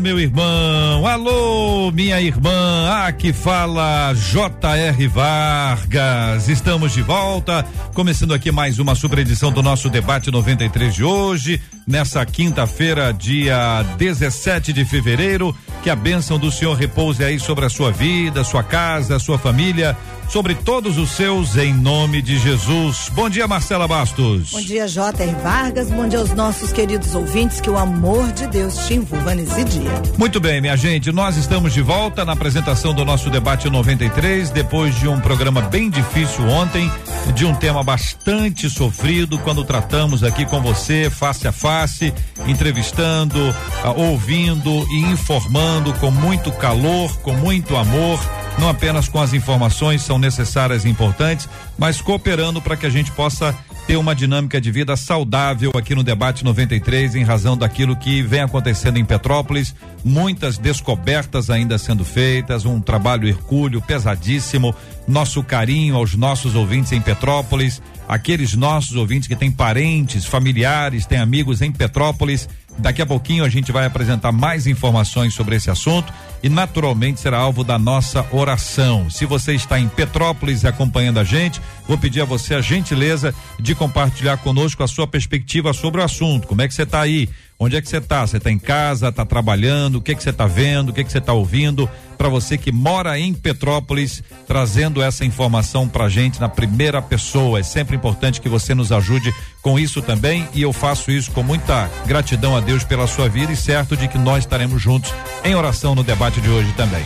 meu 0.00 0.18
irmão, 0.18 1.06
alô, 1.06 1.90
minha 1.90 2.20
irmã, 2.20 3.06
aqui 3.06 3.32
fala 3.32 4.12
J.R. 4.14 5.06
Vargas. 5.08 6.48
Estamos 6.48 6.92
de 6.92 7.02
volta, 7.02 7.64
começando 7.94 8.34
aqui 8.34 8.50
mais 8.50 8.78
uma 8.78 8.94
super 8.94 9.18
edição 9.18 9.50
do 9.52 9.62
nosso 9.62 9.88
debate 9.88 10.30
93 10.30 10.94
de 10.94 11.04
hoje, 11.04 11.60
nessa 11.86 12.24
quinta-feira, 12.24 13.12
dia 13.12 13.82
17 13.98 14.72
de 14.72 14.84
fevereiro. 14.84 15.56
Que 15.82 15.90
a 15.90 15.96
bênção 15.96 16.38
do 16.38 16.50
Senhor 16.50 16.74
repouse 16.74 17.24
aí 17.24 17.40
sobre 17.40 17.64
a 17.64 17.68
sua 17.68 17.90
vida, 17.90 18.44
sua 18.44 18.62
casa, 18.62 19.18
sua 19.18 19.38
família 19.38 19.96
sobre 20.32 20.54
todos 20.54 20.96
os 20.96 21.10
seus, 21.10 21.58
em 21.58 21.74
nome 21.74 22.22
de 22.22 22.38
Jesus. 22.38 23.10
Bom 23.12 23.28
dia, 23.28 23.46
Marcela 23.46 23.86
Bastos. 23.86 24.50
Bom 24.50 24.62
dia, 24.62 24.88
J.R. 24.88 25.30
Vargas. 25.42 25.90
Bom 25.90 26.08
dia 26.08 26.20
aos 26.20 26.32
nossos 26.32 26.72
queridos 26.72 27.14
ouvintes. 27.14 27.60
Que 27.60 27.68
o 27.68 27.76
amor 27.76 28.32
de 28.32 28.46
Deus 28.46 28.78
te 28.86 28.94
envolva 28.94 29.34
nesse 29.34 29.62
dia. 29.64 29.90
Muito 30.16 30.40
bem, 30.40 30.58
minha 30.62 30.74
gente. 30.74 31.12
Nós 31.12 31.36
estamos 31.36 31.74
de 31.74 31.82
volta 31.82 32.24
na 32.24 32.32
apresentação 32.32 32.94
do 32.94 33.04
nosso 33.04 33.28
debate 33.28 33.68
93, 33.68 34.48
depois 34.48 34.98
de 34.98 35.06
um 35.06 35.20
programa 35.20 35.60
bem 35.60 35.90
difícil 35.90 36.48
ontem, 36.48 36.90
de 37.34 37.44
um 37.44 37.54
tema 37.54 37.84
bastante 37.84 38.70
sofrido, 38.70 39.38
quando 39.40 39.62
tratamos 39.64 40.24
aqui 40.24 40.46
com 40.46 40.62
você, 40.62 41.10
face 41.10 41.46
a 41.46 41.52
face, 41.52 42.10
entrevistando, 42.46 43.38
uh, 43.38 44.00
ouvindo 44.00 44.70
e 44.92 45.12
informando 45.12 45.92
com 45.94 46.10
muito 46.10 46.50
calor, 46.52 47.14
com 47.18 47.34
muito 47.34 47.76
amor 47.76 48.18
não 48.58 48.68
apenas 48.68 49.08
com 49.08 49.20
as 49.20 49.32
informações 49.32 50.02
são 50.02 50.18
necessárias 50.18 50.84
e 50.84 50.88
importantes, 50.88 51.48
mas 51.78 52.00
cooperando 52.00 52.60
para 52.60 52.76
que 52.76 52.86
a 52.86 52.90
gente 52.90 53.10
possa 53.12 53.56
ter 53.86 53.96
uma 53.96 54.14
dinâmica 54.14 54.60
de 54.60 54.70
vida 54.70 54.96
saudável 54.96 55.72
aqui 55.76 55.94
no 55.94 56.04
debate 56.04 56.44
93 56.44 57.16
em 57.16 57.24
razão 57.24 57.56
daquilo 57.56 57.96
que 57.96 58.22
vem 58.22 58.40
acontecendo 58.40 58.98
em 58.98 59.04
Petrópolis, 59.04 59.74
muitas 60.04 60.56
descobertas 60.56 61.50
ainda 61.50 61.76
sendo 61.78 62.04
feitas, 62.04 62.64
um 62.64 62.80
trabalho 62.80 63.28
hercúleo 63.28 63.82
pesadíssimo, 63.82 64.74
nosso 65.06 65.42
carinho 65.42 65.96
aos 65.96 66.14
nossos 66.14 66.54
ouvintes 66.54 66.92
em 66.92 67.00
Petrópolis, 67.00 67.82
aqueles 68.08 68.54
nossos 68.54 68.94
ouvintes 68.94 69.26
que 69.26 69.36
têm 69.36 69.50
parentes, 69.50 70.24
familiares, 70.24 71.06
têm 71.06 71.18
amigos 71.18 71.60
em 71.60 71.72
Petrópolis 71.72 72.48
Daqui 72.78 73.02
a 73.02 73.06
pouquinho 73.06 73.44
a 73.44 73.48
gente 73.48 73.70
vai 73.70 73.86
apresentar 73.86 74.32
mais 74.32 74.66
informações 74.66 75.34
sobre 75.34 75.56
esse 75.56 75.70
assunto 75.70 76.12
e 76.42 76.48
naturalmente 76.48 77.20
será 77.20 77.38
alvo 77.38 77.62
da 77.62 77.78
nossa 77.78 78.26
oração. 78.32 79.08
Se 79.08 79.24
você 79.24 79.54
está 79.54 79.78
em 79.78 79.88
Petrópolis 79.88 80.64
acompanhando 80.64 81.20
a 81.20 81.24
gente, 81.24 81.60
vou 81.86 81.96
pedir 81.96 82.22
a 82.22 82.24
você 82.24 82.54
a 82.54 82.60
gentileza 82.60 83.34
de 83.60 83.74
compartilhar 83.74 84.38
conosco 84.38 84.82
a 84.82 84.88
sua 84.88 85.06
perspectiva 85.06 85.72
sobre 85.72 86.00
o 86.00 86.04
assunto. 86.04 86.48
Como 86.48 86.62
é 86.62 86.68
que 86.68 86.74
você 86.74 86.82
está 86.82 87.00
aí? 87.00 87.28
Onde 87.58 87.76
é 87.76 87.80
que 87.80 87.88
você 87.88 87.98
está? 87.98 88.26
Você 88.26 88.38
está 88.38 88.50
em 88.50 88.58
casa, 88.58 89.08
está 89.08 89.24
trabalhando? 89.24 89.96
O 89.96 90.00
que 90.00 90.14
que 90.14 90.22
você 90.22 90.30
está 90.30 90.46
vendo? 90.46 90.88
O 90.88 90.92
que 90.92 91.04
que 91.04 91.12
você 91.12 91.18
está 91.18 91.32
ouvindo? 91.32 91.88
Para 92.18 92.28
você 92.28 92.58
que 92.58 92.72
mora 92.72 93.18
em 93.18 93.32
Petrópolis, 93.32 94.22
trazendo 94.46 95.02
essa 95.02 95.24
informação 95.24 95.88
para 95.88 96.08
gente 96.08 96.40
na 96.40 96.48
primeira 96.48 97.00
pessoa. 97.00 97.60
É 97.60 97.62
sempre 97.62 97.94
importante 97.94 98.40
que 98.40 98.48
você 98.48 98.74
nos 98.74 98.90
ajude 98.90 99.32
com 99.60 99.78
isso 99.78 100.02
também 100.02 100.48
e 100.54 100.62
eu 100.62 100.72
faço 100.72 101.10
isso 101.10 101.30
com 101.30 101.42
muita 101.42 101.88
gratidão 102.06 102.56
a 102.56 102.60
Deus 102.60 102.84
pela 102.84 103.06
sua 103.06 103.28
vida 103.28 103.52
e 103.52 103.56
certo 103.56 103.96
de 103.96 104.08
que 104.08 104.18
nós 104.18 104.44
estaremos 104.44 104.82
juntos 104.82 105.12
em 105.44 105.54
oração 105.54 105.94
no 105.94 106.02
debate 106.02 106.40
de 106.40 106.48
hoje 106.48 106.72
também. 106.72 107.04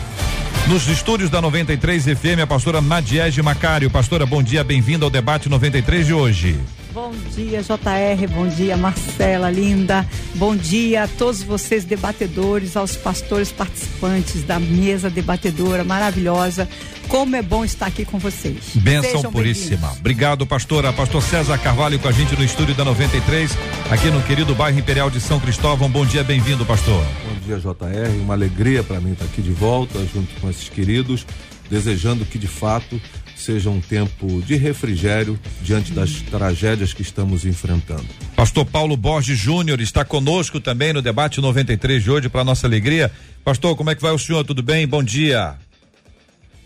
Nos 0.67 0.87
estúdios 0.87 1.29
da 1.29 1.41
93 1.41 2.03
FM, 2.03 2.41
a 2.43 2.47
pastora 2.47 2.81
Nadiege 2.81 3.41
Macário. 3.41 3.89
Pastora, 3.89 4.25
bom 4.25 4.43
dia, 4.43 4.63
bem-vinda 4.63 5.05
ao 5.05 5.09
debate 5.09 5.47
93 5.47 6.07
de 6.07 6.13
hoje. 6.13 6.59
Bom 6.93 7.11
dia, 7.35 7.61
JR. 7.61 8.27
Bom 8.33 8.47
dia, 8.47 8.77
Marcela, 8.77 9.51
linda. 9.51 10.07
Bom 10.35 10.55
dia 10.55 11.03
a 11.03 11.07
todos 11.07 11.43
vocês, 11.43 11.85
debatedores, 11.85 12.75
aos 12.75 12.95
pastores 12.95 13.51
participantes 13.51 14.43
da 14.43 14.59
mesa 14.59 15.09
debatedora 15.09 15.83
maravilhosa. 15.83 16.67
Como 17.07 17.35
é 17.35 17.41
bom 17.41 17.63
estar 17.63 17.87
aqui 17.87 18.03
com 18.03 18.17
vocês. 18.17 18.75
Benção 18.75 19.11
Sejam 19.11 19.31
puríssima. 19.31 19.91
Obrigado, 19.93 20.45
pastora. 20.45 20.91
Pastor 20.91 21.21
César 21.21 21.57
Carvalho 21.57 21.99
com 21.99 22.07
a 22.07 22.11
gente 22.11 22.35
no 22.35 22.43
estúdio 22.43 22.75
da 22.75 22.83
93, 22.83 23.51
aqui 23.89 24.09
no 24.09 24.21
querido 24.23 24.53
bairro 24.53 24.77
Imperial 24.77 25.09
de 25.09 25.21
São 25.21 25.39
Cristóvão. 25.39 25.89
Bom 25.89 26.05
dia, 26.05 26.23
bem-vindo, 26.23 26.65
pastor. 26.65 27.03
Bom 27.25 27.39
dia, 27.45 27.57
JR. 27.59 28.21
Uma 28.21 28.33
alegria 28.33 28.83
para 28.83 28.99
mim 28.99 29.13
estar 29.13 29.25
aqui 29.25 29.41
de 29.41 29.51
volta, 29.51 29.99
junto 30.13 30.33
com 30.41 30.49
esses 30.49 30.67
queridos, 30.67 31.25
desejando 31.69 32.25
que 32.25 32.37
de 32.37 32.47
fato 32.47 32.99
seja 33.41 33.69
um 33.69 33.79
tempo 33.79 34.41
de 34.41 34.55
refrigério 34.55 35.39
diante 35.61 35.91
das 35.91 36.21
tragédias 36.21 36.93
que 36.93 37.01
estamos 37.01 37.45
enfrentando. 37.45 38.05
Pastor 38.35 38.65
Paulo 38.65 38.97
Borges 38.97 39.37
Júnior 39.37 39.79
está 39.79 40.03
conosco 40.03 40.59
também 40.59 40.93
no 40.93 41.01
debate 41.01 41.39
93 41.39 42.03
de 42.03 42.11
hoje, 42.11 42.29
para 42.29 42.43
nossa 42.43 42.67
alegria. 42.67 43.11
Pastor, 43.43 43.75
como 43.75 43.89
é 43.89 43.95
que 43.95 44.01
vai 44.01 44.11
o 44.11 44.19
senhor? 44.19 44.43
Tudo 44.43 44.61
bem? 44.61 44.87
Bom 44.87 45.03
dia. 45.03 45.55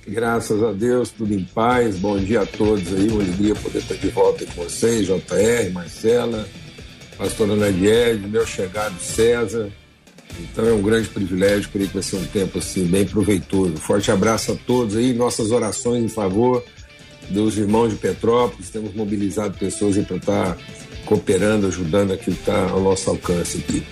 Graças 0.07 0.63
a 0.63 0.71
Deus, 0.71 1.11
tudo 1.11 1.33
em 1.33 1.43
paz. 1.43 1.97
Bom 1.97 2.17
dia 2.17 2.41
a 2.41 2.45
todos 2.45 2.91
aí. 2.93 3.07
Uma 3.07 3.21
alegria 3.21 3.55
poder 3.55 3.79
estar 3.79 3.95
de 3.95 4.07
volta 4.09 4.45
com 4.45 4.63
vocês, 4.63 5.05
JR, 5.05 5.71
Marcela, 5.71 6.47
pastora 7.17 7.55
Nadiede, 7.55 8.27
meu 8.27 8.45
chegado 8.45 8.99
César. 8.99 9.69
Então 10.39 10.65
é 10.65 10.71
um 10.71 10.81
grande 10.81 11.09
privilégio, 11.09 11.69
creio 11.71 11.87
que 11.87 11.93
vai 11.93 12.03
ser 12.03 12.17
um 12.17 12.25
tempo 12.25 12.59
assim 12.59 12.85
bem 12.85 13.05
proveitoso. 13.05 13.77
Forte 13.77 14.11
abraço 14.11 14.53
a 14.53 14.55
todos 14.55 14.95
aí, 14.95 15.13
nossas 15.13 15.51
orações 15.51 16.03
em 16.03 16.09
favor 16.09 16.63
dos 17.29 17.57
irmãos 17.57 17.89
de 17.89 17.95
Petrópolis. 17.95 18.69
Temos 18.69 18.93
mobilizado 18.93 19.57
pessoas 19.57 19.97
para 19.97 20.17
estar 20.17 20.57
cooperando, 21.05 21.67
ajudando 21.67 22.13
aquilo 22.13 22.35
que 22.35 22.41
está 22.41 22.69
ao 22.69 22.81
nosso 22.81 23.09
alcance 23.09 23.57
aqui. 23.57 23.83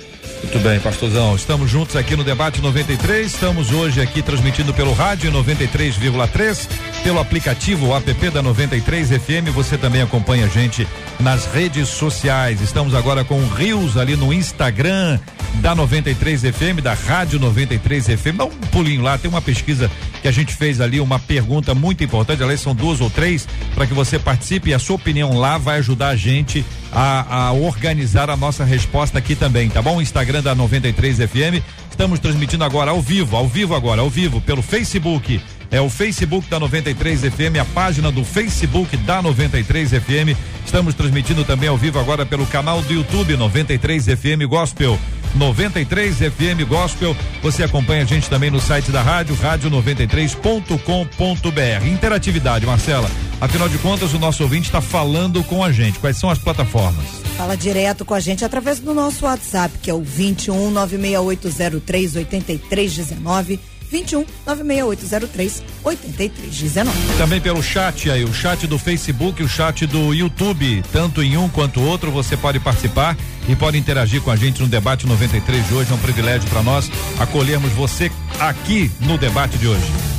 Muito 0.42 0.60
bem, 0.60 0.80
pastorzão. 0.80 1.36
Estamos 1.36 1.70
juntos 1.70 1.96
aqui 1.98 2.16
no 2.16 2.24
Debate 2.24 2.62
93. 2.62 3.28
Estamos 3.28 3.72
hoje 3.72 4.02
aqui 4.02 4.22
transmitindo 4.22 4.74
pelo 4.74 4.94
rádio 4.94 5.32
93,3, 5.32 6.68
pelo 7.04 7.20
aplicativo 7.20 7.94
app 7.96 8.30
da 8.30 8.42
93 8.42 9.10
FM. 9.10 9.52
Você 9.54 9.78
também 9.78 10.02
acompanha 10.02 10.46
a 10.46 10.48
gente 10.48 10.88
nas 11.20 11.46
redes 11.46 11.90
sociais. 11.90 12.62
Estamos 12.62 12.96
agora 12.96 13.26
com 13.26 13.46
Rios 13.48 13.98
ali 13.98 14.16
no 14.16 14.34
Instagram 14.34 15.20
da 15.56 15.76
93 15.76 16.42
FM, 16.42 16.82
da 16.82 16.94
Rádio 16.94 17.40
93 17.40 18.06
FM. 18.06 18.38
Dá 18.38 18.46
um 18.46 18.50
pulinho 18.50 19.02
lá, 19.02 19.18
tem 19.18 19.30
uma 19.30 19.42
pesquisa 19.42 19.92
que 20.22 20.28
a 20.28 20.32
gente 20.32 20.54
fez 20.56 20.80
ali, 20.80 21.00
uma 21.00 21.20
pergunta 21.20 21.76
muito 21.76 22.04
importante. 22.04 22.42
Aliás, 22.42 22.62
são 22.62 22.74
duas 22.74 23.02
ou 23.02 23.10
três 23.10 23.48
para 23.76 23.86
que 23.86 23.94
você 23.94 24.18
participe 24.18 24.70
e 24.70 24.74
a 24.74 24.80
sua 24.80 24.96
opinião 24.96 25.38
lá 25.38 25.58
vai 25.58 25.80
ajudar 25.80 26.10
a 26.10 26.16
gente 26.16 26.64
a, 26.92 27.48
a 27.48 27.52
organizar 27.52 28.30
a 28.30 28.38
nossa 28.38 28.64
resposta 28.64 29.18
aqui 29.18 29.36
também, 29.36 29.70
tá 29.70 29.82
bom? 29.82 30.02
Instagram 30.02 30.29
da 30.42 30.54
93 30.54 31.18
FM. 31.18 31.64
Estamos 31.90 32.20
transmitindo 32.20 32.64
agora 32.64 32.92
ao 32.92 33.02
vivo, 33.02 33.36
ao 33.36 33.48
vivo 33.48 33.76
agora, 33.76 34.02
ao 34.02 34.10
vivo, 34.10 34.40
pelo 34.40 34.62
Facebook. 34.62 35.42
É 35.72 35.82
o 35.82 35.90
Facebook 35.90 36.50
da 36.50 36.60
93 36.60 37.22
FM, 37.22 37.60
a 37.62 37.66
página 37.66 38.12
do 38.12 38.24
Facebook 38.24 38.96
da 38.98 39.22
93 39.22 39.92
FM. 39.92 40.38
Estamos 40.66 40.94
transmitindo 40.94 41.44
também 41.44 41.70
ao 41.70 41.78
vivo 41.78 42.00
agora 42.00 42.26
pelo 42.26 42.46
canal 42.46 42.82
do 42.82 42.94
YouTube 42.94 43.36
93 43.36 44.06
FM 44.06 44.48
Gospel. 44.48 45.00
93 45.36 46.18
FM 46.18 46.68
Gospel. 46.68 47.16
Você 47.42 47.64
acompanha 47.64 48.04
a 48.04 48.06
gente 48.06 48.30
também 48.30 48.50
no 48.50 48.60
site 48.60 48.92
da 48.92 49.02
rádio, 49.02 49.36
rádio93.com.br. 49.36 51.88
Interatividade, 51.88 52.66
Marcela. 52.66 53.10
Afinal 53.42 53.70
de 53.70 53.78
contas, 53.78 54.14
o 54.14 54.20
nosso 54.20 54.44
ouvinte 54.44 54.68
está 54.68 54.82
falando 54.82 55.44
com 55.44 55.64
a 55.64 55.72
gente. 55.72 56.00
Quais 56.00 56.18
são 56.18 56.30
as 56.30 56.38
plataformas? 56.38 57.06
Fala 57.38 57.56
direto 57.56 58.04
com 58.04 58.14
a 58.14 58.20
gente 58.20 58.44
através 58.44 58.80
do 58.80 58.94
nosso 58.94 59.26
WhatsApp, 59.26 59.78
que 59.82 59.90
é 59.90 59.94
o 59.94 60.02
21 60.02 60.72
96803 60.72 62.16
8319 62.18 63.60
21 63.90 64.26
96803 64.46 65.64
8319. 65.84 67.18
Também 67.18 67.42
pelo 67.42 67.64
chat 67.64 68.12
aí, 68.12 68.24
o 68.24 68.34
chat 68.34 68.68
do 68.68 68.78
Facebook, 68.78 69.42
o 69.42 69.48
chat 69.48 69.86
do 69.88 70.14
YouTube, 70.14 70.84
tanto 70.92 71.24
em 71.24 71.38
um 71.38 71.50
quanto 71.50 71.82
outro, 71.82 72.12
você 72.12 72.38
pode 72.38 72.60
participar 72.60 73.18
e 73.48 73.56
pode 73.56 73.78
interagir 73.78 74.22
com 74.22 74.32
a 74.32 74.36
gente 74.36 74.62
no 74.62 74.68
debate 74.68 75.08
93 75.08 75.68
de 75.68 75.74
hoje. 75.74 75.92
É 75.92 75.96
um 75.96 76.00
privilégio 76.00 76.48
para 76.50 76.62
nós 76.62 76.92
acolhermos 77.20 77.72
você 77.72 78.12
aqui 78.40 78.92
no 79.00 79.18
debate 79.18 79.58
de 79.58 79.68
hoje. 79.68 80.19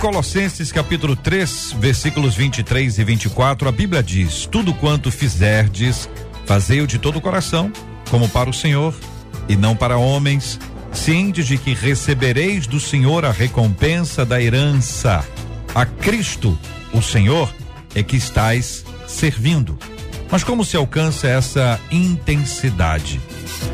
Colossenses 0.00 0.70
capítulo 0.70 1.16
3, 1.16 1.74
versículos 1.76 2.36
23 2.36 2.98
e 2.98 3.04
24, 3.04 3.68
a 3.68 3.72
Bíblia 3.72 4.00
diz: 4.00 4.46
Tudo 4.46 4.72
quanto 4.72 5.10
fizerdes, 5.10 6.08
fazei-o 6.46 6.86
de 6.86 7.00
todo 7.00 7.16
o 7.16 7.20
coração, 7.20 7.72
como 8.08 8.28
para 8.28 8.48
o 8.48 8.52
Senhor, 8.52 8.94
e 9.48 9.56
não 9.56 9.74
para 9.74 9.98
homens, 9.98 10.60
cientes 10.92 11.48
de 11.48 11.58
que 11.58 11.74
recebereis 11.74 12.68
do 12.68 12.78
Senhor 12.78 13.24
a 13.24 13.32
recompensa 13.32 14.24
da 14.24 14.40
herança. 14.40 15.26
A 15.74 15.84
Cristo, 15.84 16.56
o 16.94 17.02
Senhor, 17.02 17.52
é 17.92 18.00
que 18.00 18.16
estais 18.16 18.84
servindo. 19.04 19.76
Mas 20.30 20.44
como 20.44 20.64
se 20.64 20.76
alcança 20.76 21.26
essa 21.26 21.80
intensidade? 21.90 23.20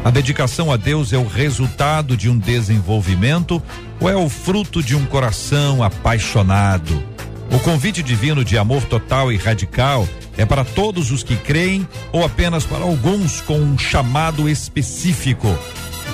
A 0.02 0.10
dedicação 0.10 0.72
a 0.72 0.76
Deus 0.76 1.12
é 1.12 1.18
o 1.18 1.26
resultado 1.26 2.16
de 2.16 2.30
um 2.30 2.38
desenvolvimento 2.38 3.62
ou 4.04 4.10
é 4.10 4.14
o 4.14 4.28
fruto 4.28 4.82
de 4.82 4.94
um 4.94 5.06
coração 5.06 5.82
apaixonado? 5.82 7.02
O 7.50 7.58
convite 7.60 8.02
divino 8.02 8.44
de 8.44 8.58
amor 8.58 8.84
total 8.84 9.32
e 9.32 9.38
radical 9.38 10.06
é 10.36 10.44
para 10.44 10.62
todos 10.62 11.10
os 11.10 11.22
que 11.22 11.36
creem 11.36 11.88
ou 12.12 12.22
apenas 12.22 12.66
para 12.66 12.84
alguns 12.84 13.40
com 13.40 13.58
um 13.58 13.78
chamado 13.78 14.46
específico? 14.46 15.48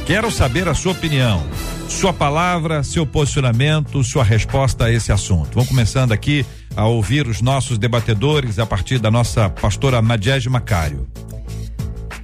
Quero 0.06 0.30
saber 0.30 0.68
a 0.68 0.74
sua 0.74 0.92
opinião, 0.92 1.44
sua 1.88 2.12
palavra, 2.12 2.84
seu 2.84 3.04
posicionamento, 3.04 4.04
sua 4.04 4.22
resposta 4.22 4.84
a 4.84 4.92
esse 4.92 5.10
assunto. 5.10 5.54
Vamos 5.54 5.68
começando 5.68 6.12
aqui 6.12 6.46
a 6.76 6.86
ouvir 6.86 7.26
os 7.26 7.40
nossos 7.40 7.76
debatedores 7.76 8.60
a 8.60 8.66
partir 8.66 9.00
da 9.00 9.10
nossa 9.10 9.50
pastora 9.50 10.00
Nadiege 10.00 10.48
Macário. 10.48 11.08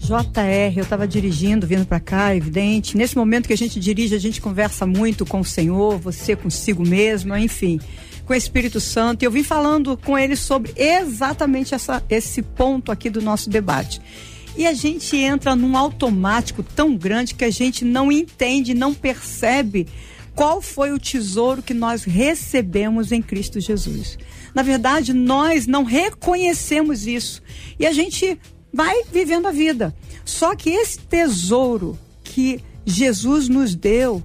JR, 0.06 0.76
eu 0.76 0.84
estava 0.84 1.04
dirigindo, 1.08 1.66
vindo 1.66 1.84
para 1.84 1.98
cá, 1.98 2.32
evidente. 2.32 2.96
Nesse 2.96 3.16
momento 3.16 3.48
que 3.48 3.52
a 3.52 3.56
gente 3.56 3.80
dirige, 3.80 4.14
a 4.14 4.20
gente 4.20 4.40
conversa 4.40 4.86
muito 4.86 5.26
com 5.26 5.40
o 5.40 5.44
Senhor, 5.44 5.98
você 5.98 6.36
consigo 6.36 6.86
mesmo, 6.86 7.36
enfim, 7.36 7.80
com 8.24 8.32
o 8.32 8.36
Espírito 8.36 8.78
Santo. 8.78 9.24
E 9.24 9.26
eu 9.26 9.32
vim 9.32 9.42
falando 9.42 9.96
com 9.96 10.16
ele 10.16 10.36
sobre 10.36 10.72
exatamente 10.76 11.74
essa, 11.74 12.04
esse 12.08 12.40
ponto 12.40 12.92
aqui 12.92 13.10
do 13.10 13.20
nosso 13.20 13.50
debate. 13.50 14.00
E 14.56 14.64
a 14.64 14.72
gente 14.72 15.16
entra 15.16 15.56
num 15.56 15.76
automático 15.76 16.62
tão 16.62 16.96
grande 16.96 17.34
que 17.34 17.44
a 17.44 17.50
gente 17.50 17.84
não 17.84 18.12
entende, 18.12 18.74
não 18.74 18.94
percebe 18.94 19.88
qual 20.36 20.62
foi 20.62 20.92
o 20.92 21.00
tesouro 21.00 21.62
que 21.62 21.74
nós 21.74 22.04
recebemos 22.04 23.10
em 23.10 23.20
Cristo 23.20 23.58
Jesus. 23.58 24.16
Na 24.54 24.62
verdade, 24.62 25.12
nós 25.12 25.66
não 25.66 25.82
reconhecemos 25.82 27.08
isso. 27.08 27.42
E 27.78 27.84
a 27.84 27.92
gente 27.92 28.38
vai 28.76 29.04
vivendo 29.10 29.48
a 29.48 29.50
vida. 29.50 29.96
Só 30.22 30.54
que 30.54 30.68
esse 30.68 30.98
tesouro 30.98 31.98
que 32.22 32.62
Jesus 32.84 33.48
nos 33.48 33.74
deu 33.74 34.22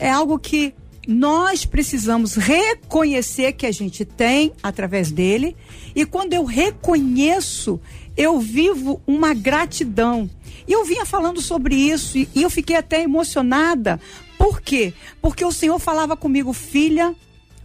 é 0.00 0.10
algo 0.10 0.36
que 0.36 0.74
nós 1.06 1.64
precisamos 1.64 2.34
reconhecer 2.34 3.52
que 3.52 3.66
a 3.66 3.70
gente 3.70 4.04
tem 4.04 4.52
através 4.60 5.12
dele. 5.12 5.56
E 5.94 6.04
quando 6.04 6.32
eu 6.32 6.44
reconheço, 6.44 7.80
eu 8.16 8.40
vivo 8.40 9.00
uma 9.06 9.32
gratidão. 9.32 10.28
E 10.66 10.72
eu 10.72 10.84
vinha 10.84 11.06
falando 11.06 11.40
sobre 11.40 11.76
isso 11.76 12.18
e 12.18 12.28
eu 12.34 12.50
fiquei 12.50 12.74
até 12.74 13.00
emocionada. 13.00 14.00
Por 14.36 14.60
quê? 14.60 14.92
Porque 15.22 15.44
o 15.44 15.52
Senhor 15.52 15.78
falava 15.78 16.16
comigo, 16.16 16.52
filha, 16.52 17.14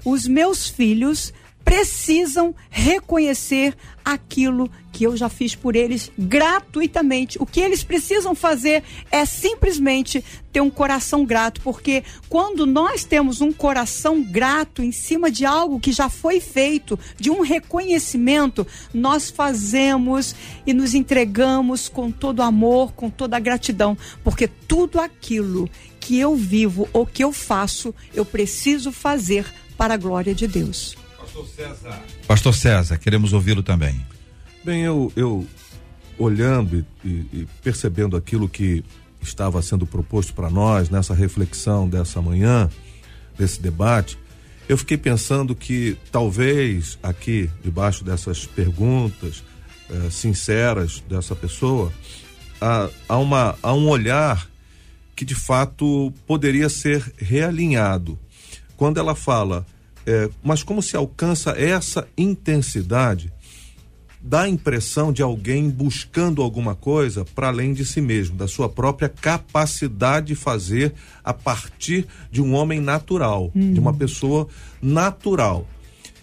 os 0.05 0.27
meus 0.27 0.67
filhos 0.67 1.33
precisam 1.65 2.53
reconhecer 2.69 3.75
aquilo 4.03 4.69
que 4.91 5.03
eu 5.03 5.15
já 5.15 5.29
fiz 5.29 5.55
por 5.55 5.75
eles 5.75 6.11
gratuitamente. 6.17 7.41
O 7.41 7.45
que 7.45 7.59
eles 7.59 7.83
precisam 7.83 8.35
fazer 8.35 8.83
é 9.11 9.25
simplesmente 9.25 10.23
ter 10.51 10.61
um 10.61 10.69
coração 10.69 11.25
grato, 11.25 11.61
porque 11.61 12.03
quando 12.27 12.65
nós 12.65 13.03
temos 13.03 13.39
um 13.39 13.51
coração 13.51 14.23
grato 14.23 14.81
em 14.81 14.91
cima 14.91 15.29
de 15.29 15.45
algo 15.45 15.79
que 15.79 15.91
já 15.91 16.09
foi 16.09 16.39
feito, 16.39 16.97
de 17.17 17.29
um 17.29 17.41
reconhecimento, 17.41 18.65
nós 18.93 19.29
fazemos 19.29 20.35
e 20.65 20.73
nos 20.73 20.93
entregamos 20.93 21.87
com 21.87 22.11
todo 22.11 22.41
amor, 22.41 22.93
com 22.93 23.09
toda 23.09 23.39
gratidão, 23.39 23.97
porque 24.23 24.47
tudo 24.47 24.99
aquilo 24.99 25.69
que 25.99 26.17
eu 26.19 26.35
vivo 26.35 26.89
ou 26.91 27.05
que 27.05 27.23
eu 27.23 27.31
faço, 27.31 27.93
eu 28.13 28.25
preciso 28.25 28.91
fazer 28.91 29.45
para 29.77 29.93
a 29.93 29.97
glória 29.97 30.33
de 30.33 30.47
Deus. 30.47 30.97
Pastor 31.17 31.47
César. 31.47 32.01
Pastor 32.27 32.53
César, 32.53 32.97
queremos 32.97 33.33
ouvi-lo 33.33 33.61
também. 33.61 34.03
Bem, 34.63 34.81
eu, 34.81 35.11
eu 35.15 35.47
olhando 36.17 36.85
e, 37.03 37.07
e, 37.07 37.47
percebendo 37.63 38.17
aquilo 38.17 38.49
que 38.49 38.83
estava 39.21 39.61
sendo 39.61 39.85
proposto 39.85 40.33
para 40.33 40.49
nós 40.49 40.89
nessa 40.89 41.13
reflexão 41.13 41.87
dessa 41.87 42.21
manhã, 42.21 42.69
desse 43.37 43.61
debate, 43.61 44.17
eu 44.67 44.77
fiquei 44.77 44.97
pensando 44.97 45.55
que 45.55 45.97
talvez 46.11 46.99
aqui, 47.01 47.49
debaixo 47.63 48.03
dessas 48.03 48.45
perguntas 48.45 49.43
eh, 49.89 50.09
sinceras 50.11 51.03
dessa 51.09 51.35
pessoa, 51.35 51.91
há, 52.61 52.89
há, 53.07 53.17
uma, 53.17 53.57
há 53.63 53.73
um 53.73 53.87
olhar 53.87 54.47
que 55.15 55.25
de 55.25 55.35
fato 55.35 56.13
poderia 56.27 56.69
ser 56.69 57.13
realinhado. 57.17 58.19
Quando 58.77 58.99
ela 58.99 59.15
fala, 59.15 59.65
eh, 60.05 60.29
mas 60.43 60.61
como 60.63 60.81
se 60.81 60.95
alcança 60.95 61.51
essa 61.51 62.07
intensidade? 62.17 63.33
Dá 64.21 64.41
a 64.41 64.49
impressão 64.49 65.13
de 65.13 65.21
alguém 65.21 65.69
buscando 65.69 66.41
alguma 66.41 66.75
coisa 66.75 67.23
para 67.23 67.47
além 67.47 67.73
de 67.73 67.85
si 67.85 68.01
mesmo, 68.01 68.35
da 68.35 68.47
sua 68.47 68.67
própria 68.67 69.09
capacidade 69.09 70.27
de 70.27 70.35
fazer 70.35 70.93
a 71.23 71.33
partir 71.33 72.05
de 72.31 72.41
um 72.41 72.53
homem 72.53 72.81
natural, 72.81 73.51
de 73.55 73.79
uma 73.79 73.93
pessoa 73.93 74.47
natural. 74.81 75.65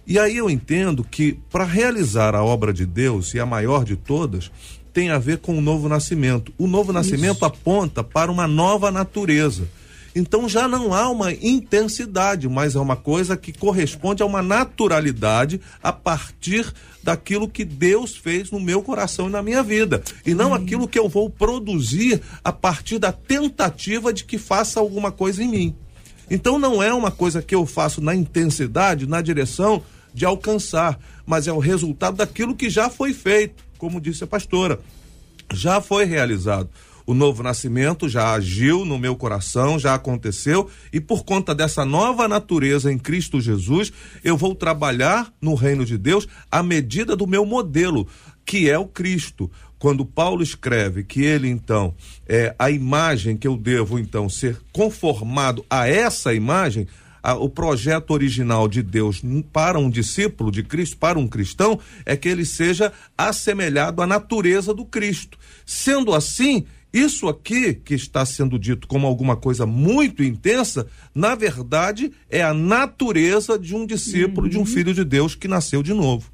E 0.06 0.18
aí 0.18 0.36
eu 0.36 0.48
entendo 0.48 1.02
que 1.02 1.38
para 1.50 1.64
realizar 1.64 2.34
a 2.34 2.44
obra 2.44 2.72
de 2.72 2.86
Deus, 2.86 3.34
e 3.34 3.40
a 3.40 3.46
maior 3.46 3.84
de 3.84 3.96
todas, 3.96 4.52
tem 4.92 5.10
a 5.10 5.18
ver 5.18 5.38
com 5.38 5.58
o 5.58 5.60
novo 5.60 5.88
nascimento. 5.88 6.54
O 6.56 6.66
novo 6.66 6.92
nascimento 6.92 7.36
Isso. 7.36 7.44
aponta 7.44 8.04
para 8.04 8.30
uma 8.30 8.46
nova 8.46 8.90
natureza. 8.90 9.68
Então 10.18 10.48
já 10.48 10.66
não 10.66 10.94
há 10.94 11.10
uma 11.10 11.30
intensidade, 11.30 12.48
mas 12.48 12.74
é 12.74 12.80
uma 12.80 12.96
coisa 12.96 13.36
que 13.36 13.52
corresponde 13.52 14.22
a 14.22 14.26
uma 14.26 14.40
naturalidade 14.40 15.60
a 15.82 15.92
partir 15.92 16.72
daquilo 17.02 17.46
que 17.46 17.66
Deus 17.66 18.16
fez 18.16 18.50
no 18.50 18.58
meu 18.58 18.82
coração 18.82 19.28
e 19.28 19.30
na 19.30 19.42
minha 19.42 19.62
vida. 19.62 20.02
E 20.24 20.32
não 20.32 20.54
aquilo 20.54 20.88
que 20.88 20.98
eu 20.98 21.06
vou 21.06 21.28
produzir 21.28 22.22
a 22.42 22.50
partir 22.50 22.98
da 22.98 23.12
tentativa 23.12 24.10
de 24.10 24.24
que 24.24 24.38
faça 24.38 24.80
alguma 24.80 25.12
coisa 25.12 25.44
em 25.44 25.48
mim. 25.48 25.76
Então 26.30 26.58
não 26.58 26.82
é 26.82 26.94
uma 26.94 27.10
coisa 27.10 27.42
que 27.42 27.54
eu 27.54 27.66
faço 27.66 28.00
na 28.00 28.14
intensidade, 28.14 29.06
na 29.06 29.20
direção 29.20 29.82
de 30.14 30.24
alcançar, 30.24 30.98
mas 31.26 31.46
é 31.46 31.52
o 31.52 31.58
resultado 31.58 32.16
daquilo 32.16 32.56
que 32.56 32.70
já 32.70 32.88
foi 32.88 33.12
feito, 33.12 33.62
como 33.76 34.00
disse 34.00 34.24
a 34.24 34.26
pastora. 34.26 34.80
Já 35.52 35.82
foi 35.82 36.06
realizado 36.06 36.70
o 37.06 37.14
novo 37.14 37.42
nascimento 37.42 38.08
já 38.08 38.32
agiu 38.32 38.84
no 38.84 38.98
meu 38.98 39.14
coração, 39.14 39.78
já 39.78 39.94
aconteceu, 39.94 40.68
e 40.92 41.00
por 41.00 41.24
conta 41.24 41.54
dessa 41.54 41.84
nova 41.84 42.26
natureza 42.26 42.92
em 42.92 42.98
Cristo 42.98 43.40
Jesus, 43.40 43.92
eu 44.24 44.36
vou 44.36 44.54
trabalhar 44.54 45.32
no 45.40 45.54
reino 45.54 45.84
de 45.84 45.96
Deus 45.96 46.26
à 46.50 46.62
medida 46.62 47.14
do 47.14 47.26
meu 47.26 47.46
modelo, 47.46 48.08
que 48.44 48.68
é 48.68 48.76
o 48.76 48.86
Cristo. 48.86 49.50
Quando 49.78 50.04
Paulo 50.04 50.42
escreve 50.42 51.04
que 51.04 51.22
ele 51.22 51.48
então 51.48 51.94
é 52.26 52.54
a 52.58 52.70
imagem 52.70 53.36
que 53.36 53.46
eu 53.46 53.56
devo 53.56 53.98
então 53.98 54.28
ser 54.28 54.58
conformado 54.72 55.64
a 55.70 55.88
essa 55.88 56.34
imagem, 56.34 56.88
o 57.40 57.48
projeto 57.48 58.12
original 58.12 58.68
de 58.68 58.82
Deus 58.82 59.20
para 59.52 59.78
um 59.78 59.90
discípulo 59.90 60.50
de 60.50 60.62
Cristo, 60.62 60.96
para 60.96 61.18
um 61.18 61.26
cristão, 61.26 61.78
é 62.04 62.16
que 62.16 62.28
ele 62.28 62.44
seja 62.44 62.92
assemelhado 63.18 64.00
à 64.00 64.06
natureza 64.06 64.72
do 64.72 64.84
Cristo. 64.84 65.36
Sendo 65.64 66.14
assim, 66.14 66.64
isso 66.96 67.28
aqui 67.28 67.74
que 67.74 67.94
está 67.94 68.24
sendo 68.24 68.58
dito 68.58 68.86
como 68.86 69.06
alguma 69.06 69.36
coisa 69.36 69.66
muito 69.66 70.22
intensa, 70.22 70.86
na 71.14 71.34
verdade 71.34 72.12
é 72.30 72.42
a 72.42 72.54
natureza 72.54 73.58
de 73.58 73.74
um 73.74 73.86
discípulo, 73.86 74.46
uhum. 74.46 74.48
de 74.50 74.56
um 74.56 74.60
uhum. 74.60 74.66
filho 74.66 74.94
de 74.94 75.04
Deus 75.04 75.34
que 75.34 75.48
nasceu 75.48 75.82
de 75.82 75.92
novo. 75.92 76.30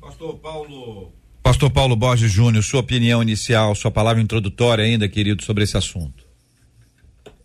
Pastor 0.00 0.38
Paulo. 0.38 1.12
Pastor 1.42 1.70
Paulo 1.70 1.96
Borges 1.96 2.30
Júnior, 2.30 2.62
sua 2.62 2.80
opinião 2.80 3.22
inicial, 3.22 3.74
sua 3.74 3.90
palavra 3.90 4.22
introdutória 4.22 4.84
ainda, 4.84 5.08
querido, 5.08 5.42
sobre 5.42 5.64
esse 5.64 5.76
assunto. 5.76 6.24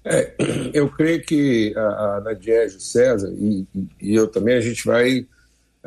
É, 0.03 0.33
eu 0.73 0.87
creio 0.89 1.21
que 1.23 1.73
a, 1.75 2.17
a 2.17 2.21
Nadiege 2.21 2.79
César 2.79 3.33
e, 3.37 3.65
e, 3.99 4.13
eu 4.13 4.27
também, 4.27 4.55
a 4.55 4.61
gente 4.61 4.85
vai 4.85 5.25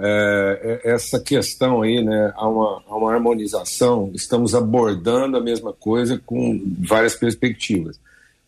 é, 0.00 0.80
essa 0.84 1.18
questão 1.18 1.82
aí, 1.82 2.02
né, 2.02 2.32
há 2.36 2.48
uma, 2.48 2.82
há 2.88 2.96
uma 2.96 3.12
harmonização, 3.12 4.10
estamos 4.14 4.54
abordando 4.54 5.36
a 5.36 5.40
mesma 5.40 5.72
coisa 5.72 6.20
com 6.24 6.62
várias 6.78 7.16
perspectivas. 7.16 7.98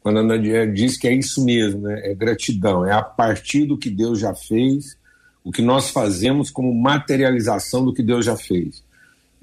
Quando 0.01 0.21
a 0.21 0.23
Nadia 0.23 0.67
diz 0.67 0.97
que 0.97 1.09
é 1.09 1.13
isso 1.13 1.45
mesmo, 1.45 1.83
né, 1.83 2.01
é 2.05 2.15
gratidão, 2.15 2.87
é 2.87 2.93
a 2.93 3.03
partir 3.03 3.67
do 3.67 3.77
que 3.77 3.91
Deus 3.91 4.21
já 4.21 4.35
fez, 4.35 4.97
o 5.43 5.51
que 5.51 5.61
nós 5.61 5.91
fazemos 5.91 6.51
como 6.51 6.73
materialização 6.73 7.85
do 7.85 7.93
que 7.93 8.03
Deus 8.03 8.25
já 8.25 8.37
fez. 8.37 8.85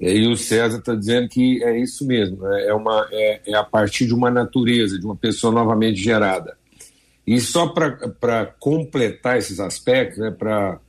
E 0.00 0.26
o 0.28 0.36
César 0.36 0.78
está 0.78 0.94
dizendo 0.94 1.28
que 1.28 1.62
é 1.62 1.78
isso 1.78 2.06
mesmo, 2.06 2.38
né, 2.38 2.68
é, 2.68 2.74
uma, 2.74 3.06
é, 3.12 3.40
é 3.48 3.54
a 3.54 3.64
partir 3.64 4.06
de 4.06 4.14
uma 4.14 4.30
natureza, 4.30 4.98
de 4.98 5.04
uma 5.04 5.16
pessoa 5.16 5.52
novamente 5.52 6.00
gerada. 6.00 6.56
E 7.26 7.38
só 7.38 7.66
para 7.66 8.46
completar 8.58 9.36
esses 9.36 9.60
aspectos, 9.60 10.18
né, 10.18 10.30
para 10.30 10.80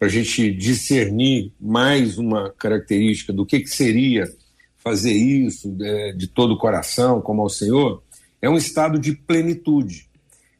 a 0.00 0.08
gente 0.08 0.52
discernir 0.52 1.52
mais 1.60 2.18
uma 2.18 2.50
característica 2.50 3.32
do 3.32 3.46
que, 3.46 3.60
que 3.60 3.70
seria 3.70 4.30
fazer 4.76 5.12
isso 5.12 5.74
é, 5.80 6.12
de 6.12 6.26
todo 6.26 6.54
o 6.54 6.58
coração, 6.58 7.20
como 7.20 7.42
ao 7.42 7.48
Senhor, 7.48 8.02
é 8.40 8.48
um 8.48 8.56
estado 8.56 8.98
de 8.98 9.12
plenitude. 9.12 10.08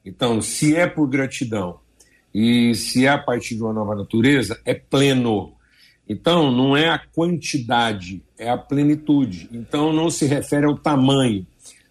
Então, 0.04 0.40
se 0.40 0.74
é 0.74 0.86
por 0.86 1.06
gratidão 1.06 1.78
e 2.34 2.74
se 2.74 3.06
é 3.06 3.08
a 3.08 3.18
partir 3.18 3.56
de 3.56 3.62
uma 3.62 3.72
nova 3.72 3.94
natureza, 3.94 4.60
é 4.64 4.74
pleno. 4.74 5.52
Então, 6.08 6.50
não 6.50 6.76
é 6.76 6.88
a 6.88 6.98
quantidade, 6.98 8.22
é 8.38 8.48
a 8.48 8.56
plenitude. 8.56 9.48
Então, 9.52 9.92
não 9.92 10.10
se 10.10 10.24
refere 10.26 10.66
ao 10.66 10.78
tamanho, 10.78 11.46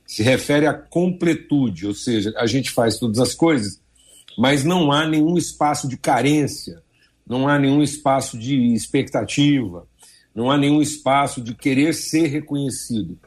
se 0.05 0.23
refere 0.23 0.65
à 0.65 0.73
completude, 0.73 1.85
ou 1.85 1.93
seja, 1.93 2.33
a 2.37 2.47
gente 2.47 2.71
faz 2.71 2.97
todas 2.97 3.19
as 3.19 3.33
coisas, 3.33 3.81
mas 4.37 4.63
não 4.63 4.91
há 4.91 5.07
nenhum 5.07 5.37
espaço 5.37 5.87
de 5.87 5.97
carência, 5.97 6.81
não 7.27 7.47
há 7.47 7.57
nenhum 7.57 7.81
espaço 7.81 8.37
de 8.37 8.73
expectativa, 8.73 9.87
não 10.33 10.51
há 10.51 10.57
nenhum 10.57 10.81
espaço 10.81 11.41
de 11.41 11.55
querer 11.55 11.93
ser 11.93 12.27
reconhecido. 12.27 13.17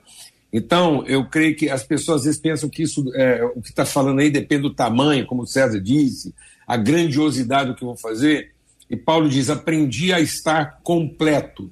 Então, 0.53 1.05
eu 1.07 1.29
creio 1.29 1.57
que 1.57 1.69
as 1.69 1.83
pessoas 1.83 2.21
às 2.21 2.25
vezes 2.25 2.41
pensam 2.41 2.69
que 2.69 2.83
isso, 2.83 3.05
é, 3.15 3.45
o 3.45 3.61
que 3.61 3.71
está 3.71 3.85
falando 3.85 4.21
aí 4.21 4.31
depende 4.31 4.63
do 4.63 4.75
tamanho, 4.75 5.27
como 5.27 5.43
o 5.43 5.47
César 5.47 5.81
disse, 5.81 6.35
a 6.67 6.77
grandiosidade 6.77 7.71
do 7.71 7.77
que 7.77 7.83
eu 7.83 7.89
vou 7.89 7.99
fazer. 7.99 8.53
E 8.89 8.97
Paulo 8.97 9.29
diz: 9.29 9.51
aprendi 9.51 10.13
a 10.13 10.21
estar 10.21 10.81
completo 10.83 11.71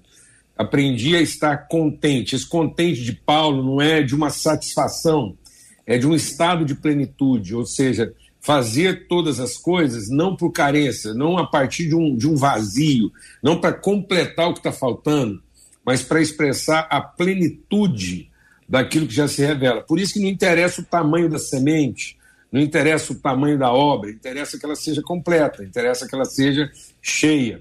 aprendi 0.56 1.14
a 1.14 1.20
estar 1.20 1.68
contente. 1.68 2.34
Esse 2.34 2.48
contente 2.48 3.02
de 3.02 3.12
Paulo 3.12 3.62
não 3.62 3.80
é 3.80 4.02
de 4.02 4.14
uma 4.14 4.30
satisfação, 4.30 5.36
é 5.84 5.98
de 5.98 6.06
um 6.06 6.14
estado 6.14 6.64
de 6.64 6.74
plenitude, 6.74 7.54
ou 7.54 7.66
seja, 7.66 8.12
fazer 8.46 9.08
todas 9.08 9.40
as 9.40 9.56
coisas 9.56 10.08
não 10.08 10.36
por 10.36 10.52
carência, 10.52 11.12
não 11.12 11.36
a 11.36 11.44
partir 11.44 11.88
de 11.88 11.96
um, 11.96 12.16
de 12.16 12.28
um 12.28 12.36
vazio, 12.36 13.10
não 13.42 13.60
para 13.60 13.72
completar 13.72 14.48
o 14.48 14.52
que 14.52 14.60
está 14.60 14.70
faltando, 14.70 15.42
mas 15.84 16.04
para 16.04 16.22
expressar 16.22 16.86
a 16.88 17.00
plenitude 17.00 18.30
daquilo 18.68 19.08
que 19.08 19.14
já 19.14 19.26
se 19.26 19.44
revela. 19.44 19.82
Por 19.82 19.98
isso 19.98 20.12
que 20.12 20.20
não 20.20 20.28
interessa 20.28 20.80
o 20.80 20.84
tamanho 20.84 21.28
da 21.28 21.40
semente, 21.40 22.16
não 22.52 22.60
interessa 22.60 23.12
o 23.12 23.16
tamanho 23.16 23.58
da 23.58 23.72
obra, 23.72 24.12
interessa 24.12 24.56
que 24.56 24.64
ela 24.64 24.76
seja 24.76 25.02
completa, 25.02 25.64
interessa 25.64 26.06
que 26.06 26.14
ela 26.14 26.24
seja 26.24 26.70
cheia. 27.02 27.60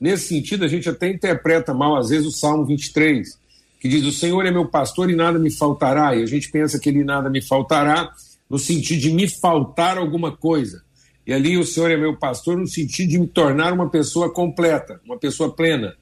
Nesse 0.00 0.26
sentido, 0.26 0.64
a 0.64 0.68
gente 0.68 0.88
até 0.88 1.08
interpreta 1.08 1.72
mal, 1.72 1.94
às 1.94 2.08
vezes, 2.08 2.26
o 2.26 2.32
Salmo 2.32 2.64
23, 2.64 3.38
que 3.78 3.88
diz: 3.88 4.04
O 4.04 4.10
Senhor 4.10 4.44
é 4.44 4.50
meu 4.50 4.66
pastor 4.66 5.08
e 5.08 5.14
nada 5.14 5.38
me 5.38 5.52
faltará. 5.52 6.16
E 6.16 6.24
a 6.24 6.26
gente 6.26 6.50
pensa 6.50 6.76
que 6.76 6.88
ele 6.88 7.04
nada 7.04 7.30
me 7.30 7.40
faltará 7.40 8.12
no 8.54 8.58
sentido 8.60 9.00
de 9.00 9.10
me 9.10 9.28
faltar 9.28 9.98
alguma 9.98 10.30
coisa. 10.30 10.84
E 11.26 11.32
ali 11.32 11.58
o 11.58 11.64
Senhor 11.64 11.90
é 11.90 11.96
meu 11.96 12.16
pastor 12.16 12.56
no 12.56 12.68
sentido 12.68 13.08
de 13.10 13.18
me 13.18 13.26
tornar 13.26 13.72
uma 13.72 13.90
pessoa 13.90 14.32
completa, 14.32 15.00
uma 15.04 15.18
pessoa 15.18 15.52
plena, 15.52 15.96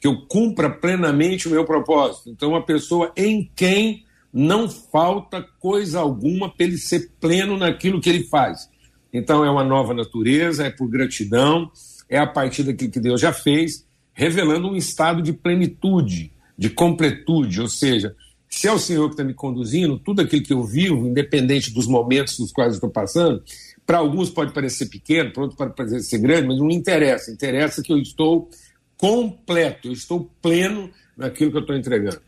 que 0.00 0.06
eu 0.06 0.24
cumpra 0.28 0.70
plenamente 0.70 1.48
o 1.48 1.50
meu 1.50 1.64
propósito. 1.64 2.30
Então, 2.30 2.50
uma 2.50 2.64
pessoa 2.64 3.12
em 3.16 3.50
quem 3.56 4.04
não 4.32 4.70
falta 4.70 5.44
coisa 5.58 5.98
alguma 5.98 6.48
para 6.48 6.66
ele 6.66 6.78
ser 6.78 7.10
pleno 7.20 7.56
naquilo 7.56 8.00
que 8.00 8.08
ele 8.08 8.22
faz. 8.28 8.70
Então, 9.12 9.44
é 9.44 9.50
uma 9.50 9.64
nova 9.64 9.92
natureza, 9.92 10.66
é 10.66 10.70
por 10.70 10.88
gratidão, 10.88 11.68
é 12.08 12.16
a 12.16 12.28
partir 12.28 12.62
daquilo 12.62 12.92
que 12.92 13.00
Deus 13.00 13.20
já 13.20 13.32
fez, 13.32 13.84
revelando 14.12 14.68
um 14.68 14.76
estado 14.76 15.20
de 15.20 15.32
plenitude, 15.32 16.32
de 16.56 16.70
completude, 16.70 17.60
ou 17.60 17.68
seja, 17.68 18.14
se 18.48 18.66
é 18.66 18.72
o 18.72 18.78
Senhor 18.78 19.06
que 19.08 19.14
está 19.14 19.24
me 19.24 19.34
conduzindo, 19.34 19.98
tudo 19.98 20.22
aquilo 20.22 20.42
que 20.42 20.52
eu 20.52 20.64
vivo, 20.64 21.06
independente 21.06 21.72
dos 21.72 21.86
momentos 21.86 22.38
nos 22.38 22.50
quais 22.50 22.74
estou 22.74 22.90
passando, 22.90 23.42
para 23.86 23.98
alguns 23.98 24.30
pode 24.30 24.52
parecer 24.52 24.86
pequeno, 24.86 25.32
para 25.32 25.42
outros 25.42 25.58
pode 25.58 25.74
parecer 25.74 26.18
grande, 26.18 26.48
mas 26.48 26.58
não 26.58 26.70
interessa. 26.70 27.30
Interessa 27.30 27.82
que 27.82 27.92
eu 27.92 27.98
estou 27.98 28.50
completo, 28.96 29.88
eu 29.88 29.92
estou 29.92 30.30
pleno 30.42 30.90
naquilo 31.16 31.50
que 31.50 31.56
eu 31.56 31.62
estou 31.62 31.76
entregando. 31.76 32.20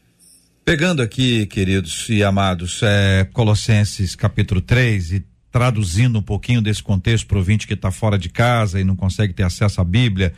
Pegando 0.65 1.03
aqui, 1.03 1.47
queridos 1.47 2.09
e 2.09 2.23
amados, 2.23 2.81
é, 2.83 3.29
Colossenses 3.33 4.15
capítulo 4.15 4.61
3 4.61 5.13
e 5.13 5.25
traduzindo 5.51 6.19
um 6.19 6.23
pouquinho 6.23 6.63
desse 6.63 6.83
contexto 6.83 7.27
para 7.27 7.37
o 7.37 7.39
ouvinte 7.39 7.67
que 7.67 7.75
está 7.75 7.91
fora 7.91 8.19
de 8.19 8.29
casa 8.29 8.81
e 8.81 8.85
não 8.85 8.95
consegue 8.95 9.33
ter 9.33 9.43
acesso 9.43 9.81
à 9.81 9.85
Bíblia. 9.85 10.33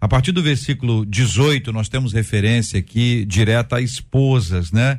A 0.00 0.08
partir 0.08 0.32
do 0.32 0.42
versículo 0.42 1.06
18, 1.06 1.72
nós 1.72 1.88
temos 1.88 2.12
referência 2.12 2.78
aqui 2.78 3.24
direta 3.24 3.76
a 3.76 3.80
esposas, 3.80 4.72
né? 4.72 4.98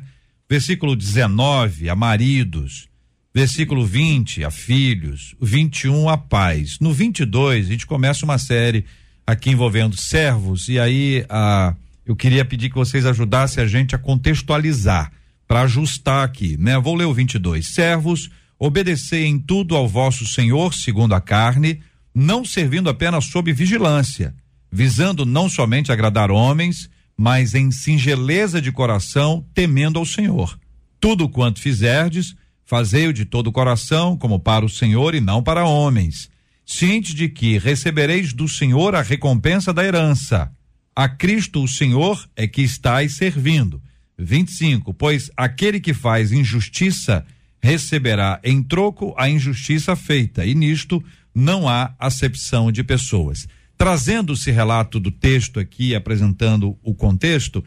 Versículo 0.50 0.96
19, 0.96 1.88
a 1.88 1.94
maridos. 1.94 2.88
Versículo 3.32 3.86
20, 3.86 4.42
a 4.42 4.50
filhos. 4.50 5.36
21, 5.40 6.08
a 6.08 6.18
pais. 6.18 6.78
No 6.80 6.92
22, 6.92 7.66
a 7.66 7.70
gente 7.70 7.86
começa 7.86 8.24
uma 8.24 8.36
série 8.36 8.84
aqui 9.24 9.50
envolvendo 9.50 9.96
servos, 9.96 10.68
e 10.68 10.76
aí 10.80 11.24
a, 11.28 11.72
eu 12.04 12.16
queria 12.16 12.44
pedir 12.44 12.68
que 12.68 12.74
vocês 12.74 13.06
ajudassem 13.06 13.62
a 13.62 13.66
gente 13.68 13.94
a 13.94 13.98
contextualizar, 13.98 15.12
para 15.46 15.62
ajustar 15.62 16.24
aqui, 16.24 16.56
né? 16.58 16.76
Vou 16.80 16.96
ler 16.96 17.04
o 17.04 17.14
22. 17.14 17.68
Servos 17.68 18.28
obedecei 18.58 19.26
em 19.26 19.38
tudo 19.38 19.76
ao 19.76 19.86
vosso 19.86 20.26
Senhor, 20.26 20.74
segundo 20.74 21.14
a 21.14 21.20
carne, 21.20 21.80
não 22.12 22.44
servindo 22.44 22.90
apenas 22.90 23.26
sob 23.26 23.52
vigilância, 23.52 24.34
visando 24.70 25.24
não 25.24 25.48
somente 25.48 25.92
agradar 25.92 26.32
homens, 26.32 26.90
mas 27.20 27.54
em 27.54 27.70
singeleza 27.70 28.62
de 28.62 28.72
coração, 28.72 29.44
temendo 29.52 29.98
ao 29.98 30.06
Senhor. 30.06 30.58
Tudo 30.98 31.28
quanto 31.28 31.60
fizerdes, 31.60 32.34
fazei-o 32.64 33.12
de 33.12 33.26
todo 33.26 33.48
o 33.48 33.52
coração, 33.52 34.16
como 34.16 34.40
para 34.40 34.64
o 34.64 34.70
Senhor 34.70 35.14
e 35.14 35.20
não 35.20 35.42
para 35.42 35.66
homens, 35.66 36.30
ciente 36.64 37.14
de 37.14 37.28
que 37.28 37.58
recebereis 37.58 38.32
do 38.32 38.48
Senhor 38.48 38.94
a 38.94 39.02
recompensa 39.02 39.70
da 39.70 39.84
herança. 39.84 40.50
A 40.96 41.10
Cristo 41.10 41.62
o 41.62 41.68
Senhor 41.68 42.26
é 42.34 42.48
que 42.48 42.62
estáis 42.62 43.16
servindo. 43.16 43.82
25. 44.18 44.94
Pois 44.94 45.30
aquele 45.36 45.78
que 45.78 45.92
faz 45.92 46.32
injustiça 46.32 47.26
receberá 47.62 48.40
em 48.42 48.62
troco 48.62 49.14
a 49.18 49.28
injustiça 49.28 49.94
feita, 49.94 50.46
e 50.46 50.54
nisto 50.54 51.04
não 51.34 51.68
há 51.68 51.94
acepção 51.98 52.72
de 52.72 52.82
pessoas. 52.82 53.46
Trazendo 53.80 54.34
esse 54.34 54.50
relato 54.50 55.00
do 55.00 55.10
texto 55.10 55.58
aqui, 55.58 55.94
apresentando 55.94 56.76
o 56.82 56.94
contexto, 56.94 57.64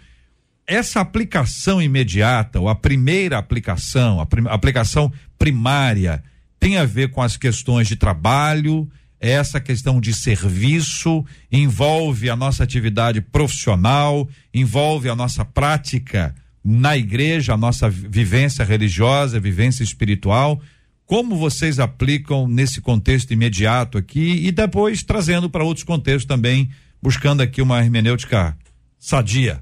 essa 0.67 1.01
aplicação 1.01 1.81
imediata, 1.81 2.59
ou 2.59 2.69
a 2.69 2.75
primeira 2.75 3.39
aplicação, 3.39 4.21
a 4.21 4.25
prim 4.27 4.43
aplicação 4.47 5.11
primária, 5.39 6.23
tem 6.59 6.77
a 6.77 6.85
ver 6.85 7.09
com 7.09 7.19
as 7.19 7.35
questões 7.35 7.87
de 7.87 7.95
trabalho, 7.95 8.87
essa 9.19 9.59
questão 9.59 9.99
de 9.99 10.13
serviço, 10.13 11.25
envolve 11.51 12.29
a 12.29 12.35
nossa 12.35 12.63
atividade 12.63 13.19
profissional, 13.19 14.29
envolve 14.53 15.09
a 15.09 15.15
nossa 15.15 15.43
prática 15.43 16.35
na 16.63 16.95
igreja, 16.95 17.55
a 17.55 17.57
nossa 17.57 17.89
vivência 17.89 18.63
religiosa, 18.63 19.39
vivência 19.39 19.83
espiritual. 19.83 20.61
Como 21.05 21.35
vocês 21.35 21.79
aplicam 21.79 22.47
nesse 22.47 22.81
contexto 22.81 23.31
imediato 23.31 23.97
aqui 23.97 24.45
e 24.47 24.51
depois 24.51 25.03
trazendo 25.03 25.49
para 25.49 25.63
outros 25.63 25.83
contextos 25.83 26.25
também, 26.25 26.69
buscando 27.01 27.41
aqui 27.41 27.61
uma 27.61 27.79
hermenêutica 27.79 28.57
sadia? 28.97 29.61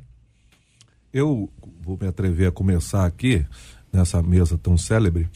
Eu 1.11 1.51
vou 1.81 1.97
me 1.99 2.07
atrever 2.07 2.47
a 2.47 2.51
começar 2.51 3.05
aqui 3.05 3.45
nessa 3.91 4.21
mesa 4.21 4.57
tão 4.57 4.77
célebre, 4.77 5.27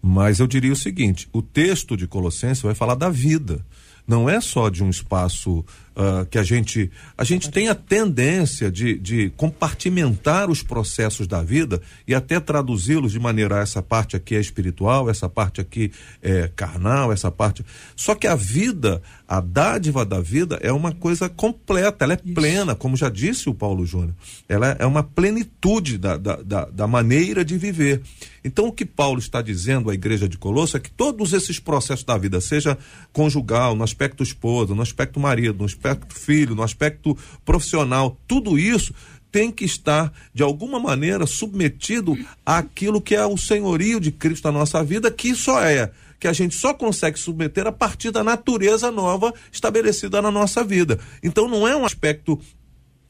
mas 0.00 0.38
eu 0.38 0.46
diria 0.46 0.72
o 0.72 0.76
seguinte: 0.76 1.28
o 1.32 1.42
texto 1.42 1.96
de 1.96 2.06
Colossenses 2.06 2.62
vai 2.62 2.74
falar 2.74 2.94
da 2.94 3.10
vida 3.10 3.64
não 4.10 4.28
é 4.28 4.40
só 4.40 4.68
de 4.68 4.82
um 4.82 4.90
espaço 4.90 5.64
uh, 5.96 6.26
que 6.26 6.38
a 6.38 6.42
gente 6.42 6.90
a 7.16 7.24
gente 7.24 7.50
tem 7.50 7.68
a 7.68 7.74
tendência 7.74 8.70
de, 8.70 8.98
de 8.98 9.30
compartimentar 9.36 10.50
os 10.50 10.62
processos 10.62 11.26
da 11.26 11.42
vida 11.42 11.80
e 12.06 12.14
até 12.14 12.38
traduzi-los 12.40 13.12
de 13.12 13.18
maneira 13.18 13.58
essa 13.60 13.82
parte 13.82 14.16
aqui 14.16 14.34
é 14.34 14.40
espiritual, 14.40 15.08
essa 15.10 15.28
parte 15.28 15.60
aqui 15.60 15.92
é 16.22 16.48
carnal, 16.54 17.12
essa 17.12 17.30
parte. 17.30 17.64
Só 17.96 18.14
que 18.14 18.26
a 18.26 18.34
vida, 18.34 19.02
a 19.26 19.40
dádiva 19.40 20.04
da 20.04 20.20
vida 20.20 20.58
é 20.62 20.72
uma 20.72 20.92
coisa 20.92 21.28
completa, 21.28 22.04
ela 22.04 22.14
é 22.14 22.20
Isso. 22.24 22.34
plena, 22.34 22.74
como 22.74 22.96
já 22.96 23.08
disse 23.08 23.48
o 23.48 23.54
Paulo 23.54 23.84
Júnior. 23.84 24.14
Ela 24.48 24.76
é 24.78 24.86
uma 24.86 25.02
plenitude 25.02 25.98
da, 25.98 26.16
da, 26.16 26.36
da, 26.36 26.64
da 26.66 26.86
maneira 26.86 27.44
de 27.44 27.56
viver. 27.56 28.02
Então, 28.42 28.66
o 28.66 28.72
que 28.72 28.86
Paulo 28.86 29.18
está 29.18 29.42
dizendo 29.42 29.90
à 29.90 29.94
igreja 29.94 30.28
de 30.28 30.38
Colosso 30.38 30.76
é 30.76 30.80
que 30.80 30.90
todos 30.90 31.32
esses 31.32 31.58
processos 31.58 32.04
da 32.04 32.16
vida, 32.16 32.40
seja 32.40 32.76
conjugal, 33.12 33.74
no 33.74 33.84
aspecto 33.84 34.22
esposa, 34.22 34.74
no 34.74 34.82
aspecto 34.82 35.20
marido, 35.20 35.58
no 35.58 35.64
aspecto 35.66 35.89
filho, 36.08 36.54
no 36.54 36.62
aspecto 36.62 37.16
profissional, 37.44 38.18
tudo 38.26 38.58
isso 38.58 38.94
tem 39.30 39.50
que 39.50 39.64
estar, 39.64 40.12
de 40.34 40.42
alguma 40.42 40.80
maneira, 40.80 41.26
submetido 41.26 42.18
àquilo 42.44 43.00
que 43.00 43.14
é 43.14 43.24
o 43.24 43.36
senhorio 43.36 44.00
de 44.00 44.10
Cristo 44.10 44.44
na 44.44 44.58
nossa 44.58 44.82
vida, 44.82 45.10
que 45.10 45.34
só 45.34 45.62
é 45.62 45.90
que 46.18 46.28
a 46.28 46.32
gente 46.34 46.54
só 46.54 46.74
consegue 46.74 47.18
submeter 47.18 47.66
a 47.66 47.72
partir 47.72 48.10
da 48.10 48.22
natureza 48.22 48.90
nova 48.90 49.32
estabelecida 49.50 50.20
na 50.20 50.30
nossa 50.30 50.62
vida. 50.62 50.98
Então 51.22 51.48
não 51.48 51.66
é 51.66 51.74
um 51.74 51.86
aspecto 51.86 52.38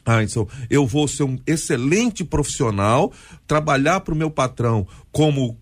ah, 0.05 0.23
então 0.23 0.49
eu 0.71 0.87
vou 0.87 1.07
ser 1.07 1.25
um 1.25 1.39
excelente 1.47 2.25
profissional, 2.25 3.13
trabalhar 3.47 4.01
para 4.01 4.15
o 4.15 4.17
meu 4.17 4.31
patrão 4.31 4.87
como 5.13 5.59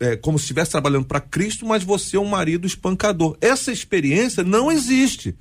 é, 0.00 0.16
como 0.16 0.38
se 0.38 0.44
estivesse 0.44 0.72
trabalhando 0.72 1.06
para 1.06 1.20
Cristo, 1.20 1.64
mas 1.64 1.82
você 1.82 2.16
é 2.16 2.20
um 2.20 2.26
marido 2.26 2.66
espancador. 2.66 3.36
Essa 3.40 3.72
experiência 3.72 4.42
não 4.42 4.70
existe. 4.70 5.34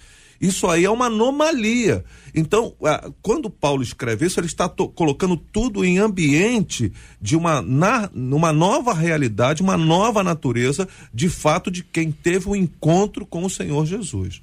Isso 0.46 0.68
aí 0.68 0.86
é 0.86 0.90
uma 0.90 1.08
anomalia. 1.08 2.04
Então, 2.34 2.76
quando 3.22 3.50
Paulo 3.50 3.82
escreve 3.82 4.26
isso, 4.26 4.40
ele 4.40 4.48
está 4.48 4.70
colocando 4.70 5.36
tudo 5.36 5.84
em 5.84 5.98
ambiente 5.98 6.92
de 7.20 7.36
uma, 7.36 7.62
na, 7.62 8.10
uma 8.14 8.54
nova 8.54 8.94
realidade, 8.94 9.64
uma 9.64 9.76
nova 9.76 10.24
natureza, 10.24 10.88
de 11.14 11.30
fato, 11.30 11.72
de 11.72 11.84
quem 11.84 12.12
teve 12.12 12.48
um 12.48 12.56
encontro 12.56 13.26
com 13.26 13.44
o 13.44 13.50
Senhor 13.50 13.86
Jesus. 13.86 14.40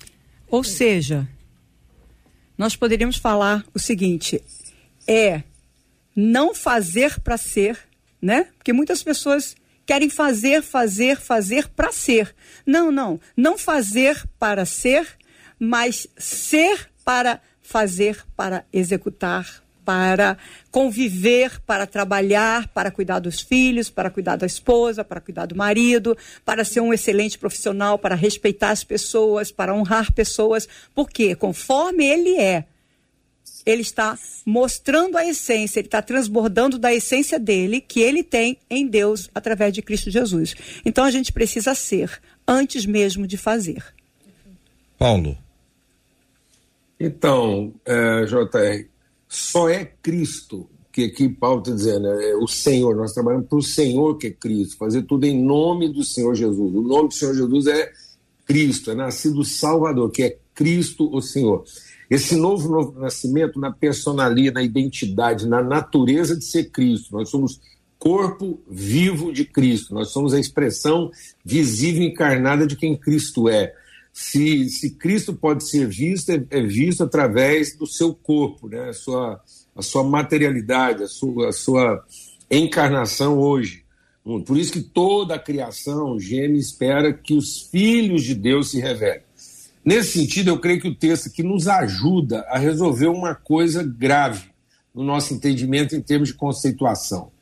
Ou 0.49 0.65
seja, 0.65 1.29
nós 2.59 2.75
poderíamos 2.75 3.17
falar 3.17 3.65
o 3.73 3.79
seguinte: 3.79 4.43
é 5.07 5.43
não 6.17 6.55
fazer 6.55 7.21
para 7.21 7.37
ser, 7.37 7.79
né? 8.21 8.49
Porque 8.57 8.73
muitas 8.73 9.03
pessoas 9.03 9.55
querem 9.87 10.09
fazer, 10.09 10.63
fazer, 10.63 11.21
fazer 11.21 11.69
para 11.69 11.93
ser. 11.93 12.35
Não, 12.67 12.91
não. 12.91 13.21
Não 13.37 13.59
fazer 13.59 14.23
para 14.39 14.65
ser, 14.65 15.07
mas 15.65 16.09
ser 16.19 16.91
para 17.05 17.41
fazer, 17.63 18.25
para 18.35 18.65
executar, 18.73 19.63
para 19.85 20.37
conviver, 20.73 21.61
para 21.61 21.87
trabalhar, 21.87 22.67
para 22.67 22.91
cuidar 22.91 23.21
dos 23.21 23.41
filhos, 23.41 23.89
para 23.89 24.11
cuidar 24.11 24.35
da 24.35 24.45
esposa, 24.45 25.05
para 25.05 25.21
cuidar 25.21 25.47
do 25.47 25.55
marido, 25.55 26.19
para 26.45 26.65
ser 26.65 26.81
um 26.81 26.93
excelente 26.93 27.39
profissional, 27.39 27.97
para 27.97 28.17
respeitar 28.17 28.71
as 28.71 28.83
pessoas, 28.83 29.53
para 29.53 29.73
honrar 29.73 30.13
pessoas, 30.13 30.69
porque 30.97 31.37
conforme 31.37 32.05
ele 32.07 32.41
é, 32.41 32.65
ele 33.65 33.83
está 33.83 34.19
mostrando 34.45 35.17
a 35.17 35.25
essência, 35.25 35.79
ele 35.79 35.87
está 35.87 36.03
transbordando 36.03 36.77
da 36.77 36.93
essência 36.93 37.39
dele, 37.39 37.81
que 37.81 38.01
ele 38.01 38.25
tem 38.25 38.59
em 38.69 38.85
Deus 38.85 39.31
através 39.33 39.73
de 39.73 39.81
Cristo 39.81 40.11
Jesus. 40.11 40.57
Então 40.85 41.05
a 41.05 41.11
gente 41.13 41.33
precisa 41.33 41.73
ser 41.73 42.21
antes 42.49 42.85
mesmo 42.85 43.29
de 43.29 43.37
fazer. 43.37 43.85
Paulo. 44.99 45.39
Então, 47.05 47.75
é, 47.85 48.25
JR, 48.27 48.87
só 49.29 49.69
é 49.69 49.85
Cristo 49.85 50.69
que 50.93 51.05
aqui 51.05 51.29
Paulo 51.29 51.61
está 51.61 51.73
dizendo, 51.73 52.07
é 52.07 52.37
o 52.37 52.47
Senhor, 52.47 52.95
nós 52.95 53.13
trabalhamos 53.13 53.49
para 53.49 53.59
o 53.59 53.63
Senhor 53.63 54.19
que 54.19 54.29
é 54.29 54.31
Cristo, 54.31 54.77
fazer 54.77 55.03
tudo 55.03 55.25
em 55.25 55.43
nome 55.43 55.89
do 55.89 56.05
Senhor 56.05 56.33
Jesus. 56.35 56.75
O 56.75 56.83
nome 56.83 57.09
do 57.09 57.15
Senhor 57.15 57.35
Jesus 57.35 57.67
é 57.67 57.91
Cristo, 58.45 58.93
é 58.93 58.95
nascido 58.95 59.43
Salvador, 59.43 60.13
que 60.13 60.23
é 60.23 60.39
Cristo 60.55 61.11
o 61.13 61.21
Senhor. 61.21 61.65
Esse 62.09 62.37
novo, 62.37 62.69
novo 62.69 63.01
nascimento 63.01 63.59
na 63.59 63.73
personalia, 63.73 64.53
na 64.53 64.63
identidade, 64.63 65.49
na 65.49 65.61
natureza 65.61 66.37
de 66.37 66.45
ser 66.45 66.71
Cristo. 66.71 67.17
Nós 67.17 67.31
somos 67.31 67.59
corpo 67.99 68.61
vivo 68.69 69.33
de 69.33 69.45
Cristo, 69.45 69.93
nós 69.93 70.11
somos 70.11 70.35
a 70.35 70.39
expressão 70.39 71.11
visível 71.45 72.03
encarnada 72.05 72.65
de 72.65 72.77
quem 72.77 72.97
Cristo 72.97 73.49
é 73.49 73.75
se, 74.13 74.69
se 74.69 74.91
Cristo 74.91 75.33
pode 75.33 75.65
ser 75.65 75.89
visto, 75.89 76.31
é, 76.31 76.45
é 76.51 76.63
visto 76.63 77.03
através 77.03 77.77
do 77.77 77.87
seu 77.87 78.15
corpo, 78.15 78.69
né? 78.69 78.91
a, 78.91 78.93
sua, 78.93 79.41
a 79.75 79.83
sua 79.83 80.05
materialidade, 80.05 81.03
a 81.03 81.09
sua, 81.09 81.49
a 81.49 81.53
sua 81.53 82.05
encarnação 82.51 83.39
hoje. 83.39 83.83
Por 84.47 84.57
isso 84.57 84.73
que 84.73 84.83
toda 84.83 85.35
a 85.35 85.39
criação 85.39 86.21
geme 86.21 86.59
espera 86.59 87.13
que 87.13 87.35
os 87.35 87.63
filhos 87.63 88.23
de 88.23 88.35
Deus 88.35 88.71
se 88.71 88.81
revelem. 88.81 89.23
Nesse 89.85 90.21
sentido, 90.21 90.51
eu 90.51 90.61
creio 90.61 90.81
que 90.81 90.89
o 90.89 90.95
texto 90.95 91.27
aqui 91.27 91.43
nos 91.43 91.67
ajuda 91.67 92.43
a 92.49 92.57
resolver 92.57 93.09
uma 93.09 93.35
coisa 93.35 93.83
grave 93.83 94.53
no 94.95 95.03
nosso 95.03 95.35
entendimento 95.35 95.97
em 95.97 96.01
termos 96.01 96.29
de 96.29 96.35
conceituação. 96.35 97.33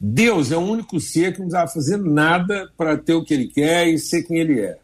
Deus 0.00 0.52
é 0.52 0.56
o 0.56 0.60
único 0.60 0.98
ser 1.00 1.32
que 1.32 1.40
não 1.40 1.48
precisava 1.48 1.70
fazer 1.70 1.96
nada 1.98 2.70
para 2.76 2.96
ter 2.96 3.12
o 3.12 3.24
que 3.24 3.34
ele 3.34 3.48
quer 3.48 3.88
e 3.88 3.98
ser 3.98 4.22
quem 4.22 4.38
ele 4.38 4.60
é. 4.60 4.78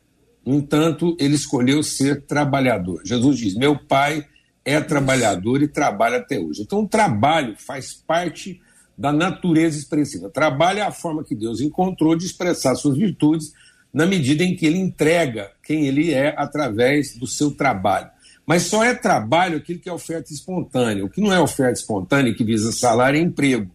No 0.44 0.54
entanto, 0.54 1.16
ele 1.18 1.34
escolheu 1.34 1.82
ser 1.82 2.22
trabalhador. 2.22 3.02
Jesus 3.04 3.38
diz: 3.38 3.54
Meu 3.54 3.78
pai 3.78 4.26
é 4.64 4.80
trabalhador 4.80 5.62
e 5.62 5.68
trabalha 5.68 6.18
até 6.18 6.38
hoje. 6.38 6.62
Então, 6.62 6.80
o 6.80 6.88
trabalho 6.88 7.54
faz 7.58 7.92
parte 7.92 8.60
da 8.96 9.12
natureza 9.12 9.78
expressiva. 9.78 10.28
Trabalho 10.28 10.80
é 10.80 10.82
a 10.82 10.92
forma 10.92 11.24
que 11.24 11.34
Deus 11.34 11.60
encontrou 11.60 12.14
de 12.14 12.26
expressar 12.26 12.74
suas 12.74 12.96
virtudes 12.96 13.52
na 13.92 14.06
medida 14.06 14.44
em 14.44 14.54
que 14.54 14.66
ele 14.66 14.78
entrega 14.78 15.50
quem 15.62 15.86
ele 15.86 16.12
é 16.12 16.34
através 16.36 17.16
do 17.16 17.26
seu 17.26 17.50
trabalho. 17.50 18.10
Mas 18.46 18.64
só 18.64 18.84
é 18.84 18.94
trabalho 18.94 19.58
aquilo 19.58 19.78
que 19.78 19.88
é 19.88 19.92
oferta 19.92 20.32
espontânea. 20.32 21.04
O 21.04 21.08
que 21.08 21.20
não 21.20 21.32
é 21.32 21.40
oferta 21.40 21.80
espontânea, 21.80 22.34
que 22.34 22.44
visa 22.44 22.72
salário, 22.72 23.18
é 23.18 23.22
emprego. 23.22 23.70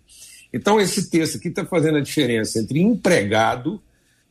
Então, 0.54 0.80
esse 0.80 1.10
texto 1.10 1.38
aqui 1.38 1.49
está 1.49 1.65
fazendo 1.65 1.97
a 1.97 2.01
diferença 2.01 2.60
entre 2.60 2.80
empregado 2.80 3.82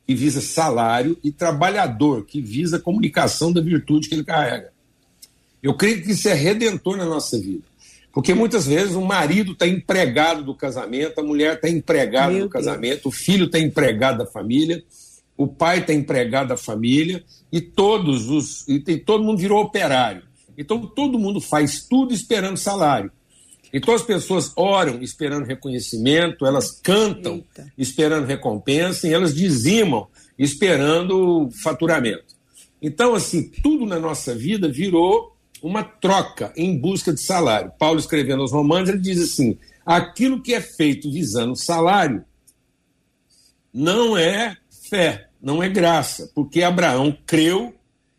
que 0.07 0.14
visa 0.14 0.40
salário, 0.40 1.17
e 1.25 1.33
trabalhador, 1.33 2.25
que 2.25 2.40
visa 2.40 2.79
comunicação 2.79 3.53
da 3.53 3.61
virtude 3.61 4.09
que 4.09 4.14
ele 4.14 4.25
carrega. 4.25 4.73
Eu 5.62 5.75
creio 5.75 6.03
que 6.03 6.12
isso 6.12 6.29
é 6.29 6.35
redentor 6.35 6.97
na 6.97 7.07
nossa 7.07 7.38
vida. 7.38 7.64
Porque 8.12 8.33
muitas 8.33 8.67
vezes 8.67 8.95
o 8.95 9.01
marido 9.01 9.53
está 9.53 9.67
empregado 9.67 10.45
do 10.45 10.55
casamento, 10.55 11.19
a 11.19 11.25
mulher 11.25 11.55
está 11.55 11.69
empregada 11.69 12.33
Meu 12.33 12.45
do 12.45 12.49
casamento, 12.49 13.03
Deus. 13.03 13.07
o 13.07 13.11
filho 13.11 13.47
está 13.47 13.59
empregado 13.59 14.19
da 14.19 14.27
família, 14.27 14.85
o 15.37 15.49
pai 15.49 15.81
está 15.81 15.93
empregado 15.93 16.49
da 16.49 16.57
família, 16.57 17.25
e 17.51 17.61
todos 17.61 18.29
os. 18.31 18.69
E, 18.69 18.83
e 18.87 18.99
todo 18.99 19.25
mundo 19.25 19.38
virou 19.38 19.61
operário. 19.61 20.23
Então 20.57 20.87
todo 20.87 21.19
mundo 21.19 21.40
faz 21.40 21.83
tudo 21.88 22.14
esperando 22.14 22.57
salário. 22.57 23.11
Então 23.74 23.92
as 23.92 24.02
pessoas 24.02 24.52
oram 24.54 25.02
esperando 25.02 25.46
reconhecimento, 25.46 26.46
elas 26.46 26.70
cantam 26.80 27.34
Eita. 27.34 27.72
esperando 27.76 28.24
recompensa 28.24 29.08
e 29.08 29.12
elas 29.12 29.34
dizimam 29.34 30.06
esperando 30.38 31.50
faturamento. 31.60 32.37
Então, 32.80 33.16
assim, 33.16 33.50
tudo 33.50 33.84
na 33.84 33.98
nossa 33.98 34.32
vida 34.32 34.70
virou 34.70 35.37
uma 35.60 35.82
troca 35.82 36.52
em 36.56 36.78
busca 36.78 37.12
de 37.12 37.20
salário. 37.20 37.72
Paulo 37.76 37.98
escrevendo 37.98 38.42
aos 38.42 38.52
Romanos, 38.52 38.90
ele 38.90 38.98
diz 38.98 39.20
assim: 39.20 39.58
aquilo 39.84 40.40
que 40.40 40.54
é 40.54 40.60
feito 40.60 41.10
visando 41.10 41.56
salário 41.56 42.24
não 43.72 44.16
é 44.16 44.56
fé, 44.88 45.30
não 45.42 45.60
é 45.60 45.68
graça, 45.68 46.30
porque 46.32 46.62
Abraão 46.62 47.16
creu 47.26 47.74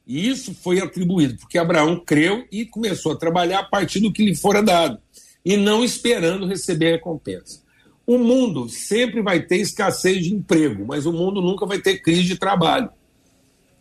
e 0.06 0.28
isso 0.28 0.54
foi 0.54 0.82
atribuído, 0.82 1.38
porque 1.38 1.58
Abraão 1.58 1.98
creu 2.06 2.46
e 2.52 2.66
começou 2.66 3.14
a 3.14 3.18
trabalhar 3.18 3.60
a 3.60 3.64
partir 3.64 4.02
do 4.02 4.12
que 4.12 4.26
lhe 4.26 4.36
fora 4.36 4.62
dado 4.62 5.00
e 5.46 5.56
não 5.56 5.84
esperando 5.84 6.48
receber 6.48 6.94
recompensa. 6.94 7.64
O 8.06 8.18
mundo 8.18 8.68
sempre 8.68 9.22
vai 9.22 9.42
ter 9.42 9.58
escassez 9.58 10.24
de 10.24 10.34
emprego, 10.34 10.86
mas 10.86 11.06
o 11.06 11.14
mundo 11.14 11.42
nunca 11.42 11.66
vai 11.66 11.80
ter 11.80 12.00
crise 12.00 12.24
de 12.24 12.36
trabalho. 12.36 12.90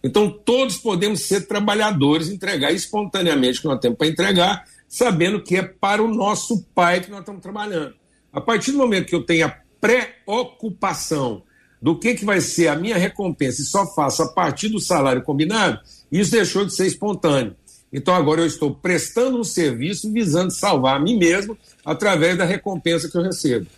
Então, 0.03 0.31
todos 0.31 0.77
podemos 0.77 1.23
ser 1.23 1.47
trabalhadores, 1.47 2.29
entregar 2.29 2.73
espontaneamente 2.73 3.59
o 3.59 3.63
que 3.63 3.69
nós 3.69 3.81
temos 3.81 3.97
para 3.97 4.07
entregar, 4.07 4.65
sabendo 4.87 5.43
que 5.43 5.57
é 5.57 5.63
para 5.63 6.03
o 6.03 6.15
nosso 6.15 6.63
pai 6.75 7.01
que 7.01 7.11
nós 7.11 7.21
estamos 7.21 7.43
trabalhando. 7.43 7.95
A 8.31 8.41
partir 8.41 8.73
do 8.73 8.79
momento 8.79 9.07
que 9.07 9.15
eu 9.15 9.25
tenho 9.25 9.47
a 9.47 9.57
preocupação 9.81 11.43
do 11.81 11.99
que, 11.99 12.15
que 12.15 12.25
vai 12.25 12.41
ser 12.41 12.69
a 12.69 12.77
minha 12.77 12.97
recompensa 12.97 13.63
e 13.63 13.65
só 13.65 13.87
faço 13.95 14.23
a 14.23 14.33
partir 14.33 14.69
do 14.69 14.81
salário 14.81 15.23
combinado, 15.23 15.81
isso 16.11 16.31
deixou 16.31 16.65
de 16.65 16.75
ser 16.75 16.87
espontâneo. 16.87 17.57
Então 17.95 18.13
agora 18.13 18.41
eu 18.41 18.47
estou 18.47 18.75
prestando 18.75 19.39
um 19.39 19.45
serviço 19.45 20.13
visando 20.13 20.51
salvar 20.51 20.97
a 20.97 20.99
mim 20.99 21.17
mesmo 21.17 21.57
através 21.85 22.37
da 22.37 22.45
recompensa 22.45 23.09
que 23.09 23.17
eu 23.17 23.23
recebo. 23.23 23.69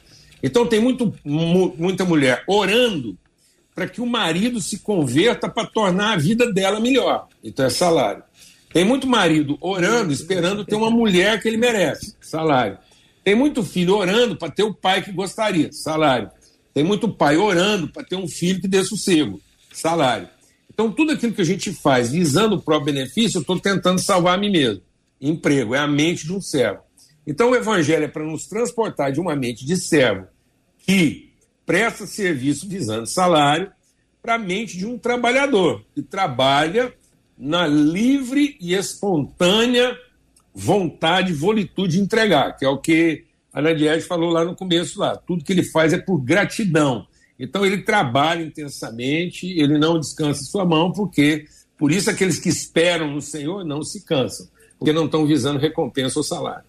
Então 0.42 0.66
tem 0.66 0.81
muito, 0.81 1.14
muita 1.22 2.02
mulher 2.02 2.42
orando 2.48 3.14
para 3.74 3.87
que 3.87 4.00
o 4.00 4.07
marido 4.07 4.59
se 4.59 4.79
converta 4.79 5.50
para 5.50 5.66
tornar 5.66 6.14
a 6.14 6.16
vida 6.16 6.50
dela 6.50 6.81
melhor. 6.81 7.29
Então 7.44 7.66
é 7.66 7.68
salário. 7.68 8.22
Tem 8.72 8.87
muito 8.87 9.07
marido 9.07 9.59
orando, 9.61 10.11
esperando 10.12 10.64
ter 10.64 10.76
uma 10.76 10.90
mulher 10.90 11.40
que 11.40 11.46
ele 11.46 11.59
merece, 11.59 12.14
salário. 12.18 12.79
Tem 13.22 13.35
muito 13.35 13.62
filho 13.62 13.96
orando 13.96 14.35
para 14.35 14.50
ter 14.50 14.62
o 14.62 14.72
pai 14.72 15.02
que 15.02 15.12
gostaria, 15.12 15.70
salário. 15.72 16.31
Tem 16.72 16.83
muito 16.83 17.07
pai 17.07 17.37
orando 17.37 17.88
para 17.88 18.02
ter 18.02 18.16
um 18.16 18.26
filho 18.26 18.62
que 18.62 18.68
dê 18.68 18.83
sossego, 18.83 19.40
salário. 19.72 20.29
Então, 20.77 20.93
tudo 20.93 21.12
aquilo 21.12 21.33
que 21.33 21.41
a 21.41 21.45
gente 21.45 21.73
faz 21.73 22.12
visando 22.12 22.57
o 22.57 22.61
próprio 22.61 22.93
benefício, 22.93 23.39
eu 23.39 23.41
estou 23.41 23.59
tentando 23.59 23.99
salvar 23.99 24.35
a 24.35 24.39
mim 24.39 24.51
mesmo. 24.51 24.83
Emprego 25.19 25.75
é 25.75 25.79
a 25.79 25.87
mente 25.87 26.27
de 26.27 26.35
um 26.35 26.41
servo. 26.41 26.81
Então, 27.27 27.51
o 27.51 27.57
evangelho 27.57 28.05
é 28.05 28.09
para 28.09 28.23
nos 28.23 28.47
transportar 28.47 29.11
de 29.11 29.19
uma 29.19 29.35
mente 29.35 29.65
de 29.65 29.75
servo 29.75 30.27
que 30.81 31.33
presta 31.65 32.07
serviço 32.07 32.69
visando 32.69 33.07
salário 33.07 33.73
para 34.21 34.35
a 34.35 34.39
mente 34.39 34.77
de 34.77 34.85
um 34.85 34.99
trabalhador 34.99 35.83
que 35.95 36.03
trabalha 36.03 36.93
na 37.39 37.67
livre 37.67 38.59
e 38.61 38.75
espontânea 38.75 39.97
vontade, 40.55 41.33
volitude 41.33 41.97
de 41.97 42.03
entregar, 42.03 42.55
que 42.55 42.67
é 42.67 42.69
o 42.69 42.77
que 42.77 43.25
a 43.51 43.62
Nadiege 43.62 44.07
falou 44.07 44.29
lá 44.29 44.45
no 44.45 44.55
começo 44.55 45.01
lá. 45.01 45.17
Tudo 45.17 45.43
que 45.43 45.55
ele 45.55 45.65
faz 45.65 45.95
é 45.95 45.99
por 45.99 46.19
gratidão. 46.19 47.07
Então 47.38 47.64
ele 47.64 47.83
trabalha 47.83 48.42
intensamente, 48.42 49.46
ele 49.46 49.79
não 49.79 50.01
descansa 50.01 50.44
sua 50.44 50.64
mão, 50.64 50.90
porque 50.90 51.46
por 51.79 51.92
isso 51.92 52.11
aqueles 52.11 52.38
que 52.38 52.49
esperam 52.49 53.11
no 53.11 53.20
Senhor 53.20 53.64
não 53.64 53.83
se 53.83 54.05
cansam, 54.05 54.49
porque 54.79 54.92
não 54.92 55.05
estão 55.05 55.27
visando 55.27 55.59
recompensa 55.59 56.18
ou 56.18 56.22
salário. 56.22 56.64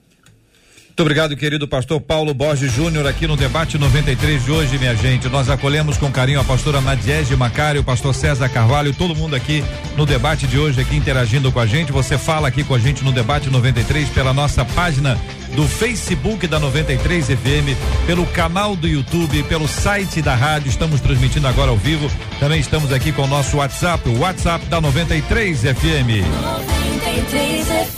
Muito 0.97 1.03
obrigado, 1.03 1.37
querido 1.37 1.67
pastor 1.67 2.01
Paulo 2.01 2.33
Borges 2.33 2.73
Júnior, 2.73 3.05
aqui 3.05 3.27
no 3.27 3.37
debate 3.37 3.77
93 3.77 4.43
de 4.43 4.51
hoje, 4.51 4.79
minha 4.79 4.95
gente. 4.95 5.29
Nós 5.29 5.47
acolhemos 5.47 5.95
com 5.95 6.11
carinho 6.11 6.39
a 6.39 6.43
pastora 6.43 6.81
Nadiege 6.81 7.35
Macário, 7.35 7.81
o 7.81 7.83
pastor 7.83 8.15
César 8.15 8.49
Carvalho, 8.49 8.91
todo 8.95 9.15
mundo 9.15 9.35
aqui 9.35 9.63
no 9.95 10.07
debate 10.07 10.47
de 10.47 10.57
hoje, 10.57 10.81
aqui 10.81 10.95
interagindo 10.95 11.51
com 11.51 11.59
a 11.59 11.67
gente. 11.67 11.91
Você 11.91 12.17
fala 12.17 12.47
aqui 12.47 12.63
com 12.63 12.73
a 12.73 12.79
gente 12.79 13.03
no 13.03 13.11
debate 13.11 13.47
93 13.47 14.09
pela 14.09 14.33
nossa 14.33 14.65
página 14.65 15.15
do 15.55 15.67
Facebook 15.67 16.47
da 16.47 16.59
93 16.59 17.27
FM, 17.27 17.77
pelo 18.07 18.25
canal 18.25 18.75
do 18.75 18.87
YouTube, 18.87 19.43
pelo 19.43 19.67
site 19.67 20.19
da 20.19 20.33
rádio. 20.33 20.67
Estamos 20.67 20.99
transmitindo 20.99 21.47
agora 21.47 21.69
ao 21.69 21.77
vivo. 21.77 22.09
Também 22.39 22.59
estamos 22.59 22.91
aqui 22.91 23.11
com 23.11 23.21
o 23.21 23.27
nosso 23.27 23.57
WhatsApp, 23.57 24.09
o 24.09 24.17
WhatsApp 24.17 24.65
da 24.65 24.81
93 24.81 25.61
FM. 25.61 26.25
93 26.41 27.67
FM. 27.67 27.96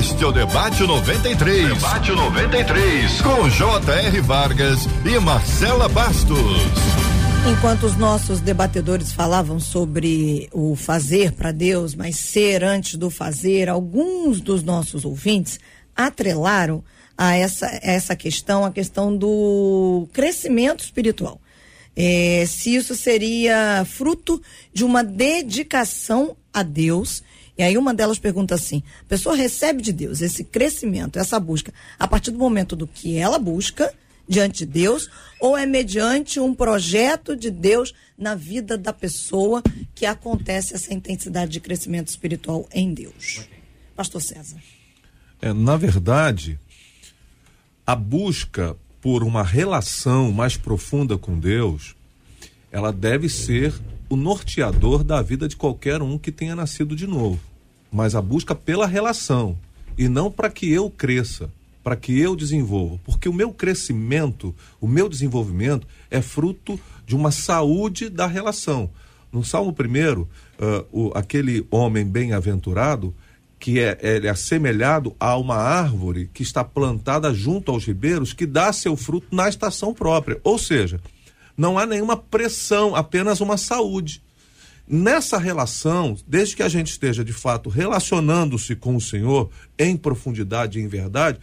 Este 0.00 0.24
é 0.24 0.26
o 0.26 0.32
Debate 0.32 0.82
93. 0.82 1.74
Debate 1.74 2.10
93. 2.10 3.20
Com 3.20 3.50
J.R. 3.50 4.20
Vargas 4.22 4.78
e 5.04 5.18
Marcela 5.18 5.90
Bastos. 5.90 6.62
Enquanto 7.52 7.84
os 7.84 7.98
nossos 7.98 8.40
debatedores 8.40 9.12
falavam 9.12 9.60
sobre 9.60 10.48
o 10.52 10.74
fazer 10.74 11.32
para 11.32 11.52
Deus, 11.52 11.94
mas 11.94 12.16
ser 12.16 12.64
antes 12.64 12.94
do 12.94 13.10
fazer, 13.10 13.68
alguns 13.68 14.40
dos 14.40 14.62
nossos 14.62 15.04
ouvintes 15.04 15.60
atrelaram 15.94 16.82
a 17.16 17.36
essa, 17.36 17.66
essa 17.82 18.16
questão 18.16 18.64
a 18.64 18.70
questão 18.70 19.14
do 19.14 20.08
crescimento 20.14 20.82
espiritual. 20.82 21.38
É, 21.94 22.46
se 22.48 22.74
isso 22.74 22.94
seria 22.94 23.84
fruto 23.84 24.40
de 24.72 24.82
uma 24.82 25.04
dedicação 25.04 26.34
a 26.54 26.62
Deus 26.62 27.22
e 27.60 27.62
aí 27.62 27.76
uma 27.76 27.92
delas 27.92 28.18
pergunta 28.18 28.54
assim: 28.54 28.82
a 29.02 29.04
pessoa 29.04 29.36
recebe 29.36 29.82
de 29.82 29.92
Deus 29.92 30.22
esse 30.22 30.42
crescimento, 30.42 31.18
essa 31.18 31.38
busca, 31.38 31.74
a 31.98 32.08
partir 32.08 32.30
do 32.30 32.38
momento 32.38 32.74
do 32.74 32.86
que 32.86 33.18
ela 33.18 33.38
busca 33.38 33.92
diante 34.26 34.64
de 34.64 34.72
Deus, 34.72 35.10
ou 35.38 35.58
é 35.58 35.66
mediante 35.66 36.40
um 36.40 36.54
projeto 36.54 37.36
de 37.36 37.50
Deus 37.50 37.92
na 38.16 38.34
vida 38.34 38.78
da 38.78 38.94
pessoa 38.94 39.62
que 39.94 40.06
acontece 40.06 40.72
essa 40.74 40.94
intensidade 40.94 41.52
de 41.52 41.60
crescimento 41.60 42.08
espiritual 42.08 42.66
em 42.72 42.94
Deus? 42.94 43.42
Pastor 43.94 44.22
César. 44.22 44.56
É, 45.42 45.52
na 45.52 45.76
verdade, 45.76 46.58
a 47.86 47.94
busca 47.94 48.74
por 49.02 49.22
uma 49.22 49.42
relação 49.42 50.32
mais 50.32 50.56
profunda 50.56 51.18
com 51.18 51.38
Deus, 51.38 51.94
ela 52.72 52.90
deve 52.90 53.28
ser 53.28 53.74
o 54.08 54.16
norteador 54.16 55.04
da 55.04 55.20
vida 55.20 55.46
de 55.46 55.56
qualquer 55.56 56.00
um 56.00 56.16
que 56.16 56.32
tenha 56.32 56.56
nascido 56.56 56.96
de 56.96 57.06
novo 57.06 57.49
mas 57.90 58.14
a 58.14 58.22
busca 58.22 58.54
pela 58.54 58.86
relação 58.86 59.56
e 59.96 60.08
não 60.08 60.30
para 60.30 60.50
que 60.50 60.70
eu 60.70 60.90
cresça, 60.90 61.50
para 61.82 61.96
que 61.96 62.18
eu 62.18 62.36
desenvolva, 62.36 63.00
porque 63.04 63.28
o 63.28 63.32
meu 63.32 63.52
crescimento, 63.52 64.54
o 64.80 64.86
meu 64.86 65.08
desenvolvimento 65.08 65.86
é 66.10 66.20
fruto 66.20 66.78
de 67.06 67.16
uma 67.16 67.30
saúde 67.30 68.08
da 68.08 68.26
relação. 68.26 68.90
No 69.32 69.44
Salmo 69.44 69.72
primeiro, 69.72 70.28
uh, 70.58 70.86
o, 70.90 71.12
aquele 71.14 71.66
homem 71.70 72.04
bem-aventurado 72.04 73.14
que 73.58 73.78
é, 73.78 73.98
é 74.00 74.28
assemelhado 74.28 75.14
a 75.20 75.36
uma 75.36 75.56
árvore 75.56 76.30
que 76.32 76.42
está 76.42 76.64
plantada 76.64 77.32
junto 77.34 77.70
aos 77.70 77.84
ribeiros, 77.84 78.32
que 78.32 78.46
dá 78.46 78.72
seu 78.72 78.96
fruto 78.96 79.26
na 79.30 79.48
estação 79.48 79.92
própria. 79.92 80.40
Ou 80.42 80.58
seja, 80.58 80.98
não 81.56 81.78
há 81.78 81.84
nenhuma 81.84 82.16
pressão, 82.16 82.96
apenas 82.96 83.40
uma 83.42 83.58
saúde. 83.58 84.22
Nessa 84.92 85.38
relação, 85.38 86.16
desde 86.26 86.56
que 86.56 86.64
a 86.64 86.68
gente 86.68 86.90
esteja 86.90 87.24
de 87.24 87.32
fato 87.32 87.70
relacionando-se 87.70 88.74
com 88.74 88.96
o 88.96 89.00
Senhor 89.00 89.48
em 89.78 89.96
profundidade 89.96 90.80
e 90.80 90.82
em 90.82 90.88
verdade, 90.88 91.38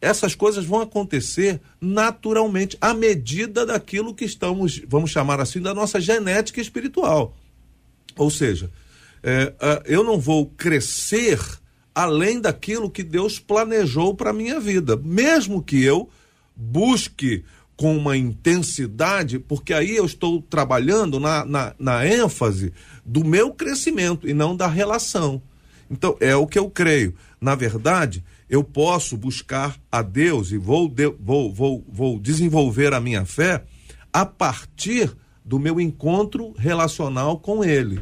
essas 0.00 0.34
coisas 0.34 0.64
vão 0.64 0.80
acontecer 0.80 1.60
naturalmente, 1.78 2.78
à 2.80 2.94
medida 2.94 3.66
daquilo 3.66 4.14
que 4.14 4.24
estamos, 4.24 4.80
vamos 4.88 5.10
chamar 5.10 5.40
assim, 5.40 5.60
da 5.60 5.74
nossa 5.74 6.00
genética 6.00 6.58
espiritual. 6.58 7.36
Ou 8.16 8.30
seja, 8.30 8.70
é, 9.22 9.52
eu 9.84 10.02
não 10.02 10.18
vou 10.18 10.46
crescer 10.46 11.38
além 11.94 12.40
daquilo 12.40 12.90
que 12.90 13.02
Deus 13.02 13.38
planejou 13.38 14.14
para 14.14 14.32
minha 14.32 14.58
vida, 14.58 14.96
mesmo 14.96 15.62
que 15.62 15.84
eu 15.84 16.08
busque 16.56 17.44
com 17.80 17.96
uma 17.96 18.14
intensidade, 18.14 19.38
porque 19.38 19.72
aí 19.72 19.96
eu 19.96 20.04
estou 20.04 20.42
trabalhando 20.42 21.18
na, 21.18 21.46
na, 21.46 21.74
na, 21.78 22.06
ênfase 22.06 22.74
do 23.06 23.24
meu 23.24 23.54
crescimento 23.54 24.28
e 24.28 24.34
não 24.34 24.54
da 24.54 24.66
relação. 24.66 25.40
Então, 25.90 26.14
é 26.20 26.36
o 26.36 26.46
que 26.46 26.58
eu 26.58 26.68
creio. 26.68 27.14
Na 27.40 27.54
verdade, 27.54 28.22
eu 28.50 28.62
posso 28.62 29.16
buscar 29.16 29.80
a 29.90 30.02
Deus 30.02 30.52
e 30.52 30.58
vou, 30.58 30.90
de, 30.90 31.08
vou, 31.18 31.50
vou, 31.50 31.82
vou 31.88 32.20
desenvolver 32.20 32.92
a 32.92 33.00
minha 33.00 33.24
fé 33.24 33.64
a 34.12 34.26
partir 34.26 35.10
do 35.42 35.58
meu 35.58 35.80
encontro 35.80 36.52
relacional 36.58 37.38
com 37.38 37.64
Ele. 37.64 37.98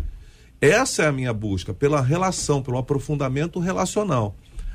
Essa 0.61 1.05
é 1.05 1.07
a 1.07 1.13
minha 1.13 1.33
busca, 1.33 1.73
pela 1.73 2.01
relação, 2.01 2.61
pelo 2.61 2.79
aprofundamento 2.79 3.61
relacional, 3.61 4.35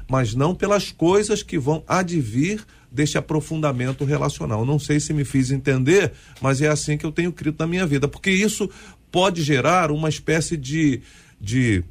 mas 0.09 0.33
não 0.33 0.55
pelas 0.55 0.93
coisas 0.93 1.43
que 1.43 1.59
vão 1.59 1.83
advir 1.85 2.63
deste 2.93 3.17
aprofundamento 3.17 4.05
relacional. 4.05 4.63
Não 4.63 4.77
sei 4.77 4.99
se 4.99 5.13
me 5.13 5.25
fiz 5.25 5.49
entender, 5.49 6.13
mas 6.39 6.61
é 6.61 6.67
assim 6.67 6.97
que 6.97 7.05
eu 7.05 7.11
tenho 7.11 7.31
crido 7.31 7.55
na 7.59 7.67
minha 7.67 7.87
vida, 7.87 8.07
porque 8.07 8.29
isso 8.29 8.69
pode 9.11 9.41
gerar 9.41 9.91
uma 9.91 10.07
espécie 10.07 10.55
de, 10.55 11.01
de 11.41 11.83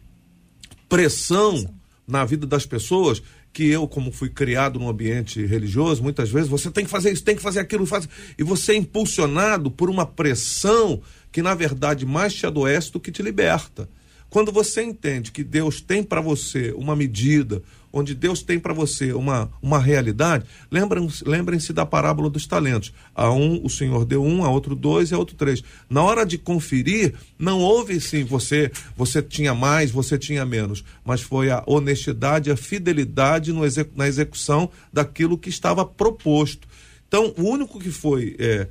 pressão 0.89 1.69
na 2.07 2.25
vida 2.25 2.47
das 2.47 2.65
pessoas 2.65 3.23
que 3.53 3.69
eu, 3.69 3.87
como 3.87 4.11
fui 4.11 4.31
criado 4.31 4.79
num 4.79 4.89
ambiente 4.89 5.45
religioso, 5.45 6.03
muitas 6.03 6.31
vezes 6.31 6.49
você 6.49 6.71
tem 6.71 6.85
que 6.85 6.91
fazer 6.91 7.13
isso, 7.13 7.23
tem 7.23 7.37
que 7.37 7.43
fazer 7.43 7.61
aquilo, 7.61 7.85
faz... 7.85 8.09
e 8.39 8.43
você 8.43 8.73
é 8.73 8.77
impulsionado 8.77 9.71
por 9.71 9.91
uma 9.91 10.07
pressão 10.07 11.03
que 11.31 11.43
na 11.43 11.55
verdade 11.55 12.07
mais 12.07 12.33
te 12.33 12.47
adoece 12.47 12.93
do 12.93 13.01
que 13.01 13.13
te 13.13 13.23
liberta. 13.23 13.89
Quando 14.31 14.51
você 14.51 14.83
entende 14.83 15.31
que 15.31 15.45
Deus 15.45 15.83
tem 15.83 16.03
para 16.03 16.21
você 16.21 16.73
uma 16.73 16.97
medida, 16.97 17.63
onde 17.93 18.15
Deus 18.15 18.43
tem 18.43 18.59
para 18.59 18.73
você 18.73 19.13
uma, 19.13 19.51
uma 19.61 19.79
realidade, 19.79 20.45
lembrem-se 20.71 21.25
lembrem 21.25 21.61
da 21.75 21.85
parábola 21.85 22.31
dos 22.31 22.47
talentos. 22.47 22.93
A 23.15 23.31
um 23.31 23.61
o 23.63 23.69
Senhor 23.69 24.05
deu 24.05 24.25
um, 24.25 24.45
a 24.45 24.51
outro 24.51 24.75
dois 24.75 25.11
e 25.11 25.15
a 25.15 25.19
outro 25.19 25.37
três. 25.37 25.63
Na 25.89 26.03
hora 26.03 26.25
de 26.25 26.39
conferir, 26.39 27.15
não 27.39 27.61
houve 27.61 28.01
sim 28.01 28.25
você 28.25 28.71
você 28.97 29.21
tinha 29.21 29.55
mais, 29.55 29.91
você 29.91 30.19
tinha 30.19 30.47
menos, 30.47 30.83
mas 31.05 31.21
foi 31.21 31.51
a 31.51 31.63
honestidade, 31.67 32.51
a 32.51 32.57
fidelidade 32.57 33.53
no 33.53 33.63
na 33.95 34.09
execução 34.09 34.71
daquilo 34.93 35.39
que 35.39 35.49
estava 35.49 35.85
proposto. 35.85 36.67
Então, 37.07 37.35
o 37.37 37.43
único 37.43 37.79
que 37.79 37.91
foi 37.91 38.37
é 38.39 38.69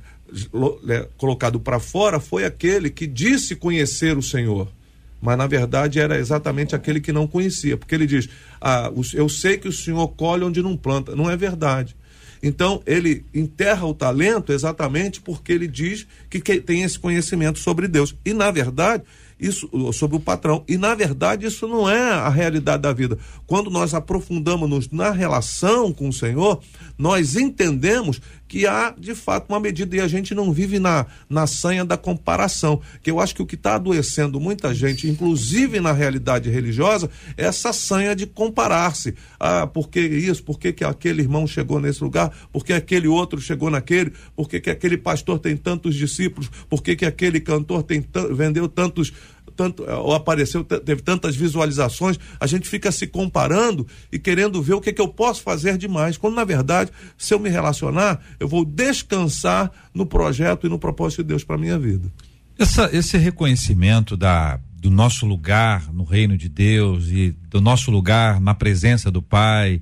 colocado 1.16 1.60
para 1.60 1.78
fora 1.78 2.18
foi 2.18 2.44
aquele 2.44 2.90
que 2.90 3.06
disse 3.06 3.54
conhecer 3.54 4.16
o 4.16 4.22
Senhor 4.22 4.68
mas 5.22 5.38
na 5.38 5.46
verdade 5.46 6.00
era 6.00 6.18
exatamente 6.18 6.74
aquele 6.74 7.00
que 7.00 7.12
não 7.12 7.28
conhecia, 7.28 7.76
porque 7.76 7.94
ele 7.94 8.06
diz: 8.06 8.28
ah, 8.60 8.90
Eu 9.14 9.28
sei 9.28 9.56
que 9.56 9.68
o 9.68 9.72
senhor 9.72 10.08
colhe 10.08 10.42
onde 10.42 10.60
não 10.60 10.76
planta. 10.76 11.14
Não 11.14 11.30
é 11.30 11.36
verdade. 11.36 11.96
Então, 12.42 12.82
ele 12.84 13.24
enterra 13.32 13.86
o 13.86 13.94
talento 13.94 14.52
exatamente 14.52 15.20
porque 15.20 15.52
ele 15.52 15.68
diz 15.68 16.08
que 16.28 16.40
tem 16.40 16.82
esse 16.82 16.98
conhecimento 16.98 17.60
sobre 17.60 17.86
Deus. 17.86 18.16
E, 18.24 18.32
na 18.32 18.50
verdade, 18.50 19.04
isso 19.42 19.68
sobre 19.92 20.16
o 20.16 20.20
patrão. 20.20 20.64
E 20.68 20.78
na 20.78 20.94
verdade 20.94 21.46
isso 21.46 21.66
não 21.66 21.90
é 21.90 22.12
a 22.12 22.28
realidade 22.28 22.82
da 22.82 22.92
vida. 22.92 23.18
Quando 23.44 23.70
nós 23.70 23.92
aprofundamos 23.92 24.88
na 24.90 25.10
relação 25.10 25.92
com 25.92 26.08
o 26.08 26.12
Senhor, 26.12 26.62
nós 26.96 27.34
entendemos 27.34 28.20
que 28.52 28.66
há 28.66 28.94
de 28.98 29.14
fato 29.14 29.48
uma 29.48 29.58
medida 29.58 29.96
e 29.96 30.00
a 30.00 30.06
gente 30.06 30.34
não 30.34 30.52
vive 30.52 30.78
na, 30.78 31.06
na 31.26 31.46
sanha 31.46 31.86
da 31.86 31.96
comparação. 31.96 32.82
Que 33.02 33.10
eu 33.10 33.18
acho 33.18 33.34
que 33.34 33.40
o 33.40 33.46
que 33.46 33.54
está 33.54 33.76
adoecendo 33.76 34.38
muita 34.38 34.74
gente, 34.74 35.08
inclusive 35.08 35.80
na 35.80 35.90
realidade 35.90 36.50
religiosa, 36.50 37.08
é 37.34 37.46
essa 37.46 37.72
sanha 37.72 38.14
de 38.14 38.26
comparar-se. 38.26 39.14
Ah, 39.40 39.66
por 39.66 39.88
que 39.88 40.00
isso? 40.00 40.42
Por 40.42 40.58
que, 40.58 40.70
que 40.70 40.84
aquele 40.84 41.22
irmão 41.22 41.46
chegou 41.46 41.80
nesse 41.80 42.04
lugar? 42.04 42.30
Por 42.52 42.62
que 42.62 42.74
aquele 42.74 43.08
outro 43.08 43.40
chegou 43.40 43.70
naquele? 43.70 44.12
Por 44.36 44.46
que, 44.46 44.60
que 44.60 44.68
aquele 44.68 44.98
pastor 44.98 45.38
tem 45.38 45.56
tantos 45.56 45.94
discípulos? 45.94 46.50
Por 46.68 46.82
que, 46.82 46.94
que 46.94 47.06
aquele 47.06 47.40
cantor 47.40 47.82
tem 47.82 48.04
vendeu 48.34 48.68
tantos 48.68 49.14
tanto, 49.52 49.84
ou 49.84 50.14
apareceu, 50.14 50.64
teve 50.64 51.02
tantas 51.02 51.36
visualizações, 51.36 52.18
a 52.40 52.46
gente 52.46 52.68
fica 52.68 52.90
se 52.90 53.06
comparando 53.06 53.86
e 54.10 54.18
querendo 54.18 54.62
ver 54.62 54.74
o 54.74 54.80
que, 54.80 54.90
é 54.90 54.92
que 54.92 55.00
eu 55.00 55.08
posso 55.08 55.42
fazer 55.42 55.78
demais. 55.78 56.16
Quando, 56.16 56.34
na 56.34 56.44
verdade, 56.44 56.90
se 57.16 57.32
eu 57.32 57.38
me 57.38 57.48
relacionar, 57.48 58.20
eu 58.40 58.48
vou 58.48 58.64
descansar 58.64 59.70
no 59.94 60.06
projeto 60.06 60.66
e 60.66 60.70
no 60.70 60.78
propósito 60.78 61.22
de 61.22 61.28
Deus 61.28 61.44
para 61.44 61.58
minha 61.58 61.78
vida. 61.78 62.10
Essa, 62.58 62.90
esse 62.92 63.16
reconhecimento 63.16 64.16
da, 64.16 64.58
do 64.74 64.90
nosso 64.90 65.26
lugar 65.26 65.92
no 65.92 66.04
reino 66.04 66.36
de 66.36 66.48
Deus 66.48 67.08
e 67.08 67.34
do 67.48 67.60
nosso 67.60 67.90
lugar 67.90 68.40
na 68.40 68.54
presença 68.54 69.10
do 69.10 69.22
Pai 69.22 69.80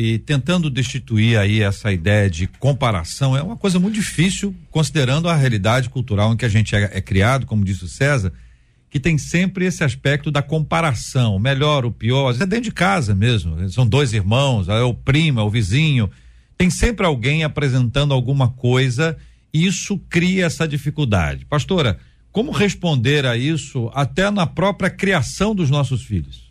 e 0.00 0.16
tentando 0.16 0.70
destituir 0.70 1.36
aí 1.36 1.60
essa 1.60 1.90
ideia 1.90 2.30
de 2.30 2.46
comparação 2.46 3.36
é 3.36 3.42
uma 3.42 3.56
coisa 3.56 3.80
muito 3.80 3.96
difícil 3.96 4.54
considerando 4.70 5.28
a 5.28 5.34
realidade 5.34 5.90
cultural 5.90 6.32
em 6.32 6.36
que 6.36 6.44
a 6.44 6.48
gente 6.48 6.72
é, 6.76 6.90
é 6.92 7.00
criado, 7.00 7.46
como 7.46 7.64
disse 7.64 7.84
o 7.84 7.88
César, 7.88 8.32
que 8.90 8.98
tem 8.98 9.18
sempre 9.18 9.66
esse 9.66 9.84
aspecto 9.84 10.30
da 10.30 10.42
comparação, 10.42 11.38
melhor, 11.38 11.84
o 11.84 11.92
pior, 11.92 12.30
às 12.30 12.40
é 12.40 12.46
dentro 12.46 12.64
de 12.64 12.72
casa 12.72 13.14
mesmo, 13.14 13.68
são 13.70 13.86
dois 13.86 14.12
irmãos, 14.12 14.68
é 14.68 14.80
o 14.80 14.94
primo, 14.94 15.40
é 15.40 15.42
o 15.42 15.50
vizinho, 15.50 16.10
tem 16.56 16.70
sempre 16.70 17.04
alguém 17.04 17.44
apresentando 17.44 18.14
alguma 18.14 18.48
coisa, 18.48 19.16
e 19.52 19.66
isso 19.66 19.98
cria 20.08 20.46
essa 20.46 20.66
dificuldade. 20.66 21.44
Pastora, 21.44 21.98
como 22.32 22.50
responder 22.50 23.26
a 23.26 23.36
isso 23.36 23.90
até 23.94 24.30
na 24.30 24.46
própria 24.46 24.90
criação 24.90 25.54
dos 25.54 25.70
nossos 25.70 26.02
filhos? 26.02 26.48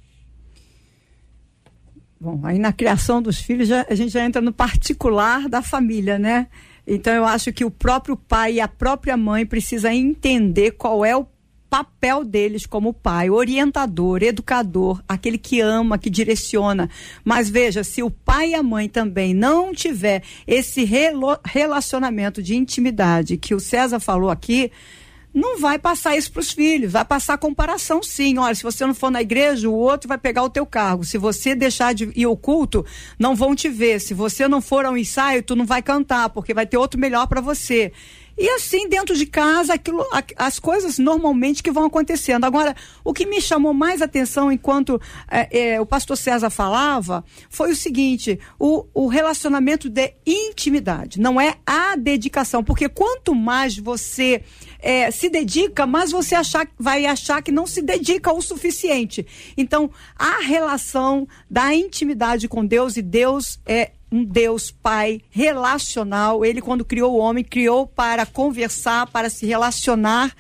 Bom, 2.20 2.42
aí 2.44 2.58
na 2.58 2.74
criação 2.74 3.22
dos 3.22 3.40
filhos 3.40 3.68
já, 3.68 3.86
a 3.90 3.94
gente 3.94 4.12
já 4.12 4.26
entra 4.26 4.42
no 4.42 4.52
particular 4.52 5.48
da 5.48 5.62
família, 5.62 6.18
né? 6.18 6.48
Então 6.86 7.14
eu 7.14 7.26
acho 7.26 7.54
que 7.54 7.64
o 7.66 7.70
próprio 7.70 8.16
pai 8.16 8.54
e 8.54 8.60
a 8.60 8.68
própria 8.68 9.16
mãe 9.16 9.46
precisa 9.46 9.94
entender 9.94 10.72
qual 10.72 11.06
é 11.06 11.16
o 11.16 11.28
papel 11.70 12.24
deles 12.24 12.66
como 12.66 12.94
pai, 12.94 13.30
orientador, 13.30 14.24
educador, 14.24 15.02
aquele 15.08 15.38
que 15.38 15.60
ama, 15.60 15.98
que 15.98 16.10
direciona. 16.10 16.90
Mas 17.24 17.50
veja, 17.50 17.84
se 17.84 18.02
o 18.02 18.10
pai 18.10 18.52
e 18.52 18.56
a 18.56 18.64
mãe 18.64 18.88
também 18.88 19.34
não 19.34 19.74
tiver 19.74 20.24
esse 20.46 20.88
relacionamento 21.46 22.42
de 22.42 22.56
intimidade 22.56 23.38
que 23.38 23.54
o 23.54 23.60
César 23.60 24.00
falou 24.00 24.30
aqui, 24.30 24.72
não 25.34 25.60
vai 25.60 25.78
passar 25.78 26.18
isso 26.18 26.32
para 26.32 26.40
os 26.40 26.52
filhos, 26.52 26.92
vai 26.92 27.06
passar 27.06 27.38
comparação 27.38 28.02
sim. 28.02 28.40
Olha, 28.40 28.56
se 28.56 28.64
você 28.64 28.86
não 28.86 28.96
for 28.96 29.12
na 29.12 29.22
igreja, 29.22 29.70
o 29.70 29.74
outro 29.74 30.08
vai 30.08 30.18
pegar 30.18 30.42
o 30.44 30.50
teu 30.50 30.66
cargo. 30.66 31.04
Se 31.04 31.18
você 31.18 31.54
deixar 31.54 31.94
de 31.94 32.12
ir 32.16 32.26
ao 32.26 32.36
culto, 32.36 32.84
não 33.20 33.36
vão 33.36 33.56
te 33.56 33.70
ver. 33.70 34.00
Se 34.00 34.16
você 34.16 34.48
não 34.48 34.62
for 34.62 34.84
ao 34.84 34.98
ensaio, 34.98 35.44
tu 35.44 35.56
não 35.56 35.66
vai 35.66 35.82
cantar, 35.84 36.30
porque 36.30 36.56
vai 36.56 36.66
ter 36.66 36.78
outro 36.78 37.00
melhor 37.00 37.28
para 37.28 37.40
você. 37.40 37.92
E 38.38 38.48
assim, 38.50 38.88
dentro 38.88 39.16
de 39.16 39.26
casa, 39.26 39.74
aquilo, 39.74 40.06
as 40.36 40.60
coisas 40.60 41.00
normalmente 41.00 41.64
que 41.64 41.72
vão 41.72 41.86
acontecendo. 41.86 42.44
Agora, 42.44 42.76
o 43.04 43.12
que 43.12 43.26
me 43.26 43.42
chamou 43.42 43.74
mais 43.74 44.02
atenção 44.02 44.52
enquanto 44.52 45.02
é, 45.30 45.74
é, 45.74 45.82
o 45.82 45.86
pastor 45.86 46.16
César 46.16 46.52
falava 46.52 47.26
foi 47.50 47.72
o 47.72 47.76
seguinte: 47.76 48.40
o, 48.60 48.86
o 48.94 49.08
relacionamento 49.08 49.90
de 49.90 50.14
intimidade, 50.26 51.20
não 51.20 51.42
é 51.42 51.56
a 51.66 51.96
dedicação. 51.96 52.64
Porque 52.64 52.88
quanto 52.88 53.34
mais 53.34 53.78
você 53.78 54.44
é, 54.80 55.10
se 55.12 55.30
dedica, 55.30 55.86
mais 55.86 56.12
você 56.12 56.36
achar, 56.36 56.68
vai 56.78 57.06
achar 57.06 57.42
que 57.42 57.52
não 57.52 57.66
se 57.66 57.82
dedica 57.82 58.32
o 58.32 58.42
suficiente. 58.42 59.26
Então, 59.56 59.90
a 60.16 60.40
relação 60.42 61.28
da 61.50 61.74
intimidade 61.74 62.48
com 62.48 62.66
Deus 62.66 62.98
e 62.98 63.02
Deus 63.02 63.60
é 63.66 63.92
um 64.12 64.24
Deus 64.24 64.72
Pai 64.72 65.22
relacional. 65.30 66.46
Ele, 66.46 66.62
quando 66.62 66.86
criou 66.86 67.14
o 67.14 67.18
homem, 67.18 67.44
criou 67.44 67.86
para 67.86 68.26
conversar, 68.26 69.08
para 69.08 69.30
se 69.30 69.46
relacionar, 69.46 70.34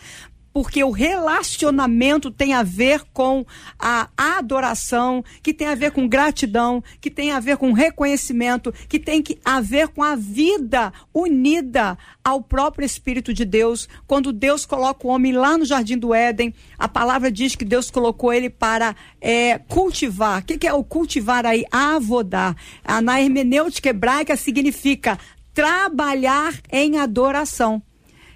porque 0.58 0.84
o 0.84 0.90
relacionamento 0.90 2.32
tem 2.32 2.56
a 2.56 2.64
ver 2.64 3.04
com 3.14 3.46
a 3.78 4.10
adoração, 4.18 5.24
que 5.44 5.54
tem 5.54 5.68
a 5.68 5.76
ver 5.76 5.92
com 5.92 6.08
gratidão, 6.08 6.84
que 7.00 7.12
tem 7.12 7.32
a 7.32 7.40
ver 7.40 7.58
com 7.58 7.74
reconhecimento, 7.74 8.74
que 8.90 8.98
tem 8.98 9.24
a 9.46 9.62
ver 9.62 9.90
com 9.90 10.02
a 10.02 10.16
vida 10.16 10.92
unida 11.14 11.96
ao 12.24 12.42
próprio 12.42 12.88
Espírito 12.88 13.36
de 13.36 13.46
Deus. 13.46 13.88
Quando 14.08 14.34
Deus 14.34 14.66
coloca 14.66 15.06
o 15.06 15.12
homem 15.12 15.32
lá 15.32 15.60
no 15.60 15.64
Jardim 15.64 15.96
do 15.96 16.12
Éden, 16.12 16.52
a 16.76 16.88
palavra 16.88 17.32
diz 17.32 17.56
que 17.56 17.64
Deus 17.64 17.92
colocou 17.92 18.34
ele 18.34 18.50
para 18.50 18.96
é, 19.22 19.60
cultivar. 19.60 20.42
O 20.42 20.44
que, 20.44 20.58
que 20.58 20.68
é 20.68 20.74
o 20.74 20.84
cultivar 20.84 21.46
aí? 21.46 21.66
Avodar. 21.72 22.56
Na 23.04 23.22
hermenêutica 23.22 23.90
hebraica 23.90 24.36
significa 24.36 25.20
trabalhar 25.54 26.56
em 26.72 26.98
adoração. 26.98 27.80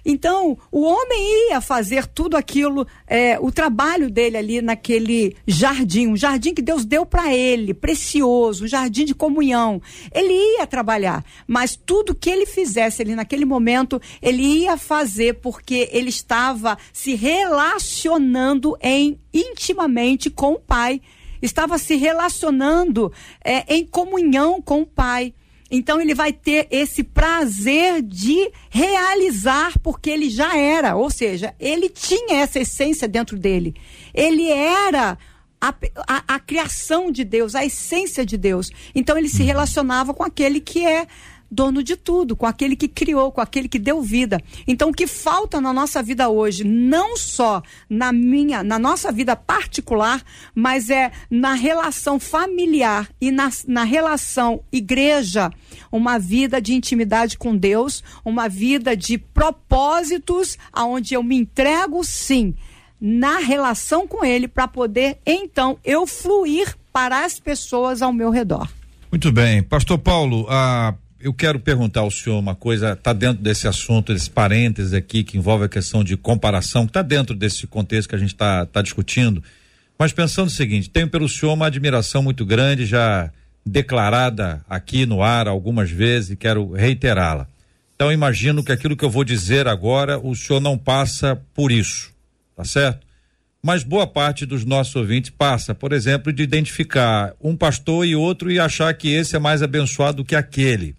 Então, 0.04 0.58
o 0.70 0.82
homem 0.82 1.50
ia 1.50 1.60
fazer 1.60 2.06
tudo 2.06 2.36
aquilo, 2.36 2.86
é, 3.06 3.38
o 3.40 3.52
trabalho 3.52 4.10
dele 4.10 4.36
ali 4.36 4.60
naquele 4.60 5.36
jardim, 5.46 6.08
um 6.08 6.16
jardim 6.16 6.52
que 6.52 6.62
Deus 6.62 6.84
deu 6.84 7.06
para 7.06 7.32
ele, 7.32 7.72
precioso, 7.72 8.64
um 8.64 8.68
jardim 8.68 9.04
de 9.04 9.14
comunhão. 9.14 9.80
Ele 10.12 10.32
ia 10.56 10.66
trabalhar, 10.66 11.24
mas 11.46 11.76
tudo 11.76 12.14
que 12.14 12.28
ele 12.28 12.46
fizesse 12.46 13.02
ali 13.02 13.14
naquele 13.14 13.44
momento, 13.44 14.00
ele 14.20 14.42
ia 14.42 14.76
fazer 14.76 15.34
porque 15.34 15.88
ele 15.92 16.08
estava 16.08 16.76
se 16.92 17.14
relacionando 17.14 18.76
em 18.82 19.18
intimamente 19.32 20.28
com 20.28 20.54
o 20.54 20.60
Pai, 20.60 21.00
estava 21.40 21.78
se 21.78 21.96
relacionando 21.96 23.12
é, 23.44 23.64
em 23.74 23.86
comunhão 23.86 24.60
com 24.60 24.82
o 24.82 24.86
Pai. 24.86 25.34
Então 25.74 25.98
ele 25.98 26.14
vai 26.14 26.34
ter 26.34 26.68
esse 26.70 27.02
prazer 27.02 28.02
de 28.02 28.52
realizar 28.68 29.78
porque 29.78 30.10
ele 30.10 30.28
já 30.28 30.54
era, 30.54 30.94
ou 30.94 31.08
seja, 31.08 31.54
ele 31.58 31.88
tinha 31.88 32.40
essa 32.42 32.60
essência 32.60 33.08
dentro 33.08 33.38
dele. 33.38 33.74
Ele 34.12 34.50
era 34.50 35.16
a, 35.58 35.74
a, 36.06 36.34
a 36.34 36.38
criação 36.38 37.10
de 37.10 37.24
Deus, 37.24 37.54
a 37.54 37.64
essência 37.64 38.26
de 38.26 38.36
Deus. 38.36 38.70
Então 38.94 39.16
ele 39.16 39.30
se 39.30 39.40
uhum. 39.40 39.46
relacionava 39.46 40.12
com 40.12 40.22
aquele 40.22 40.60
que 40.60 40.84
é 40.84 41.06
dono 41.52 41.82
de 41.82 41.96
tudo, 41.96 42.34
com 42.34 42.46
aquele 42.46 42.74
que 42.74 42.88
criou, 42.88 43.30
com 43.30 43.42
aquele 43.42 43.68
que 43.68 43.78
deu 43.78 44.00
vida. 44.00 44.40
Então 44.66 44.88
o 44.88 44.94
que 44.94 45.06
falta 45.06 45.60
na 45.60 45.72
nossa 45.72 46.02
vida 46.02 46.30
hoje, 46.30 46.64
não 46.64 47.14
só 47.16 47.62
na 47.88 48.10
minha, 48.10 48.62
na 48.62 48.78
nossa 48.78 49.12
vida 49.12 49.36
particular, 49.36 50.22
mas 50.54 50.88
é 50.88 51.12
na 51.30 51.52
relação 51.52 52.18
familiar 52.18 53.10
e 53.20 53.30
na, 53.30 53.50
na 53.68 53.84
relação 53.84 54.64
igreja, 54.72 55.50
uma 55.90 56.18
vida 56.18 56.60
de 56.60 56.72
intimidade 56.72 57.36
com 57.36 57.54
Deus, 57.54 58.02
uma 58.24 58.48
vida 58.48 58.96
de 58.96 59.18
propósitos 59.18 60.56
aonde 60.72 61.12
eu 61.12 61.22
me 61.22 61.36
entrego 61.36 62.02
sim 62.02 62.54
na 62.98 63.38
relação 63.38 64.06
com 64.06 64.24
ele 64.24 64.48
para 64.48 64.66
poder 64.68 65.18
então 65.26 65.76
eu 65.84 66.06
fluir 66.06 66.76
para 66.92 67.24
as 67.24 67.38
pessoas 67.38 68.00
ao 68.00 68.12
meu 68.12 68.30
redor. 68.30 68.68
Muito 69.10 69.30
bem, 69.30 69.62
Pastor 69.62 69.98
Paulo, 69.98 70.46
a 70.48 70.94
eu 71.22 71.32
quero 71.32 71.60
perguntar 71.60 72.00
ao 72.00 72.10
senhor 72.10 72.36
uma 72.36 72.54
coisa, 72.54 72.94
está 72.94 73.12
dentro 73.12 73.40
desse 73.40 73.68
assunto, 73.68 74.12
desse 74.12 74.28
parênteses 74.28 74.92
aqui, 74.92 75.22
que 75.22 75.38
envolve 75.38 75.64
a 75.64 75.68
questão 75.68 76.02
de 76.02 76.16
comparação, 76.16 76.84
que 76.84 76.90
está 76.90 77.00
dentro 77.00 77.36
desse 77.36 77.64
contexto 77.66 78.08
que 78.08 78.16
a 78.16 78.18
gente 78.18 78.34
está 78.34 78.66
tá 78.66 78.82
discutindo. 78.82 79.42
Mas 79.96 80.12
pensando 80.12 80.48
o 80.48 80.50
seguinte, 80.50 80.90
tenho 80.90 81.08
pelo 81.08 81.28
senhor 81.28 81.52
uma 81.52 81.66
admiração 81.66 82.24
muito 82.24 82.44
grande, 82.44 82.84
já 82.84 83.30
declarada 83.64 84.64
aqui 84.68 85.06
no 85.06 85.22
ar 85.22 85.46
algumas 85.46 85.90
vezes, 85.90 86.30
e 86.30 86.36
quero 86.36 86.72
reiterá-la. 86.72 87.46
Então 87.94 88.10
imagino 88.10 88.64
que 88.64 88.72
aquilo 88.72 88.96
que 88.96 89.04
eu 89.04 89.10
vou 89.10 89.22
dizer 89.22 89.68
agora, 89.68 90.18
o 90.18 90.34
senhor 90.34 90.58
não 90.58 90.76
passa 90.76 91.40
por 91.54 91.70
isso, 91.70 92.10
tá 92.56 92.64
certo? 92.64 93.06
Mas 93.62 93.84
boa 93.84 94.08
parte 94.08 94.44
dos 94.44 94.64
nossos 94.64 94.96
ouvintes 94.96 95.30
passa, 95.30 95.72
por 95.72 95.92
exemplo, 95.92 96.32
de 96.32 96.42
identificar 96.42 97.32
um 97.40 97.56
pastor 97.56 98.04
e 98.04 98.16
outro 98.16 98.50
e 98.50 98.58
achar 98.58 98.92
que 98.92 99.08
esse 99.08 99.36
é 99.36 99.38
mais 99.38 99.62
abençoado 99.62 100.16
do 100.16 100.24
que 100.24 100.34
aquele 100.34 100.96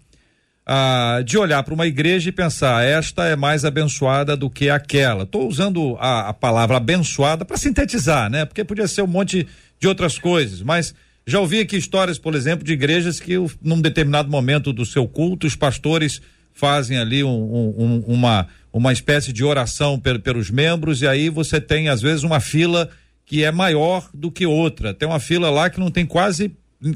ah, 0.66 1.20
de 1.24 1.36
olhar 1.36 1.62
para 1.62 1.74
uma 1.74 1.86
igreja 1.86 2.28
e 2.28 2.32
pensar, 2.32 2.84
esta 2.84 3.26
é 3.26 3.36
mais 3.36 3.64
abençoada 3.64 4.36
do 4.36 4.48
que 4.48 4.70
aquela. 4.70 5.24
Estou 5.24 5.46
usando 5.46 5.96
a, 5.98 6.30
a, 6.30 6.34
palavra 6.34 6.78
abençoada 6.78 7.44
para 7.44 7.56
sintetizar, 7.56 8.30
né? 8.30 8.44
Porque 8.44 8.64
podia 8.64 8.88
ser 8.88 9.02
um 9.02 9.06
monte 9.06 9.46
de 9.78 9.86
outras 9.86 10.18
coisas, 10.18 10.62
mas 10.62 10.94
já 11.26 11.38
ouvi 11.40 11.60
aqui 11.60 11.76
histórias, 11.76 12.18
por 12.18 12.34
exemplo, 12.34 12.64
de 12.64 12.72
igrejas 12.72 13.20
que 13.20 13.34
num 13.62 13.80
determinado 13.80 14.30
momento 14.30 14.72
do 14.72 14.86
seu 14.86 15.06
culto, 15.06 15.46
os 15.46 15.56
pastores 15.56 16.20
fazem 16.52 16.98
ali 16.98 17.22
um, 17.24 17.74
um, 17.76 18.04
uma, 18.06 18.46
uma 18.72 18.92
espécie 18.92 19.32
de 19.32 19.44
oração 19.44 19.98
per, 19.98 20.20
pelos 20.20 20.50
membros 20.50 21.02
e 21.02 21.06
aí 21.06 21.28
você 21.28 21.60
tem, 21.60 21.88
às 21.88 22.00
vezes, 22.00 22.22
uma 22.22 22.40
fila 22.40 22.88
que 23.26 23.42
é 23.42 23.50
maior 23.50 24.08
do 24.14 24.30
que 24.30 24.46
outra. 24.46 24.94
Tem 24.94 25.08
uma 25.08 25.20
fila 25.20 25.50
lá 25.50 25.68
que 25.68 25.80
não 25.80 25.90
tem 25.90 26.06
quase 26.06 26.52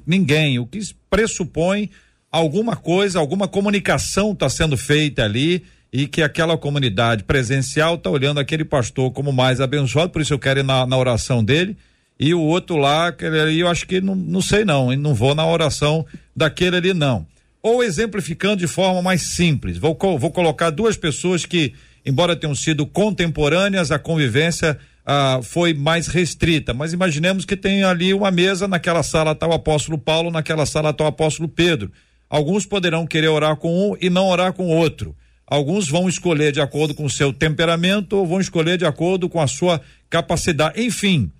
ninguém, 0.06 0.58
o 0.58 0.66
que 0.66 0.78
pressupõe 1.10 1.90
alguma 2.30 2.76
coisa, 2.76 3.18
alguma 3.18 3.48
comunicação 3.48 4.32
está 4.32 4.48
sendo 4.48 4.76
feita 4.76 5.24
ali 5.24 5.64
e 5.92 6.06
que 6.06 6.22
aquela 6.22 6.56
comunidade 6.56 7.24
presencial 7.24 7.94
está 7.94 8.10
olhando 8.10 8.38
aquele 8.38 8.64
pastor 8.64 9.10
como 9.10 9.32
mais 9.32 9.60
abençoado, 9.60 10.10
por 10.10 10.20
isso 10.20 10.34
eu 10.34 10.38
quero 10.38 10.60
ir 10.60 10.64
na, 10.64 10.86
na 10.86 10.96
oração 10.96 11.42
dele. 11.42 11.76
E 12.20 12.34
o 12.34 12.40
outro 12.40 12.76
lá, 12.76 13.08
aquele 13.08 13.40
ali, 13.40 13.60
eu 13.60 13.68
acho 13.68 13.86
que 13.86 14.00
não, 14.00 14.14
não 14.14 14.42
sei 14.42 14.64
não, 14.64 14.94
não 14.96 15.14
vou 15.14 15.34
na 15.34 15.46
oração 15.46 16.04
daquele 16.34 16.76
ali 16.76 16.92
não. 16.92 17.26
Ou 17.62 17.82
exemplificando 17.82 18.56
de 18.56 18.66
forma 18.66 19.00
mais 19.00 19.22
simples, 19.22 19.78
vou, 19.78 19.96
vou 20.18 20.30
colocar 20.30 20.70
duas 20.70 20.96
pessoas 20.96 21.46
que, 21.46 21.74
embora 22.04 22.36
tenham 22.36 22.54
sido 22.54 22.84
contemporâneas, 22.84 23.90
a 23.90 23.98
convivência 23.98 24.78
ah, 25.06 25.40
foi 25.42 25.72
mais 25.72 26.08
restrita. 26.08 26.74
Mas 26.74 26.92
imaginemos 26.92 27.44
que 27.44 27.56
tem 27.56 27.84
ali 27.84 28.12
uma 28.12 28.30
mesa, 28.30 28.68
naquela 28.68 29.02
sala 29.02 29.32
está 29.32 29.46
o 29.46 29.52
apóstolo 29.52 29.96
Paulo, 29.96 30.30
naquela 30.30 30.66
sala 30.66 30.90
está 30.90 31.04
o 31.04 31.06
apóstolo 31.08 31.48
Pedro. 31.48 31.90
Alguns 32.28 32.66
poderão 32.66 33.06
querer 33.06 33.28
orar 33.28 33.56
com 33.56 33.90
um 33.90 33.96
e 34.00 34.10
não 34.10 34.26
orar 34.26 34.52
com 34.52 34.68
outro. 34.68 35.16
Alguns 35.46 35.88
vão 35.88 36.08
escolher 36.08 36.52
de 36.52 36.60
acordo 36.60 36.94
com 36.94 37.06
o 37.06 37.10
seu 37.10 37.32
temperamento 37.32 38.16
ou 38.16 38.26
vão 38.26 38.38
escolher 38.38 38.76
de 38.76 38.84
acordo 38.84 39.28
com 39.28 39.40
a 39.40 39.46
sua 39.46 39.80
capacidade. 40.10 40.82
Enfim, 40.82 41.32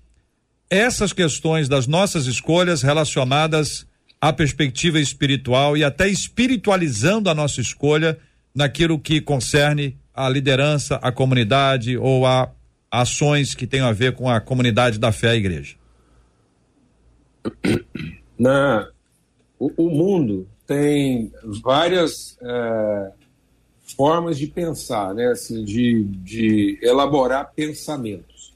essas 0.67 1.13
questões 1.13 1.69
das 1.69 1.85
nossas 1.85 2.25
escolhas 2.25 2.81
relacionadas 2.81 3.85
à 4.19 4.33
perspectiva 4.33 4.99
espiritual 4.99 5.77
e 5.77 5.83
até 5.83 6.07
espiritualizando 6.07 7.29
a 7.29 7.35
nossa 7.35 7.61
escolha 7.61 8.17
naquilo 8.53 8.99
que 8.99 9.21
concerne 9.21 9.95
a 10.13 10.27
liderança, 10.27 10.95
a 10.95 11.11
comunidade 11.11 11.95
ou 11.95 12.25
a 12.25 12.51
ações 12.91 13.53
que 13.53 13.67
tenham 13.67 13.87
a 13.87 13.93
ver 13.93 14.13
com 14.13 14.27
a 14.27 14.41
comunidade 14.41 14.97
da 14.97 15.11
fé, 15.11 15.29
a 15.29 15.35
igreja? 15.35 15.75
Na, 18.37 18.89
o, 19.59 19.71
o 19.85 19.89
mundo 19.89 20.47
tem 20.69 21.31
várias 21.63 22.37
é, 22.39 23.11
formas 23.97 24.37
de 24.37 24.45
pensar, 24.45 25.15
né? 25.15 25.31
Assim, 25.31 25.65
de, 25.65 26.03
de 26.03 26.77
elaborar 26.79 27.51
pensamentos. 27.55 28.53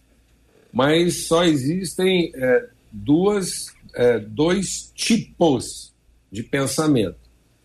Mas 0.71 1.25
só 1.25 1.43
existem 1.43 2.31
é, 2.35 2.67
duas, 2.91 3.73
é, 3.95 4.19
dois 4.19 4.91
tipos 4.93 5.91
de 6.31 6.43
pensamento, 6.43 7.17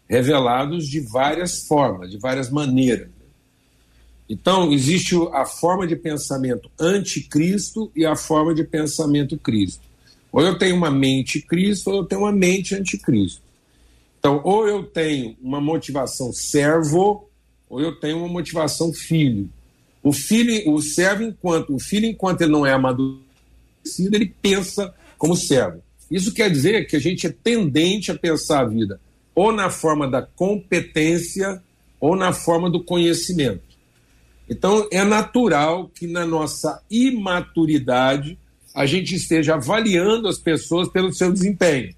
revelados 0.09 0.89
de 0.89 1.01
várias 1.01 1.67
formas, 1.67 2.11
de 2.11 2.17
várias 2.17 2.51
maneiras. 2.51 3.11
Então, 4.31 4.73
existe 4.73 5.15
a 5.35 5.45
forma 5.45 5.87
de 5.87 5.95
pensamento 5.95 6.71
anticristo 6.81 7.93
e 7.95 8.07
a 8.07 8.17
forma 8.17 8.55
de 8.55 8.65
pensamento 8.65 9.37
Cristo. 9.37 9.83
Ou 10.33 10.41
eu 10.41 10.57
tenho 10.59 10.75
uma 10.75 10.91
mente 10.91 11.43
Cristo, 11.43 11.91
ou 11.91 11.97
eu 11.99 12.05
tenho 12.05 12.23
uma 12.23 12.33
mente 12.33 12.75
anticristo. 12.75 13.48
Então, 14.19 14.41
ou 14.45 14.67
eu 14.67 14.83
tenho 14.83 15.37
uma 15.41 15.61
motivação 15.61 16.33
servo, 16.33 17.29
ou 17.69 17.81
eu 17.81 17.99
tenho 18.01 18.19
uma 18.19 18.29
motivação 18.29 18.93
filho. 18.93 19.49
O 20.03 20.13
filho, 20.13 20.73
o 20.73 20.83
servo, 20.83 21.23
enquanto 21.23 21.75
o 21.75 21.79
filho, 21.79 22.07
enquanto 22.07 22.43
ele 22.43 22.53
não 22.53 22.67
é 22.67 22.73
amadurecido, 22.73 24.15
ele 24.15 24.35
pensa 24.43 24.93
como 25.17 25.37
servo. 25.37 25.83
Isso 26.11 26.33
quer 26.33 26.51
dizer 26.51 26.87
que 26.87 26.97
a 26.97 27.01
gente 27.01 27.27
é 27.27 27.31
tendente 27.31 28.11
a 28.11 28.15
pensar 28.15 28.61
a 28.61 28.65
vida 28.65 29.01
ou 29.35 29.53
na 29.53 29.71
forma 29.71 30.09
da 30.09 30.23
competência 30.23 31.63
ou 32.01 32.17
na 32.17 32.33
forma 32.33 32.69
do 32.69 32.83
conhecimento. 32.83 33.63
Então, 34.49 34.89
é 34.91 35.05
natural 35.05 35.89
que 35.95 36.07
na 36.07 36.27
nossa 36.27 36.83
imaturidade 36.91 38.39
a 38.75 38.87
gente 38.87 39.15
esteja 39.15 39.55
avaliando 39.55 40.27
as 40.27 40.39
pessoas 40.39 40.89
pelo 40.89 41.13
seu 41.13 41.31
desempenho 41.31 41.95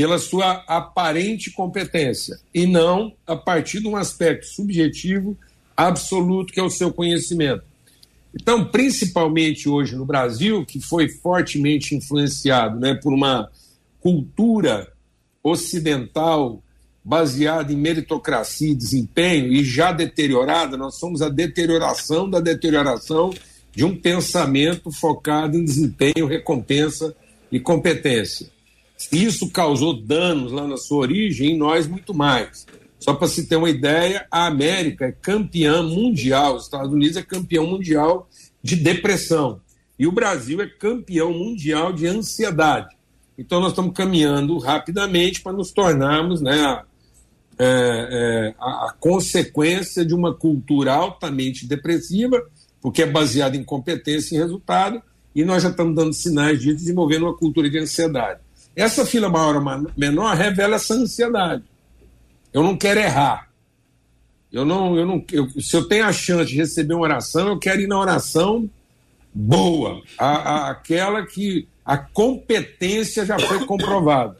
pela 0.00 0.18
sua 0.18 0.64
aparente 0.66 1.50
competência 1.50 2.40
e 2.54 2.64
não 2.64 3.12
a 3.26 3.36
partir 3.36 3.80
de 3.80 3.86
um 3.86 3.96
aspecto 3.96 4.46
subjetivo 4.46 5.36
absoluto 5.76 6.54
que 6.54 6.58
é 6.58 6.62
o 6.62 6.70
seu 6.70 6.90
conhecimento. 6.90 7.64
Então, 8.34 8.64
principalmente 8.64 9.68
hoje 9.68 9.94
no 9.94 10.06
Brasil, 10.06 10.64
que 10.64 10.80
foi 10.80 11.10
fortemente 11.10 11.94
influenciado 11.94 12.80
né, 12.80 12.94
por 12.94 13.12
uma 13.12 13.50
cultura 14.00 14.90
ocidental 15.42 16.62
baseada 17.04 17.70
em 17.70 17.76
meritocracia 17.76 18.70
e 18.70 18.74
desempenho 18.74 19.52
e 19.52 19.62
já 19.62 19.92
deteriorada, 19.92 20.78
nós 20.78 20.94
somos 20.94 21.20
a 21.20 21.28
deterioração 21.28 22.30
da 22.30 22.40
deterioração 22.40 23.34
de 23.70 23.84
um 23.84 23.94
pensamento 23.94 24.90
focado 24.90 25.58
em 25.58 25.62
desempenho, 25.62 26.26
recompensa 26.26 27.14
e 27.52 27.60
competência. 27.60 28.48
Isso 29.12 29.50
causou 29.50 30.00
danos 30.00 30.52
lá 30.52 30.66
na 30.66 30.76
sua 30.76 30.98
origem, 30.98 31.52
em 31.52 31.56
nós 31.58 31.86
muito 31.86 32.12
mais. 32.12 32.66
Só 32.98 33.14
para 33.14 33.28
se 33.28 33.46
ter 33.46 33.56
uma 33.56 33.70
ideia, 33.70 34.26
a 34.30 34.46
América 34.46 35.06
é 35.06 35.12
campeã 35.12 35.82
mundial, 35.82 36.56
os 36.56 36.64
Estados 36.64 36.92
Unidos 36.92 37.16
é 37.16 37.22
campeão 37.22 37.66
mundial 37.66 38.28
de 38.62 38.76
depressão. 38.76 39.60
E 39.98 40.06
o 40.06 40.12
Brasil 40.12 40.60
é 40.60 40.66
campeão 40.66 41.32
mundial 41.32 41.92
de 41.92 42.06
ansiedade. 42.06 42.94
Então 43.38 43.58
nós 43.58 43.70
estamos 43.70 43.94
caminhando 43.94 44.58
rapidamente 44.58 45.40
para 45.40 45.52
nos 45.52 45.72
tornarmos 45.72 46.42
né, 46.42 46.60
a, 46.60 46.84
é, 47.58 47.64
é, 47.64 48.54
a, 48.58 48.88
a 48.88 48.94
consequência 49.00 50.04
de 50.04 50.14
uma 50.14 50.34
cultura 50.34 50.92
altamente 50.92 51.66
depressiva, 51.66 52.42
porque 52.82 53.02
é 53.02 53.06
baseada 53.06 53.56
em 53.56 53.64
competência 53.64 54.36
e 54.36 54.38
resultado, 54.38 55.02
e 55.34 55.44
nós 55.44 55.62
já 55.62 55.70
estamos 55.70 55.94
dando 55.94 56.12
sinais 56.12 56.60
de 56.60 56.74
desenvolvendo 56.74 57.22
uma 57.22 57.36
cultura 57.36 57.70
de 57.70 57.78
ansiedade. 57.78 58.40
Essa 58.74 59.04
fila 59.04 59.28
maior 59.28 59.56
ou 59.56 59.92
menor 59.96 60.36
revela 60.36 60.76
essa 60.76 60.94
ansiedade. 60.94 61.64
Eu 62.52 62.62
não 62.62 62.76
quero 62.76 63.00
errar. 63.00 63.50
Eu 64.52 64.64
não, 64.64 64.96
eu 64.96 65.06
não, 65.06 65.24
eu, 65.30 65.48
se 65.60 65.76
eu 65.76 65.86
tenho 65.86 66.04
a 66.04 66.12
chance 66.12 66.50
de 66.50 66.56
receber 66.56 66.94
uma 66.94 67.04
oração, 67.04 67.48
eu 67.48 67.58
quero 67.58 67.80
ir 67.80 67.86
na 67.86 67.98
oração 67.98 68.68
boa, 69.32 70.02
a, 70.18 70.26
a, 70.26 70.70
aquela 70.70 71.24
que 71.24 71.68
a 71.84 71.96
competência 71.96 73.24
já 73.24 73.38
foi 73.38 73.64
comprovada. 73.64 74.38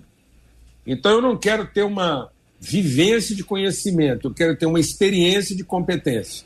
Então 0.84 1.12
eu 1.12 1.22
não 1.22 1.36
quero 1.36 1.66
ter 1.66 1.84
uma 1.84 2.28
vivência 2.60 3.34
de 3.36 3.44
conhecimento, 3.44 4.28
eu 4.28 4.34
quero 4.34 4.56
ter 4.56 4.66
uma 4.66 4.80
experiência 4.80 5.54
de 5.54 5.62
competência. 5.62 6.44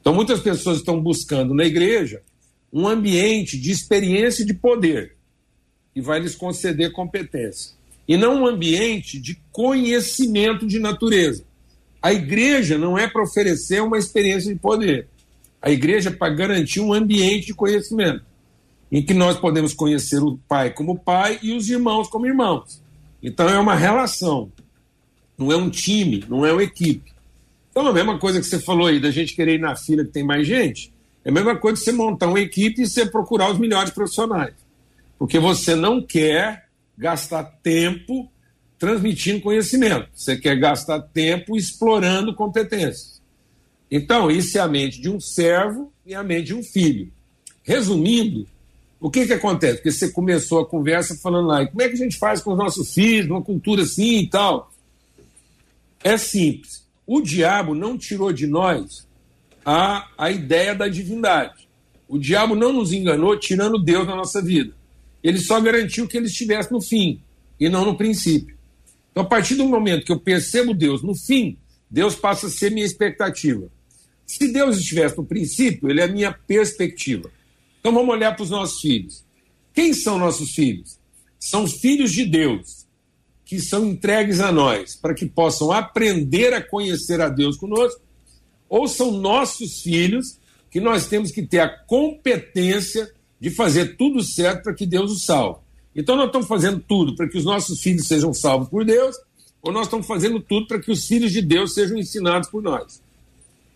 Então 0.00 0.14
muitas 0.14 0.40
pessoas 0.40 0.78
estão 0.78 1.00
buscando 1.00 1.54
na 1.54 1.64
igreja 1.64 2.22
um 2.72 2.86
ambiente 2.86 3.58
de 3.58 3.70
experiência 3.70 4.46
de 4.46 4.54
poder 4.54 5.16
e 5.94 6.00
vai 6.00 6.20
lhes 6.20 6.34
conceder 6.34 6.92
competência. 6.92 7.72
E 8.06 8.16
não 8.16 8.42
um 8.42 8.46
ambiente 8.46 9.18
de 9.18 9.38
conhecimento 9.52 10.66
de 10.66 10.78
natureza. 10.78 11.44
A 12.00 12.12
igreja 12.12 12.76
não 12.76 12.98
é 12.98 13.06
para 13.06 13.22
oferecer 13.22 13.80
uma 13.82 13.98
experiência 13.98 14.52
de 14.52 14.58
poder. 14.58 15.08
A 15.60 15.70
igreja 15.70 16.10
é 16.10 16.12
para 16.12 16.34
garantir 16.34 16.80
um 16.80 16.92
ambiente 16.92 17.46
de 17.46 17.54
conhecimento, 17.54 18.24
em 18.90 19.02
que 19.02 19.14
nós 19.14 19.38
podemos 19.38 19.72
conhecer 19.72 20.20
o 20.20 20.36
pai 20.48 20.70
como 20.70 20.98
pai 20.98 21.38
e 21.42 21.54
os 21.54 21.70
irmãos 21.70 22.08
como 22.08 22.26
irmãos. 22.26 22.82
Então 23.22 23.48
é 23.48 23.58
uma 23.58 23.76
relação, 23.76 24.50
não 25.38 25.52
é 25.52 25.56
um 25.56 25.70
time, 25.70 26.24
não 26.28 26.44
é 26.44 26.52
uma 26.52 26.64
equipe. 26.64 27.12
Então 27.70 27.86
a 27.86 27.92
mesma 27.92 28.18
coisa 28.18 28.40
que 28.40 28.46
você 28.46 28.58
falou 28.58 28.88
aí, 28.88 28.98
da 28.98 29.12
gente 29.12 29.36
querer 29.36 29.54
ir 29.54 29.60
na 29.60 29.76
fila 29.76 30.04
que 30.04 30.10
tem 30.10 30.24
mais 30.24 30.46
gente, 30.46 30.92
é 31.24 31.30
a 31.30 31.32
mesma 31.32 31.54
coisa 31.54 31.78
que 31.78 31.84
você 31.84 31.92
montar 31.92 32.26
uma 32.26 32.40
equipe 32.40 32.82
e 32.82 32.86
você 32.86 33.06
procurar 33.06 33.52
os 33.52 33.58
melhores 33.58 33.92
profissionais 33.92 34.61
porque 35.22 35.38
você 35.38 35.76
não 35.76 36.02
quer 36.02 36.66
gastar 36.98 37.44
tempo 37.62 38.28
transmitindo 38.76 39.40
conhecimento, 39.40 40.08
você 40.12 40.36
quer 40.36 40.58
gastar 40.58 41.00
tempo 41.00 41.56
explorando 41.56 42.34
competências. 42.34 43.22
Então, 43.88 44.28
isso 44.28 44.58
é 44.58 44.60
a 44.60 44.66
mente 44.66 45.00
de 45.00 45.08
um 45.08 45.20
servo 45.20 45.92
e 46.04 46.12
a 46.12 46.24
mente 46.24 46.46
de 46.46 46.54
um 46.56 46.62
filho. 46.64 47.08
Resumindo, 47.62 48.48
o 48.98 49.12
que, 49.12 49.24
que 49.24 49.32
acontece? 49.32 49.76
Porque 49.76 49.92
você 49.92 50.10
começou 50.10 50.58
a 50.58 50.66
conversa 50.66 51.14
falando 51.14 51.46
lá, 51.46 51.64
como 51.68 51.82
é 51.82 51.88
que 51.88 51.94
a 51.94 51.98
gente 51.98 52.18
faz 52.18 52.40
com 52.40 52.50
os 52.50 52.58
nossos 52.58 52.92
filhos, 52.92 53.30
uma 53.30 53.42
cultura 53.42 53.82
assim 53.84 54.22
e 54.22 54.28
tal? 54.28 54.72
É 56.02 56.18
simples. 56.18 56.84
O 57.06 57.20
diabo 57.20 57.76
não 57.76 57.96
tirou 57.96 58.32
de 58.32 58.48
nós 58.48 59.06
a, 59.64 60.08
a 60.18 60.32
ideia 60.32 60.74
da 60.74 60.88
divindade. 60.88 61.68
O 62.08 62.18
diabo 62.18 62.56
não 62.56 62.72
nos 62.72 62.92
enganou 62.92 63.38
tirando 63.38 63.78
Deus 63.78 64.04
da 64.04 64.16
nossa 64.16 64.42
vida 64.42 64.81
ele 65.22 65.38
só 65.38 65.60
garantiu 65.60 66.08
que 66.08 66.16
ele 66.16 66.26
estivesse 66.26 66.72
no 66.72 66.80
fim 66.80 67.22
e 67.58 67.68
não 67.68 67.84
no 67.84 67.96
princípio. 67.96 68.56
Então, 69.10 69.22
a 69.22 69.26
partir 69.26 69.54
do 69.54 69.66
momento 69.66 70.04
que 70.04 70.12
eu 70.12 70.18
percebo 70.18 70.74
Deus 70.74 71.02
no 71.02 71.14
fim, 71.14 71.56
Deus 71.90 72.14
passa 72.14 72.46
a 72.46 72.50
ser 72.50 72.70
minha 72.70 72.86
expectativa. 72.86 73.70
Se 74.26 74.50
Deus 74.50 74.78
estivesse 74.78 75.16
no 75.16 75.24
princípio, 75.24 75.90
ele 75.90 76.00
é 76.00 76.04
a 76.04 76.08
minha 76.08 76.32
perspectiva. 76.32 77.30
Então, 77.78 77.92
vamos 77.92 78.14
olhar 78.14 78.34
para 78.34 78.42
os 78.42 78.50
nossos 78.50 78.80
filhos. 78.80 79.24
Quem 79.74 79.92
são 79.92 80.18
nossos 80.18 80.52
filhos? 80.52 80.98
São 81.38 81.66
filhos 81.66 82.12
de 82.12 82.24
Deus, 82.24 82.86
que 83.44 83.60
são 83.60 83.84
entregues 83.86 84.40
a 84.40 84.50
nós, 84.50 84.96
para 84.96 85.14
que 85.14 85.26
possam 85.26 85.70
aprender 85.70 86.54
a 86.54 86.62
conhecer 86.62 87.20
a 87.20 87.28
Deus 87.28 87.56
conosco, 87.56 88.00
ou 88.68 88.88
são 88.88 89.10
nossos 89.10 89.82
filhos, 89.82 90.38
que 90.70 90.80
nós 90.80 91.06
temos 91.06 91.30
que 91.30 91.42
ter 91.42 91.58
a 91.60 91.68
competência 91.68 93.12
de 93.42 93.50
fazer 93.50 93.96
tudo 93.96 94.22
certo 94.22 94.62
para 94.62 94.72
que 94.72 94.86
Deus 94.86 95.10
os 95.10 95.24
salve. 95.24 95.58
Então 95.96 96.14
nós 96.14 96.26
estamos 96.26 96.46
fazendo 96.46 96.78
tudo 96.78 97.16
para 97.16 97.28
que 97.28 97.36
os 97.36 97.44
nossos 97.44 97.82
filhos 97.82 98.06
sejam 98.06 98.32
salvos 98.32 98.68
por 98.68 98.84
Deus, 98.84 99.16
ou 99.60 99.72
nós 99.72 99.88
estamos 99.88 100.06
fazendo 100.06 100.38
tudo 100.38 100.68
para 100.68 100.78
que 100.78 100.92
os 100.92 101.04
filhos 101.08 101.32
de 101.32 101.42
Deus 101.42 101.74
sejam 101.74 101.98
ensinados 101.98 102.48
por 102.48 102.62
nós. 102.62 103.02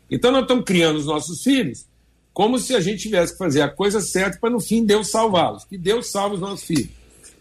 Então 0.09 0.31
nós 0.31 0.43
estamos 0.43 0.65
criando 0.65 1.01
os 1.01 1.07
nossos 1.07 1.43
filhos 1.43 1.85
como 2.33 2.61
se 2.61 2.77
a 2.77 2.81
gente 2.81 3.03
tivesse 3.03 3.33
que 3.33 3.39
fazer 3.39 3.61
a 3.61 3.69
coisa 3.69 4.01
certa 4.01 4.39
para 4.39 4.51
no 4.51 4.61
fim 4.61 4.85
Deus 4.85 5.11
salvá-los, 5.11 5.65
que 5.65 5.77
Deus 5.77 6.13
salve 6.13 6.37
os 6.37 6.41
nossos 6.41 6.65
filhos. 6.65 6.91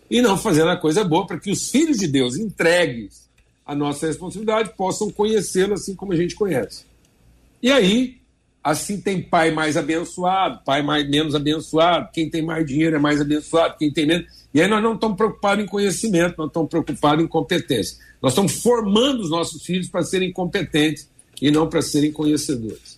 E 0.09 0.19
não 0.19 0.35
fazendo 0.35 0.69
a 0.69 0.77
coisa 0.77 1.03
boa 1.03 1.27
para 1.27 1.39
que 1.39 1.51
os 1.51 1.69
filhos 1.69 1.97
de 1.97 2.07
Deus 2.07 2.37
entregues 2.37 3.29
à 3.63 3.75
nossa 3.75 4.07
responsabilidade 4.07 4.73
possam 4.75 5.11
conhecê-lo 5.11 5.75
assim 5.75 5.93
como 5.93 6.11
a 6.11 6.15
gente 6.15 6.33
conhece. 6.33 6.85
E 7.61 7.71
aí 7.71 8.17
Assim 8.65 8.99
tem 8.99 9.21
pai 9.21 9.51
mais 9.51 9.77
abençoado, 9.77 10.59
pai 10.65 10.81
mais 10.81 11.07
menos 11.07 11.35
abençoado, 11.35 12.09
quem 12.11 12.27
tem 12.27 12.41
mais 12.41 12.65
dinheiro 12.65 12.95
é 12.95 12.99
mais 12.99 13.21
abençoado, 13.21 13.75
quem 13.77 13.93
tem 13.93 14.07
menos. 14.07 14.25
E 14.51 14.59
aí 14.59 14.67
nós 14.67 14.81
não 14.81 14.95
estamos 14.95 15.15
preocupados 15.15 15.63
em 15.63 15.67
conhecimento, 15.67 16.33
nós 16.35 16.47
estamos 16.47 16.67
preocupados 16.67 17.23
em 17.23 17.27
competência. 17.27 17.95
Nós 18.19 18.31
estamos 18.31 18.63
formando 18.63 19.21
os 19.21 19.29
nossos 19.29 19.63
filhos 19.63 19.87
para 19.87 20.01
serem 20.01 20.33
competentes 20.33 21.07
e 21.39 21.51
não 21.51 21.69
para 21.69 21.79
serem 21.83 22.11
conhecedores. 22.11 22.97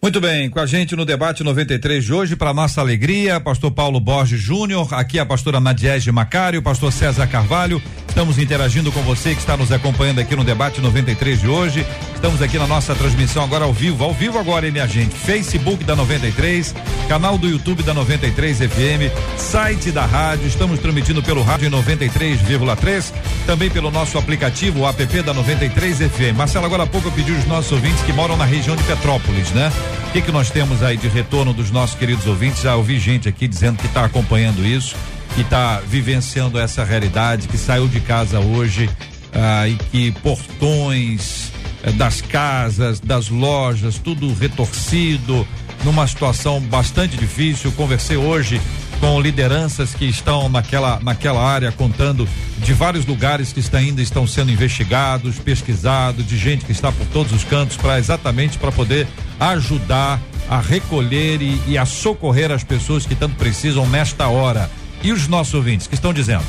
Muito 0.00 0.20
bem, 0.20 0.48
com 0.48 0.60
a 0.60 0.66
gente 0.66 0.94
no 0.94 1.04
debate 1.04 1.42
93 1.42 2.04
de 2.04 2.12
hoje, 2.12 2.36
para 2.36 2.54
nossa 2.54 2.80
alegria, 2.80 3.40
pastor 3.40 3.72
Paulo 3.72 3.98
Borges 3.98 4.38
Júnior, 4.38 4.94
aqui 4.94 5.18
a 5.18 5.26
pastora 5.26 5.58
Madiege 5.58 6.12
Macário, 6.12 6.62
pastor 6.62 6.92
César 6.92 7.26
Carvalho 7.26 7.82
Estamos 8.14 8.38
interagindo 8.38 8.92
com 8.92 9.02
você 9.02 9.34
que 9.34 9.40
está 9.40 9.56
nos 9.56 9.72
acompanhando 9.72 10.20
aqui 10.20 10.36
no 10.36 10.44
debate 10.44 10.80
93 10.80 11.40
de 11.40 11.48
hoje. 11.48 11.84
Estamos 12.14 12.40
aqui 12.40 12.56
na 12.56 12.66
nossa 12.68 12.94
transmissão 12.94 13.42
agora 13.42 13.64
ao 13.64 13.72
vivo, 13.72 14.04
ao 14.04 14.14
vivo 14.14 14.38
agora, 14.38 14.64
hein, 14.64 14.70
minha 14.70 14.86
gente? 14.86 15.12
Facebook 15.16 15.82
da 15.82 15.96
93, 15.96 16.72
canal 17.08 17.36
do 17.36 17.48
YouTube 17.48 17.82
da 17.82 17.92
93 17.92 18.58
FM, 18.58 19.10
site 19.36 19.90
da 19.90 20.06
rádio. 20.06 20.46
Estamos 20.46 20.78
transmitindo 20.78 21.24
pelo 21.24 21.42
rádio 21.42 21.66
em 21.66 21.70
93,3, 21.72 23.12
também 23.48 23.68
pelo 23.68 23.90
nosso 23.90 24.16
aplicativo, 24.16 24.82
o 24.82 24.88
app 24.88 25.22
da 25.22 25.34
93 25.34 25.98
FM. 25.98 26.36
Marcelo, 26.36 26.66
agora 26.66 26.84
há 26.84 26.86
pouco 26.86 27.08
eu 27.08 27.12
pedi 27.12 27.32
os 27.32 27.44
nossos 27.46 27.72
ouvintes 27.72 28.00
que 28.04 28.12
moram 28.12 28.36
na 28.36 28.44
região 28.44 28.76
de 28.76 28.84
Petrópolis, 28.84 29.50
né? 29.50 29.72
O 30.08 30.12
que 30.12 30.22
que 30.22 30.30
nós 30.30 30.52
temos 30.52 30.84
aí 30.84 30.96
de 30.96 31.08
retorno 31.08 31.52
dos 31.52 31.72
nossos 31.72 31.96
queridos 31.98 32.28
ouvintes? 32.28 32.62
Já 32.62 32.76
ouvi 32.76 32.96
gente 33.00 33.28
aqui 33.28 33.48
dizendo 33.48 33.76
que 33.76 33.86
está 33.86 34.04
acompanhando 34.04 34.64
isso 34.64 34.94
que 35.34 35.40
está 35.40 35.80
vivenciando 35.86 36.58
essa 36.58 36.84
realidade, 36.84 37.48
que 37.48 37.58
saiu 37.58 37.88
de 37.88 38.00
casa 38.00 38.38
hoje 38.38 38.88
ah, 39.32 39.66
e 39.66 39.74
que 39.90 40.12
portões 40.20 41.50
eh, 41.82 41.90
das 41.92 42.20
casas, 42.20 43.00
das 43.00 43.28
lojas, 43.28 43.98
tudo 43.98 44.32
retorcido, 44.32 45.46
numa 45.82 46.06
situação 46.06 46.60
bastante 46.60 47.16
difícil. 47.16 47.72
Conversei 47.72 48.16
hoje 48.16 48.60
com 49.00 49.20
lideranças 49.20 49.92
que 49.92 50.04
estão 50.04 50.48
naquela, 50.48 51.00
naquela 51.02 51.44
área, 51.44 51.72
contando 51.72 52.28
de 52.58 52.72
vários 52.72 53.04
lugares 53.04 53.52
que 53.52 53.58
está, 53.58 53.78
ainda 53.78 54.00
estão 54.00 54.26
sendo 54.26 54.52
investigados, 54.52 55.38
pesquisados, 55.38 56.26
de 56.26 56.38
gente 56.38 56.64
que 56.64 56.72
está 56.72 56.92
por 56.92 57.06
todos 57.08 57.32
os 57.32 57.42
cantos 57.42 57.76
para 57.76 57.98
exatamente 57.98 58.56
para 58.56 58.70
poder 58.70 59.06
ajudar 59.40 60.20
a 60.48 60.60
recolher 60.60 61.42
e, 61.42 61.60
e 61.66 61.76
a 61.76 61.84
socorrer 61.84 62.52
as 62.52 62.62
pessoas 62.62 63.04
que 63.04 63.16
tanto 63.16 63.34
precisam 63.34 63.86
nesta 63.88 64.28
hora. 64.28 64.70
E 65.04 65.12
os 65.12 65.28
nossos 65.28 65.52
ouvintes 65.52 65.86
que 65.86 65.94
estão 65.94 66.14
dizendo? 66.14 66.42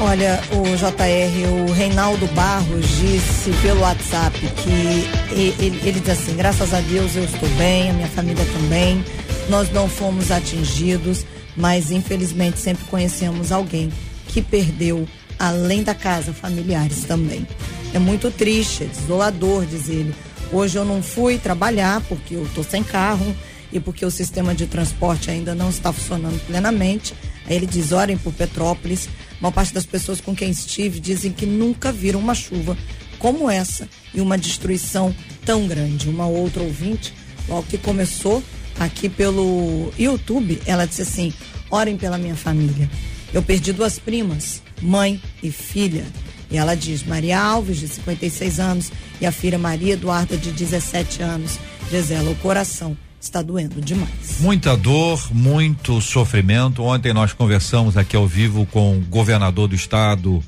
Olha, 0.00 0.40
o 0.50 0.64
JR, 0.76 1.68
o 1.68 1.72
Reinaldo 1.72 2.26
Barros 2.34 2.88
disse 2.98 3.50
pelo 3.62 3.80
WhatsApp 3.82 4.36
que 4.36 5.32
ele, 5.32 5.80
ele 5.84 6.00
diz 6.00 6.08
assim: 6.08 6.36
graças 6.36 6.74
a 6.74 6.80
Deus 6.80 7.14
eu 7.14 7.22
estou 7.22 7.48
bem, 7.50 7.90
a 7.90 7.92
minha 7.92 8.08
família 8.08 8.44
também, 8.46 9.04
nós 9.48 9.70
não 9.72 9.88
fomos 9.88 10.32
atingidos, 10.32 11.24
mas 11.56 11.92
infelizmente 11.92 12.58
sempre 12.58 12.84
conhecemos 12.86 13.52
alguém 13.52 13.92
que 14.26 14.42
perdeu, 14.42 15.06
além 15.38 15.84
da 15.84 15.94
casa, 15.94 16.32
familiares 16.32 17.04
também. 17.04 17.46
É 17.94 17.98
muito 18.00 18.28
triste, 18.28 18.84
é 18.84 18.86
desolador, 18.86 19.64
diz 19.64 19.88
ele. 19.88 20.12
Hoje 20.52 20.76
eu 20.76 20.84
não 20.84 21.00
fui 21.00 21.38
trabalhar 21.38 22.00
porque 22.08 22.34
eu 22.34 22.42
estou 22.42 22.64
sem 22.64 22.82
carro 22.82 23.36
e 23.72 23.78
porque 23.78 24.04
o 24.04 24.10
sistema 24.10 24.54
de 24.54 24.66
transporte 24.66 25.30
ainda 25.30 25.54
não 25.54 25.70
está 25.70 25.92
funcionando 25.92 26.40
plenamente. 26.46 27.14
Aí 27.48 27.56
ele 27.56 27.66
diz: 27.66 27.92
orem 27.92 28.16
por 28.16 28.32
Petrópolis. 28.32 29.08
Uma 29.40 29.52
parte 29.52 29.72
das 29.72 29.86
pessoas 29.86 30.20
com 30.20 30.34
quem 30.34 30.50
estive 30.50 31.00
dizem 31.00 31.32
que 31.32 31.46
nunca 31.46 31.92
viram 31.92 32.18
uma 32.18 32.34
chuva 32.34 32.76
como 33.18 33.50
essa 33.50 33.88
e 34.12 34.20
uma 34.20 34.36
destruição 34.36 35.14
tão 35.44 35.66
grande. 35.66 36.08
Uma 36.08 36.26
outra 36.26 36.62
ouvinte, 36.62 37.12
logo 37.48 37.64
que 37.64 37.78
começou 37.78 38.42
aqui 38.78 39.08
pelo 39.08 39.92
YouTube, 39.98 40.60
ela 40.66 40.86
disse 40.86 41.02
assim: 41.02 41.32
orem 41.70 41.96
pela 41.96 42.18
minha 42.18 42.36
família. 42.36 42.88
Eu 43.32 43.42
perdi 43.42 43.72
duas 43.72 43.98
primas, 43.98 44.62
mãe 44.80 45.20
e 45.42 45.50
filha. 45.50 46.04
E 46.50 46.56
ela 46.56 46.74
diz: 46.74 47.02
Maria 47.02 47.40
Alves, 47.40 47.78
de 47.78 47.88
56 47.88 48.60
anos, 48.60 48.92
e 49.20 49.26
a 49.26 49.32
filha 49.32 49.58
Maria 49.58 49.94
Eduarda, 49.94 50.36
de 50.36 50.50
17 50.50 51.22
anos. 51.22 51.58
Diz 51.90 52.10
ela: 52.10 52.30
o 52.30 52.36
coração 52.36 52.96
está 53.20 53.42
doendo 53.42 53.80
demais. 53.80 54.40
Muita 54.40 54.76
dor, 54.76 55.28
muito 55.32 56.00
sofrimento. 56.00 56.82
Ontem 56.82 57.12
nós 57.12 57.32
conversamos 57.32 57.96
aqui 57.96 58.16
ao 58.16 58.26
vivo 58.26 58.66
com 58.66 58.96
o 58.96 59.00
governador 59.00 59.68
do 59.68 59.74
estado, 59.74 60.42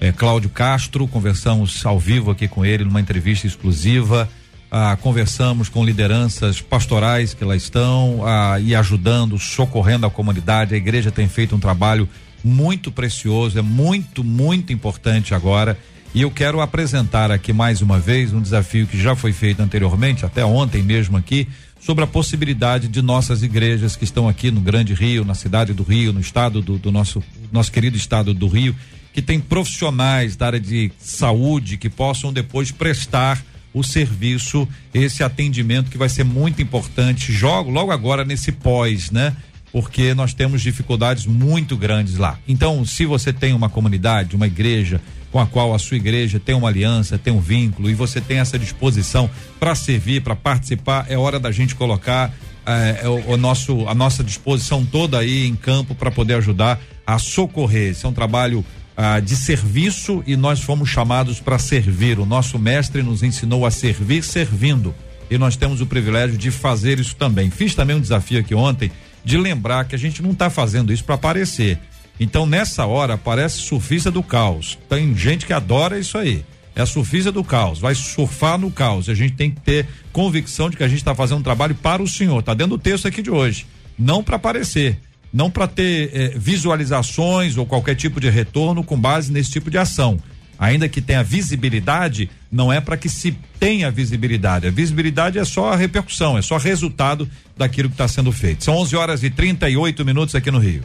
eh, 0.00 0.12
Cláudio 0.12 0.50
Castro, 0.50 1.06
conversamos 1.06 1.84
ao 1.84 1.98
vivo 1.98 2.30
aqui 2.30 2.48
com 2.48 2.64
ele 2.64 2.84
numa 2.84 3.00
entrevista 3.00 3.46
exclusiva. 3.46 4.28
Ah, 4.74 4.96
conversamos 4.96 5.68
com 5.68 5.84
lideranças 5.84 6.62
pastorais 6.62 7.34
que 7.34 7.44
lá 7.44 7.54
estão 7.54 8.22
ah, 8.24 8.58
e 8.58 8.74
ajudando, 8.74 9.38
socorrendo 9.38 10.06
a 10.06 10.10
comunidade. 10.10 10.74
A 10.74 10.78
igreja 10.78 11.10
tem 11.10 11.28
feito 11.28 11.54
um 11.54 11.60
trabalho 11.60 12.08
muito 12.42 12.90
precioso, 12.90 13.58
é 13.58 13.62
muito, 13.62 14.24
muito 14.24 14.72
importante 14.72 15.34
agora. 15.34 15.78
E 16.14 16.22
eu 16.22 16.30
quero 16.30 16.60
apresentar 16.60 17.30
aqui 17.30 17.52
mais 17.52 17.80
uma 17.80 17.98
vez 17.98 18.32
um 18.32 18.40
desafio 18.40 18.86
que 18.86 19.00
já 19.00 19.14
foi 19.14 19.32
feito 19.32 19.62
anteriormente, 19.62 20.26
até 20.26 20.44
ontem 20.44 20.82
mesmo 20.82 21.16
aqui, 21.16 21.48
sobre 21.84 22.04
a 22.04 22.06
possibilidade 22.06 22.86
de 22.86 23.02
nossas 23.02 23.42
igrejas 23.42 23.96
que 23.96 24.04
estão 24.04 24.28
aqui 24.28 24.52
no 24.52 24.60
Grande 24.60 24.94
Rio, 24.94 25.24
na 25.24 25.34
cidade 25.34 25.74
do 25.74 25.82
Rio, 25.82 26.12
no 26.12 26.20
estado 26.20 26.62
do, 26.62 26.78
do 26.78 26.92
nosso, 26.92 27.20
nosso 27.50 27.72
querido 27.72 27.96
estado 27.96 28.32
do 28.32 28.46
Rio, 28.46 28.74
que 29.12 29.20
tem 29.20 29.40
profissionais 29.40 30.36
da 30.36 30.46
área 30.46 30.60
de 30.60 30.92
saúde 30.98 31.76
que 31.76 31.90
possam 31.90 32.32
depois 32.32 32.70
prestar 32.70 33.42
o 33.74 33.82
serviço, 33.82 34.68
esse 34.94 35.24
atendimento 35.24 35.90
que 35.90 35.98
vai 35.98 36.08
ser 36.08 36.24
muito 36.24 36.62
importante, 36.62 37.32
jogo 37.32 37.70
logo 37.70 37.90
agora 37.90 38.24
nesse 38.24 38.52
pós, 38.52 39.10
né? 39.10 39.34
Porque 39.72 40.14
nós 40.14 40.34
temos 40.34 40.62
dificuldades 40.62 41.26
muito 41.26 41.76
grandes 41.76 42.16
lá. 42.16 42.38
Então, 42.46 42.84
se 42.84 43.06
você 43.06 43.32
tem 43.32 43.54
uma 43.54 43.70
comunidade, 43.70 44.36
uma 44.36 44.46
igreja, 44.46 45.00
com 45.32 45.40
a 45.40 45.46
qual 45.46 45.74
a 45.74 45.78
sua 45.78 45.96
igreja 45.96 46.38
tem 46.38 46.54
uma 46.54 46.68
aliança, 46.68 47.18
tem 47.18 47.32
um 47.32 47.40
vínculo 47.40 47.88
e 47.90 47.94
você 47.94 48.20
tem 48.20 48.38
essa 48.38 48.58
disposição 48.58 49.28
para 49.58 49.74
servir, 49.74 50.22
para 50.22 50.36
participar, 50.36 51.06
é 51.08 51.16
hora 51.16 51.40
da 51.40 51.50
gente 51.50 51.74
colocar 51.74 52.32
é, 52.66 53.08
o, 53.08 53.32
o, 53.32 53.36
nosso 53.36 53.88
a 53.88 53.94
nossa 53.94 54.22
disposição 54.22 54.84
toda 54.84 55.18
aí 55.18 55.46
em 55.46 55.56
campo 55.56 55.94
para 55.94 56.10
poder 56.10 56.34
ajudar 56.34 56.78
a 57.06 57.18
socorrer. 57.18 57.90
Esse 57.90 58.04
é 58.04 58.08
um 58.08 58.12
trabalho 58.12 58.64
ah, 58.96 59.18
de 59.20 59.34
serviço 59.34 60.22
e 60.26 60.36
nós 60.36 60.60
fomos 60.60 60.88
chamados 60.88 61.40
para 61.40 61.58
servir. 61.58 62.18
O 62.18 62.26
nosso 62.26 62.58
mestre 62.58 63.02
nos 63.02 63.22
ensinou 63.22 63.64
a 63.64 63.70
servir 63.70 64.22
servindo 64.22 64.94
e 65.30 65.38
nós 65.38 65.56
temos 65.56 65.80
o 65.80 65.86
privilégio 65.86 66.36
de 66.36 66.50
fazer 66.50 67.00
isso 67.00 67.16
também. 67.16 67.50
Fiz 67.50 67.74
também 67.74 67.96
um 67.96 68.00
desafio 68.00 68.38
aqui 68.38 68.54
ontem 68.54 68.92
de 69.24 69.38
lembrar 69.38 69.86
que 69.86 69.94
a 69.94 69.98
gente 69.98 70.20
não 70.22 70.32
está 70.32 70.50
fazendo 70.50 70.92
isso 70.92 71.04
para 71.04 71.14
aparecer. 71.14 71.78
Então, 72.20 72.46
nessa 72.46 72.86
hora, 72.86 73.18
parece 73.18 73.58
surfista 73.58 74.10
do 74.10 74.22
caos. 74.22 74.78
Tem 74.88 75.16
gente 75.16 75.46
que 75.46 75.52
adora 75.52 75.98
isso 75.98 76.18
aí. 76.18 76.44
É 76.74 76.80
a 76.80 76.86
surfista 76.86 77.30
do 77.30 77.44
caos, 77.44 77.78
vai 77.78 77.94
surfar 77.94 78.58
no 78.58 78.70
caos. 78.70 79.08
A 79.08 79.14
gente 79.14 79.34
tem 79.34 79.50
que 79.50 79.60
ter 79.60 79.86
convicção 80.10 80.70
de 80.70 80.76
que 80.76 80.82
a 80.82 80.88
gente 80.88 80.98
está 80.98 81.14
fazendo 81.14 81.40
um 81.40 81.42
trabalho 81.42 81.74
para 81.74 82.02
o 82.02 82.08
Senhor. 82.08 82.38
Está 82.40 82.54
dentro 82.54 82.76
do 82.76 82.82
texto 82.82 83.06
aqui 83.06 83.20
de 83.20 83.30
hoje. 83.30 83.66
Não 83.98 84.24
para 84.24 84.36
aparecer, 84.36 84.98
não 85.32 85.50
para 85.50 85.66
ter 85.66 86.10
eh, 86.14 86.32
visualizações 86.34 87.58
ou 87.58 87.66
qualquer 87.66 87.94
tipo 87.94 88.18
de 88.18 88.30
retorno 88.30 88.82
com 88.82 88.98
base 88.98 89.30
nesse 89.30 89.50
tipo 89.50 89.70
de 89.70 89.76
ação. 89.76 90.18
Ainda 90.58 90.88
que 90.88 91.00
tenha 91.00 91.22
visibilidade, 91.24 92.30
não 92.50 92.72
é 92.72 92.80
para 92.80 92.96
que 92.96 93.08
se 93.08 93.36
tenha 93.58 93.90
visibilidade. 93.90 94.66
A 94.66 94.70
visibilidade 94.70 95.38
é 95.38 95.44
só 95.44 95.72
a 95.72 95.76
repercussão, 95.76 96.38
é 96.38 96.42
só 96.42 96.56
resultado 96.56 97.28
daquilo 97.56 97.88
que 97.88 97.94
está 97.94 98.06
sendo 98.06 98.30
feito. 98.32 98.64
São 98.64 98.76
11 98.76 98.96
horas 98.96 99.22
e 99.24 99.30
38 99.30 100.04
minutos 100.04 100.34
aqui 100.34 100.50
no 100.50 100.58
Rio. 100.58 100.82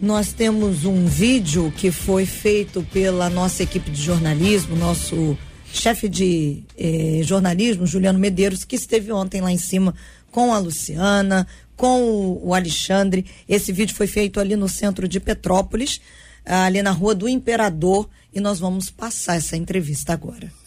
Nós 0.00 0.32
temos 0.32 0.86
um 0.86 1.04
vídeo 1.04 1.70
que 1.76 1.90
foi 1.90 2.24
feito 2.24 2.82
pela 2.90 3.28
nossa 3.28 3.62
equipe 3.62 3.90
de 3.90 4.00
jornalismo, 4.00 4.74
nosso 4.74 5.36
chefe 5.70 6.08
de 6.08 6.62
eh, 6.78 7.20
jornalismo, 7.22 7.86
Juliano 7.86 8.18
Medeiros, 8.18 8.64
que 8.64 8.76
esteve 8.76 9.12
ontem 9.12 9.42
lá 9.42 9.52
em 9.52 9.58
cima 9.58 9.94
com 10.30 10.54
a 10.54 10.58
Luciana, 10.58 11.46
com 11.76 12.02
o, 12.02 12.48
o 12.48 12.54
Alexandre. 12.54 13.26
Esse 13.46 13.72
vídeo 13.72 13.94
foi 13.94 14.06
feito 14.06 14.40
ali 14.40 14.56
no 14.56 14.70
centro 14.70 15.06
de 15.06 15.20
Petrópolis, 15.20 16.00
ali 16.46 16.80
na 16.82 16.92
Rua 16.92 17.14
do 17.14 17.28
Imperador, 17.28 18.08
e 18.32 18.40
nós 18.40 18.58
vamos 18.58 18.88
passar 18.88 19.36
essa 19.36 19.54
entrevista 19.54 20.14
agora. 20.14 20.59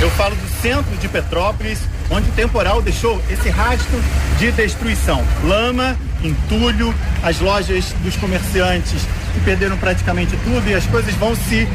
Eu 0.00 0.10
falo 0.10 0.34
do 0.34 0.48
centro 0.60 0.96
de 0.96 1.08
Petrópolis, 1.08 1.78
onde 2.10 2.28
o 2.28 2.32
temporal 2.32 2.82
deixou 2.82 3.22
esse 3.30 3.48
rastro 3.48 4.02
de 4.38 4.50
destruição. 4.52 5.24
Lama, 5.44 5.96
entulho, 6.22 6.94
as 7.22 7.40
lojas 7.40 7.94
dos 8.00 8.16
comerciantes 8.16 9.02
que 9.32 9.40
perderam 9.40 9.76
praticamente 9.76 10.36
tudo 10.44 10.68
e 10.68 10.74
as 10.74 10.84
coisas 10.86 11.14
vão 11.14 11.34
se 11.34 11.66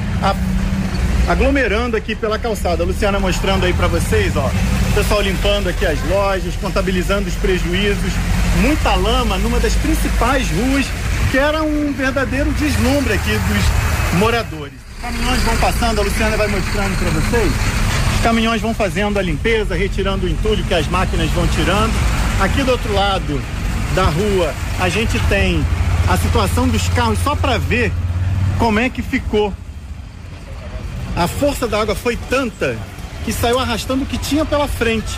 aglomerando 1.27 1.95
aqui 1.97 2.15
pela 2.15 2.37
calçada. 2.37 2.83
A 2.83 2.85
Luciana 2.85 3.19
mostrando 3.19 3.65
aí 3.65 3.73
para 3.73 3.87
vocês, 3.87 4.35
ó. 4.35 4.45
O 4.47 4.93
pessoal 4.93 5.21
limpando 5.21 5.69
aqui 5.69 5.85
as 5.85 5.99
lojas, 6.09 6.53
contabilizando 6.61 7.29
os 7.29 7.35
prejuízos. 7.35 8.11
Muita 8.61 8.95
lama 8.95 9.37
numa 9.37 9.59
das 9.59 9.73
principais 9.73 10.47
ruas, 10.51 10.85
que 11.31 11.37
era 11.37 11.63
um 11.63 11.93
verdadeiro 11.93 12.51
deslumbre 12.51 13.13
aqui 13.13 13.31
dos 13.31 14.19
moradores. 14.19 14.73
Caminhões 15.01 15.41
vão 15.43 15.55
passando, 15.57 15.99
a 15.99 16.03
Luciana 16.03 16.35
vai 16.35 16.47
mostrando 16.47 16.97
para 16.97 17.09
vocês. 17.09 17.51
Caminhões 18.23 18.61
vão 18.61 18.73
fazendo 18.73 19.17
a 19.17 19.21
limpeza, 19.21 19.75
retirando 19.75 20.25
o 20.25 20.29
entulho 20.29 20.63
que 20.63 20.73
as 20.73 20.87
máquinas 20.87 21.29
vão 21.31 21.47
tirando. 21.47 21.93
Aqui 22.41 22.63
do 22.63 22.71
outro 22.71 22.93
lado 22.93 23.41
da 23.95 24.05
rua, 24.05 24.53
a 24.79 24.89
gente 24.89 25.17
tem 25.27 25.65
a 26.07 26.17
situação 26.17 26.67
dos 26.67 26.87
carros 26.89 27.19
só 27.23 27.35
para 27.35 27.57
ver 27.57 27.91
como 28.57 28.79
é 28.79 28.89
que 28.89 29.01
ficou. 29.01 29.53
A 31.15 31.27
força 31.27 31.67
da 31.67 31.81
água 31.81 31.95
foi 31.95 32.17
tanta 32.29 32.77
que 33.23 33.31
saiu 33.31 33.59
arrastando 33.59 34.03
o 34.03 34.05
que 34.05 34.17
tinha 34.17 34.45
pela 34.45 34.67
frente. 34.67 35.17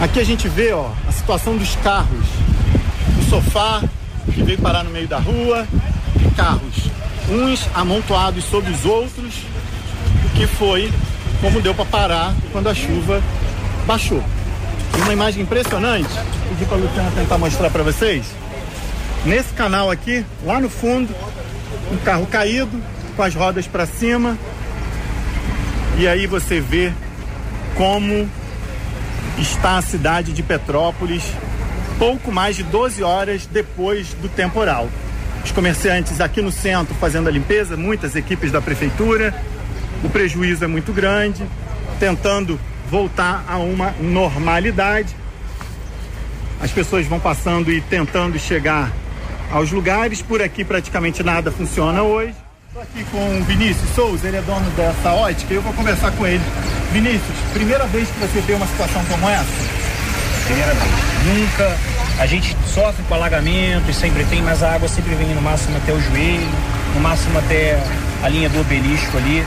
Aqui 0.00 0.20
a 0.20 0.24
gente 0.24 0.48
vê, 0.48 0.72
ó, 0.72 0.90
a 1.08 1.12
situação 1.12 1.56
dos 1.56 1.74
carros. 1.76 2.26
O 3.20 3.30
sofá 3.30 3.82
que 4.32 4.42
veio 4.42 4.58
parar 4.58 4.84
no 4.84 4.90
meio 4.90 5.08
da 5.08 5.18
rua, 5.18 5.66
carros 6.36 6.90
uns 7.28 7.68
amontoados 7.74 8.44
sobre 8.44 8.70
os 8.72 8.84
outros, 8.84 9.34
o 10.24 10.28
que 10.36 10.46
foi 10.46 10.92
como 11.40 11.60
deu 11.60 11.74
para 11.74 11.84
parar 11.84 12.34
quando 12.52 12.68
a 12.68 12.74
chuva 12.74 13.22
baixou. 13.86 14.22
E 14.96 15.00
uma 15.02 15.12
imagem 15.12 15.42
impressionante, 15.42 16.08
pedi 16.48 16.64
para 16.64 16.76
a 16.76 16.80
Luciana 16.80 17.10
tentar 17.14 17.38
mostrar 17.38 17.70
para 17.70 17.82
vocês. 17.82 18.26
Nesse 19.24 19.52
canal 19.54 19.90
aqui, 19.90 20.24
lá 20.44 20.60
no 20.60 20.68
fundo, 20.68 21.14
um 21.92 21.96
carro 21.98 22.26
caído, 22.26 22.80
com 23.16 23.22
as 23.22 23.34
rodas 23.34 23.66
para 23.66 23.86
cima. 23.86 24.38
E 25.98 26.06
aí 26.06 26.26
você 26.26 26.60
vê 26.60 26.92
como 27.74 28.28
está 29.38 29.78
a 29.78 29.82
cidade 29.82 30.32
de 30.32 30.42
Petrópolis 30.42 31.24
pouco 31.98 32.30
mais 32.30 32.56
de 32.56 32.62
12 32.62 33.02
horas 33.02 33.46
depois 33.46 34.08
do 34.14 34.28
temporal. 34.28 34.88
Os 35.44 35.52
comerciantes 35.52 36.20
aqui 36.20 36.42
no 36.42 36.50
centro 36.50 36.94
fazendo 36.96 37.28
a 37.28 37.32
limpeza, 37.32 37.76
muitas 37.76 38.16
equipes 38.16 38.52
da 38.52 38.60
prefeitura, 38.60 39.34
o 40.06 40.08
prejuízo 40.08 40.64
é 40.64 40.68
muito 40.68 40.92
grande, 40.92 41.44
tentando 41.98 42.58
voltar 42.88 43.44
a 43.48 43.58
uma 43.58 43.92
normalidade. 44.00 45.14
As 46.60 46.70
pessoas 46.70 47.06
vão 47.06 47.18
passando 47.18 47.72
e 47.72 47.80
tentando 47.80 48.38
chegar 48.38 48.92
aos 49.50 49.70
lugares. 49.72 50.22
Por 50.22 50.40
aqui 50.40 50.64
praticamente 50.64 51.22
nada 51.22 51.50
funciona 51.50 52.02
hoje. 52.02 52.34
Estou 52.68 52.82
aqui 52.82 53.04
com 53.10 53.38
o 53.38 53.44
Vinícius 53.44 53.90
Souza, 53.94 54.28
ele 54.28 54.36
é 54.36 54.42
dono 54.42 54.70
dessa 54.70 55.12
ótica 55.12 55.52
e 55.52 55.56
eu 55.56 55.62
vou 55.62 55.72
conversar 55.72 56.12
com 56.12 56.26
ele. 56.26 56.42
Vinícius, 56.92 57.36
primeira 57.52 57.84
vez 57.86 58.08
que 58.08 58.18
você 58.20 58.40
vê 58.42 58.52
uma 58.54 58.66
situação 58.66 59.04
como 59.06 59.28
essa? 59.28 59.44
Primeira 60.46 60.72
vez. 60.72 60.90
Nunca. 61.26 61.76
A 62.18 62.26
gente 62.26 62.56
sofre 62.72 63.02
com 63.08 63.14
alagamento 63.14 63.90
e 63.90 63.94
sempre 63.94 64.24
tem, 64.24 64.40
mas 64.40 64.62
a 64.62 64.74
água 64.74 64.88
sempre 64.88 65.14
vem 65.16 65.34
no 65.34 65.42
máximo 65.42 65.76
até 65.76 65.92
o 65.92 66.00
joelho, 66.00 66.48
no 66.94 67.00
máximo 67.00 67.38
até 67.38 67.78
a 68.22 68.28
linha 68.28 68.48
do 68.48 68.60
obelisco 68.60 69.18
ali 69.18 69.44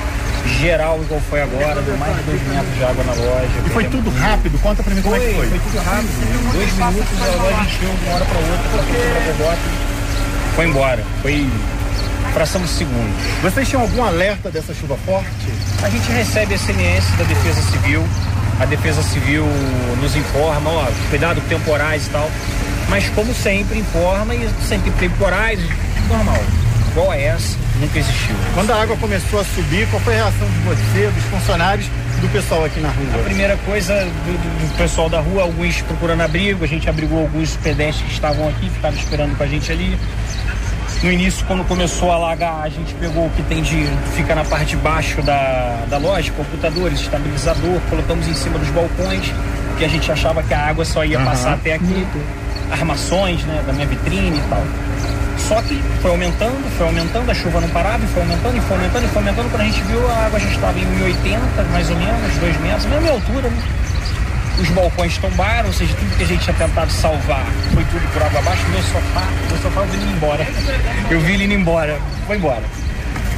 geral 0.48 1.00
igual 1.02 1.22
foi 1.30 1.42
agora, 1.42 1.82
deu 1.82 1.98
mais 1.98 2.16
de 2.18 2.24
dois 2.24 2.42
metros 2.48 2.76
de 2.76 2.84
água 2.84 3.04
na 3.04 3.14
loja. 3.14 3.50
E 3.66 3.70
foi 3.70 3.84
tudo 3.86 4.10
rápido? 4.10 4.60
Conta 4.60 4.84
pra 4.84 4.94
mim 4.94 5.02
como 5.02 5.16
foi, 5.16 5.26
é 5.26 5.30
que 5.30 5.36
foi. 5.36 5.48
Foi 5.48 5.60
tudo 5.60 5.84
rápido. 5.84 6.54
Dois 6.54 6.74
minutos 6.74 7.22
a 7.22 7.44
loja 7.44 7.64
encheu 7.64 7.90
de 7.90 8.06
uma 8.06 8.16
hora 8.16 8.26
pra 8.26 8.40
outra, 8.40 8.70
pra 8.70 8.84
frente 8.84 9.38
pra 9.38 9.80
foi 10.60 10.68
embora. 10.68 11.04
Foi 11.22 11.48
fração 12.34 12.62
de 12.62 12.68
segundos. 12.68 13.16
Vocês 13.42 13.68
tinham 13.68 13.82
algum 13.82 14.04
alerta 14.04 14.52
dessa 14.52 14.74
chuva 14.74 14.98
forte? 15.06 15.30
A 15.82 15.90
gente 15.90 16.12
recebe 16.12 16.58
SMS 16.58 17.06
da 17.18 17.24
Defesa 17.24 17.62
Civil. 17.72 18.04
A 18.60 18.66
Defesa 18.66 19.02
Civil 19.02 19.46
nos 20.02 20.16
informa, 20.18 20.70
ó, 20.70 20.88
cuidado 21.10 21.40
com 21.40 21.48
temporais 21.48 22.08
e 22.08 22.10
tal. 22.10 22.30
Mas 22.90 23.08
como 23.10 23.34
sempre 23.34 23.80
informa 23.80 24.36
e 24.36 24.50
sempre 24.68 24.92
temporais, 24.92 25.60
normal. 26.10 26.38
Igual 26.92 27.12
a 27.12 27.18
essa 27.18 27.58
nunca 27.80 28.00
existiu. 28.00 28.36
Quando 28.54 28.72
a 28.72 28.82
água 28.82 28.98
começou 28.98 29.40
a 29.40 29.44
subir, 29.44 29.88
qual 29.90 30.02
foi 30.02 30.14
a 30.14 30.24
reação 30.24 30.48
de 30.48 30.58
você, 30.60 31.08
dos 31.08 31.24
funcionários, 31.26 31.88
do 32.20 32.28
pessoal 32.30 32.66
aqui 32.66 32.80
na 32.80 32.90
rua? 32.90 33.22
A 33.22 33.24
primeira 33.24 33.58
coisa 33.58 33.94
do, 33.94 34.68
do 34.70 34.78
pessoal 34.78 35.10
da 35.10 35.20
rua, 35.20 35.44
alguns 35.44 35.82
procurando 35.82 36.22
abrigo, 36.22 36.64
a 36.64 36.68
gente 36.68 36.90
abrigou 36.90 37.20
alguns 37.20 37.56
pedestres 37.58 38.06
que 38.08 38.14
estavam 38.14 38.48
aqui, 38.50 38.70
que 38.70 38.76
estavam 38.76 39.00
esperando 39.00 39.38
com 39.38 39.44
a 39.44 39.48
gente 39.48 39.72
ali. 39.72 39.98
No 41.02 41.12
início, 41.12 41.46
quando 41.46 41.66
começou 41.66 42.12
a 42.12 42.16
alagar, 42.16 42.64
a 42.64 42.70
gente 42.70 42.94
pegou 42.96 43.28
o 43.28 43.30
que 43.30 43.42
tem 43.44 43.62
de 43.62 43.88
ficar 44.18 44.36
na 44.36 44.44
parte 44.44 44.72
de 44.72 44.78
baixo 44.78 45.22
da, 45.22 45.86
da 45.90 45.98
loja, 45.98 46.30
computadores, 46.34 47.00
estabilizador, 47.00 47.80
colocamos 47.90 48.28
em 48.28 48.34
cima 48.34 48.60
dos 48.60 48.68
balcões, 48.70 49.32
que 49.78 49.86
a 49.86 49.88
gente 49.88 50.12
achava 50.12 50.44
que 50.44 50.54
a 50.54 50.60
água 50.60 50.84
só 50.84 51.06
ia 51.06 51.18
uhum. 51.18 51.26
passar 51.26 51.54
até 51.54 51.76
aqui, 51.76 52.06
armações 52.70 53.42
né, 53.44 53.64
da 53.66 53.72
minha 53.72 53.88
vitrine 53.88 54.38
e 54.38 54.50
tal. 54.50 54.62
Só 55.48 55.62
que 55.64 55.82
foi 56.02 56.12
aumentando, 56.12 56.78
foi 56.78 56.86
aumentando, 56.86 57.32
a 57.32 57.34
chuva 57.34 57.60
não 57.62 57.70
parava, 57.70 58.04
e 58.04 58.08
foi 58.08 58.22
aumentando, 58.22 58.58
e 58.58 58.62
foi 58.62 58.78
aumentando, 58.78 59.06
e 59.06 59.08
foi 59.08 59.18
aumentando. 59.18 59.50
Quando 59.50 59.62
a 59.62 59.66
gente 59.66 59.82
viu, 59.82 60.08
a 60.08 60.26
água 60.26 60.40
já 60.40 60.50
estava 60.50 60.80
em 60.80 60.86
1,80, 60.86 61.40
mais 61.72 61.90
ou 61.90 61.96
menos, 61.96 62.38
2 62.38 62.62
metros, 62.62 62.86
mesma 62.86 63.10
altura, 63.10 63.50
né? 63.50 63.64
Os 64.60 64.70
balcões 64.70 65.18
tombaram, 65.18 65.68
ou 65.68 65.74
seja, 65.74 65.96
tudo 65.96 66.18
que 66.18 66.24
a 66.24 66.28
gente 66.28 66.44
tinha 66.44 66.56
tentado 66.56 66.92
salvar 66.92 67.46
foi 67.74 67.84
tudo 67.86 68.14
por 68.14 68.22
água 68.22 68.40
abaixo. 68.40 68.62
Meu 68.70 68.84
sofá, 68.84 69.28
meu 69.48 69.58
sofá 69.58 69.80
eu 69.82 69.88
vi 69.88 69.98
ele 69.98 70.12
embora. 70.12 70.48
Eu 71.10 71.20
vi 71.22 71.34
ele 71.34 71.44
indo 71.46 71.54
embora, 71.54 72.00
foi 72.28 72.36
embora. 72.36 72.64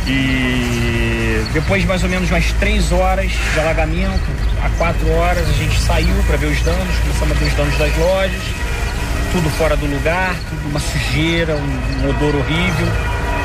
E 0.08 1.46
depois 1.54 1.84
de 1.84 1.88
mais 1.88 2.04
ou 2.04 2.10
menos 2.10 2.30
umas 2.30 2.52
3 2.54 2.92
horas 2.92 3.32
de 3.32 3.60
alagamento, 3.60 4.20
a 4.64 4.70
4 4.78 5.12
horas 5.12 5.48
a 5.48 5.54
gente 5.54 5.80
saiu 5.80 6.16
para 6.26 6.38
ver 6.38 6.48
os 6.48 6.62
danos, 6.64 6.98
começamos 7.04 7.38
a 7.38 7.40
ver 7.40 7.46
os 7.46 7.54
danos 7.54 7.78
das 7.78 7.98
lojas 7.98 8.42
tudo 9.32 9.50
fora 9.52 9.76
do 9.76 9.86
lugar, 9.86 10.36
tudo 10.50 10.70
uma 10.70 10.80
sujeira, 10.80 11.56
um, 11.56 12.06
um 12.06 12.10
odor 12.10 12.36
horrível. 12.36 12.88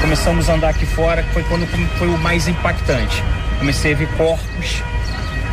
Começamos 0.01 0.51
a 0.51 0.55
andar 0.55 0.71
aqui 0.71 0.85
fora, 0.85 1.23
que 1.23 1.33
foi 1.33 1.43
quando 1.45 1.67
foi 1.99 2.09
o 2.09 2.19
mais 2.19 2.49
impactante. 2.49 3.23
Comecei 3.59 3.95
a 3.95 3.97
ver 3.97 4.09
corpos 4.17 4.83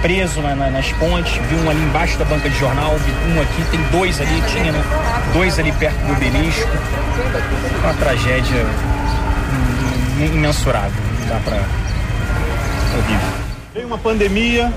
presos 0.01 0.43
na, 0.43 0.53
na, 0.53 0.69
nas 0.69 0.91
pontes, 0.93 1.33
vi 1.47 1.55
um 1.55 1.69
ali 1.69 1.81
embaixo 1.81 2.17
da 2.17 2.25
banca 2.25 2.49
de 2.49 2.59
jornal, 2.59 2.97
vi 2.97 3.11
um 3.31 3.41
aqui, 3.41 3.63
tem 3.71 3.81
dois 3.89 4.19
ali, 4.19 4.43
tinha 4.51 4.71
né? 4.71 4.83
dois 5.33 5.57
ali 5.57 5.71
perto 5.71 5.97
do 6.05 6.11
obelisco. 6.11 6.69
Uma 7.81 7.93
tragédia 7.93 8.65
imensurável, 10.19 11.01
não 11.21 11.27
dá 11.27 11.39
pra. 11.45 11.55
horrível. 12.97 13.43
Veio 13.73 13.87
uma 13.87 13.97
pandemia, 13.97 14.71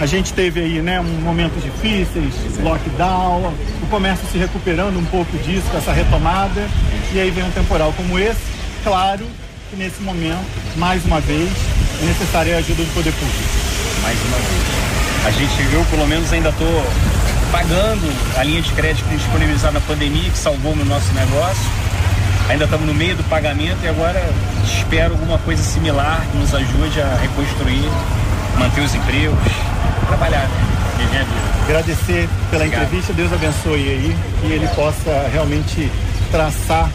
a 0.00 0.06
gente 0.06 0.32
teve 0.32 0.60
aí, 0.60 0.82
né, 0.82 1.00
um 1.00 1.20
momentos 1.20 1.62
difíceis, 1.62 2.34
lockdown, 2.62 3.52
o 3.81 3.81
comércio 3.92 4.26
se 4.32 4.38
recuperando 4.38 4.98
um 4.98 5.04
pouco 5.04 5.36
disso, 5.44 5.66
com 5.70 5.76
essa 5.76 5.92
retomada, 5.92 6.66
e 7.12 7.20
aí 7.20 7.30
vem 7.30 7.44
um 7.44 7.50
temporal 7.50 7.92
como 7.94 8.18
esse. 8.18 8.40
Claro 8.82 9.22
que 9.68 9.76
nesse 9.76 10.00
momento, 10.00 10.46
mais 10.76 11.04
uma 11.04 11.20
vez, 11.20 11.50
é 12.00 12.06
necessária 12.06 12.56
a 12.56 12.58
ajuda 12.58 12.82
do 12.84 12.94
poder 12.94 13.12
público. 13.12 13.38
Mais 14.02 14.18
uma 14.22 14.38
vez. 14.38 15.26
A 15.26 15.30
gente 15.30 15.62
viu, 15.64 15.84
pelo 15.90 16.06
menos 16.06 16.32
ainda 16.32 16.48
estou 16.48 16.86
pagando 17.52 18.10
a 18.38 18.42
linha 18.42 18.62
de 18.62 18.72
crédito 18.72 19.06
disponibilizada 19.10 19.74
na 19.74 19.80
pandemia, 19.82 20.30
que 20.30 20.38
salvou 20.38 20.72
o 20.72 20.84
nosso 20.86 21.12
negócio. 21.12 21.70
Ainda 22.48 22.64
estamos 22.64 22.86
no 22.86 22.94
meio 22.94 23.14
do 23.14 23.24
pagamento 23.24 23.76
e 23.84 23.88
agora 23.88 24.26
espero 24.64 25.12
alguma 25.12 25.36
coisa 25.36 25.62
similar 25.62 26.26
que 26.32 26.38
nos 26.38 26.54
ajude 26.54 26.98
a 26.98 27.14
reconstruir 27.20 27.90
manter 28.58 28.80
os 28.80 28.94
empregos, 28.94 29.52
trabalhar, 30.08 30.48
né? 30.48 30.71
Agradecer 31.64 32.28
pela 32.50 32.64
Obrigado. 32.64 32.84
entrevista, 32.84 33.12
Deus 33.12 33.32
abençoe 33.32 33.88
aí, 33.88 34.16
que 34.40 34.52
ele 34.52 34.68
possa 34.68 35.28
realmente 35.32 35.90
traçar 36.30 36.90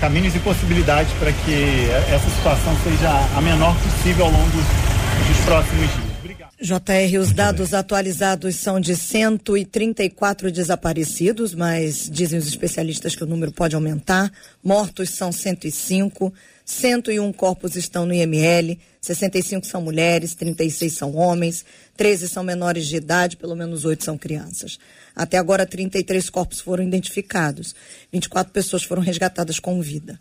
caminhos 0.00 0.34
e 0.34 0.38
possibilidades 0.38 1.12
para 1.14 1.32
que 1.32 1.88
essa 2.12 2.28
situação 2.30 2.76
seja 2.84 3.10
a 3.36 3.40
menor 3.40 3.74
possível 3.76 4.26
ao 4.26 4.30
longo 4.30 4.50
dos 4.50 5.44
próximos 5.44 5.90
dias. 5.94 6.14
JR, 6.60 7.18
os 7.20 7.32
dados 7.32 7.74
atualizados 7.74 8.56
são 8.56 8.80
de 8.80 8.96
134 8.96 10.50
desaparecidos, 10.50 11.54
mas 11.54 12.08
dizem 12.10 12.38
os 12.38 12.46
especialistas 12.46 13.14
que 13.14 13.24
o 13.24 13.26
número 13.26 13.52
pode 13.52 13.74
aumentar. 13.74 14.32
Mortos 14.62 15.10
são 15.10 15.30
105, 15.30 16.32
101 16.64 17.32
corpos 17.32 17.76
estão 17.76 18.06
no 18.06 18.14
IML, 18.14 18.78
65 19.00 19.66
são 19.66 19.82
mulheres, 19.82 20.34
36 20.34 20.92
são 20.94 21.14
homens, 21.14 21.64
13 21.96 22.28
são 22.28 22.42
menores 22.42 22.86
de 22.86 22.96
idade, 22.96 23.36
pelo 23.36 23.54
menos 23.54 23.84
8 23.84 24.02
são 24.02 24.16
crianças. 24.16 24.78
Até 25.14 25.36
agora, 25.36 25.66
33 25.66 26.30
corpos 26.30 26.60
foram 26.60 26.82
identificados, 26.82 27.74
24 28.10 28.52
pessoas 28.52 28.82
foram 28.82 29.02
resgatadas 29.02 29.58
com 29.58 29.80
vida. 29.82 30.18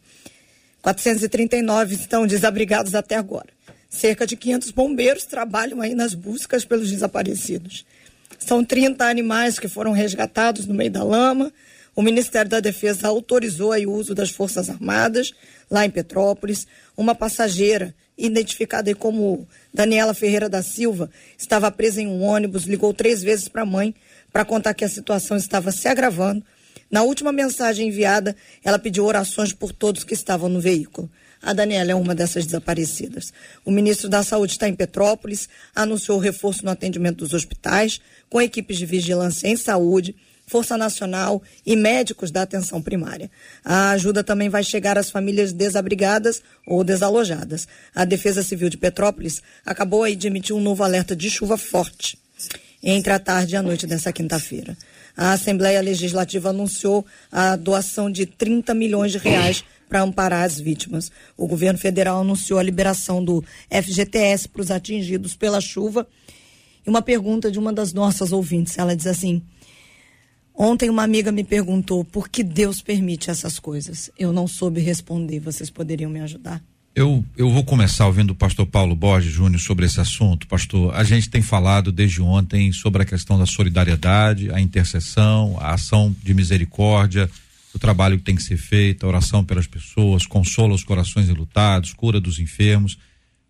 439 0.81 1.95
estão 1.95 2.27
desabrigados 2.27 2.93
até 2.93 3.15
agora. 3.15 3.47
Cerca 3.89 4.27
de 4.27 4.35
500 4.35 4.71
bombeiros 4.71 5.23
trabalham 5.23 5.79
aí 5.79 5.95
nas 5.95 6.13
buscas 6.13 6.65
pelos 6.65 6.91
desaparecidos. 6.91 7.85
São 8.37 8.65
30 8.65 9.05
animais 9.05 9.57
que 9.57 9.69
foram 9.69 9.93
resgatados 9.93 10.65
no 10.65 10.73
meio 10.73 10.91
da 10.91 11.03
lama. 11.03 11.53
O 11.95 12.01
Ministério 12.01 12.49
da 12.49 12.59
Defesa 12.59 13.07
autorizou 13.07 13.71
o 13.73 13.91
uso 13.91 14.15
das 14.15 14.31
Forças 14.31 14.69
Armadas 14.69 15.31
lá 15.69 15.85
em 15.85 15.89
Petrópolis. 15.89 16.65
Uma 16.97 17.13
passageira 17.13 17.93
identificada 18.17 18.93
como 18.95 19.47
Daniela 19.73 20.13
Ferreira 20.13 20.47
da 20.47 20.61
Silva, 20.61 21.09
estava 21.37 21.71
presa 21.71 22.01
em 22.01 22.07
um 22.07 22.21
ônibus, 22.21 22.63
ligou 22.63 22.93
três 22.93 23.21
vezes 23.21 23.47
para 23.47 23.63
a 23.63 23.65
mãe 23.65 23.93
para 24.31 24.45
contar 24.45 24.73
que 24.73 24.85
a 24.85 24.89
situação 24.89 25.37
estava 25.37 25.71
se 25.71 25.87
agravando. 25.87 26.43
Na 26.89 27.01
última 27.01 27.31
mensagem 27.31 27.87
enviada, 27.87 28.35
ela 28.63 28.77
pediu 28.77 29.05
orações 29.05 29.51
por 29.51 29.71
todos 29.71 30.03
que 30.03 30.13
estavam 30.13 30.47
no 30.47 30.59
veículo. 30.61 31.09
A 31.41 31.51
Daniela 31.51 31.91
é 31.91 31.95
uma 31.95 32.15
dessas 32.15 32.45
desaparecidas. 32.45 33.33
O 33.65 33.71
ministro 33.71 34.07
da 34.07 34.23
Saúde 34.23 34.53
está 34.53 34.69
em 34.69 34.75
Petrópolis, 34.75 35.49
anunciou 35.75 36.19
reforço 36.19 36.63
no 36.63 36.71
atendimento 36.71 37.17
dos 37.17 37.33
hospitais, 37.33 37.99
com 38.29 38.41
equipes 38.41 38.77
de 38.77 38.85
vigilância 38.85 39.47
em 39.47 39.57
saúde 39.57 40.15
Força 40.45 40.77
Nacional 40.77 41.41
e 41.65 41.75
médicos 41.75 42.31
da 42.31 42.41
atenção 42.41 42.81
primária. 42.81 43.29
A 43.63 43.91
ajuda 43.91 44.23
também 44.23 44.49
vai 44.49 44.63
chegar 44.63 44.97
às 44.97 45.09
famílias 45.09 45.53
desabrigadas 45.53 46.41
ou 46.67 46.83
desalojadas. 46.83 47.67
A 47.95 48.05
Defesa 48.05 48.43
Civil 48.43 48.69
de 48.69 48.77
Petrópolis 48.77 49.41
acabou 49.65 50.03
aí 50.03 50.15
de 50.15 50.27
emitir 50.27 50.55
um 50.55 50.61
novo 50.61 50.83
alerta 50.83 51.15
de 51.15 51.29
chuva 51.29 51.57
forte 51.57 52.17
entre 52.83 53.13
a 53.13 53.19
tarde 53.19 53.53
e 53.53 53.57
a 53.57 53.63
noite 53.63 53.87
dessa 53.87 54.11
quinta-feira. 54.11 54.77
A 55.15 55.31
Assembleia 55.31 55.79
Legislativa 55.81 56.49
anunciou 56.49 57.05
a 57.31 57.55
doação 57.55 58.11
de 58.11 58.25
30 58.25 58.73
milhões 58.73 59.11
de 59.11 59.19
reais 59.19 59.63
para 59.87 60.01
amparar 60.01 60.43
as 60.43 60.59
vítimas. 60.59 61.11
O 61.37 61.47
governo 61.47 61.79
federal 61.79 62.21
anunciou 62.21 62.59
a 62.59 62.63
liberação 62.63 63.23
do 63.23 63.43
FGTS 63.69 64.49
para 64.49 64.61
os 64.61 64.71
atingidos 64.71 65.35
pela 65.35 65.61
chuva. 65.61 66.07
E 66.85 66.89
uma 66.89 67.01
pergunta 67.01 67.49
de 67.49 67.59
uma 67.59 67.71
das 67.71 67.93
nossas 67.93 68.31
ouvintes, 68.31 68.77
ela 68.77 68.95
diz 68.95 69.07
assim: 69.07 69.41
Ontem 70.55 70.89
uma 70.89 71.03
amiga 71.03 71.31
me 71.31 71.43
perguntou 71.43 72.05
por 72.05 72.29
que 72.29 72.43
Deus 72.43 72.81
permite 72.81 73.29
essas 73.29 73.57
coisas. 73.57 74.11
Eu 74.17 74.31
não 74.31 74.47
soube 74.47 74.79
responder. 74.79 75.39
Vocês 75.39 75.69
poderiam 75.69 76.11
me 76.11 76.19
ajudar? 76.21 76.61
Eu, 76.95 77.25
eu 77.35 77.49
vou 77.49 77.63
começar 77.63 78.05
ouvindo 78.05 78.31
o 78.31 78.35
pastor 78.35 78.67
Paulo 78.67 78.95
Borges 78.95 79.33
Júnior 79.33 79.59
sobre 79.59 79.87
esse 79.87 79.99
assunto. 79.99 80.47
Pastor, 80.47 80.93
a 80.93 81.03
gente 81.03 81.27
tem 81.27 81.41
falado 81.41 81.91
desde 81.91 82.21
ontem 82.21 82.71
sobre 82.71 83.01
a 83.01 83.05
questão 83.05 83.39
da 83.39 83.47
solidariedade, 83.47 84.51
a 84.51 84.61
intercessão, 84.61 85.57
a 85.59 85.73
ação 85.73 86.15
de 86.21 86.35
misericórdia, 86.35 87.27
o 87.73 87.79
trabalho 87.79 88.19
que 88.19 88.23
tem 88.23 88.35
que 88.35 88.43
ser 88.43 88.57
feito, 88.57 89.05
a 89.05 89.09
oração 89.09 89.43
pelas 89.43 89.65
pessoas, 89.65 90.27
consola 90.27 90.75
os 90.75 90.83
corações 90.83 91.29
enlutados, 91.29 91.93
cura 91.93 92.21
dos 92.21 92.37
enfermos. 92.37 92.99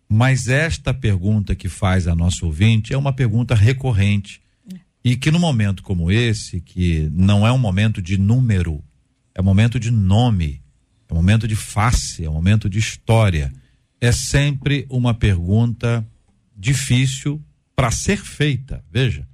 Mas 0.08 0.48
esta 0.48 0.94
pergunta 0.94 1.54
que 1.54 1.68
faz 1.68 2.08
a 2.08 2.14
nossa 2.14 2.46
ouvinte 2.46 2.94
é 2.94 2.96
uma 2.96 3.12
pergunta 3.12 3.54
recorrente. 3.54 4.40
E 5.04 5.16
que 5.16 5.30
no 5.30 5.38
momento 5.38 5.82
como 5.82 6.10
esse, 6.10 6.60
que 6.60 7.10
não 7.12 7.46
é 7.46 7.52
um 7.52 7.58
momento 7.58 8.00
de 8.00 8.16
número, 8.16 8.82
é 9.34 9.40
um 9.40 9.44
momento 9.44 9.78
de 9.78 9.90
nome 9.90 10.64
é 11.08 11.12
um 11.12 11.16
momento 11.16 11.46
de 11.46 11.56
face, 11.56 12.24
é 12.24 12.30
um 12.30 12.34
momento 12.34 12.68
de 12.68 12.78
história. 12.78 13.52
É 14.00 14.12
sempre 14.12 14.86
uma 14.88 15.14
pergunta 15.14 16.06
difícil 16.56 17.42
para 17.76 17.90
ser 17.90 18.18
feita, 18.18 18.84
veja, 18.90 19.26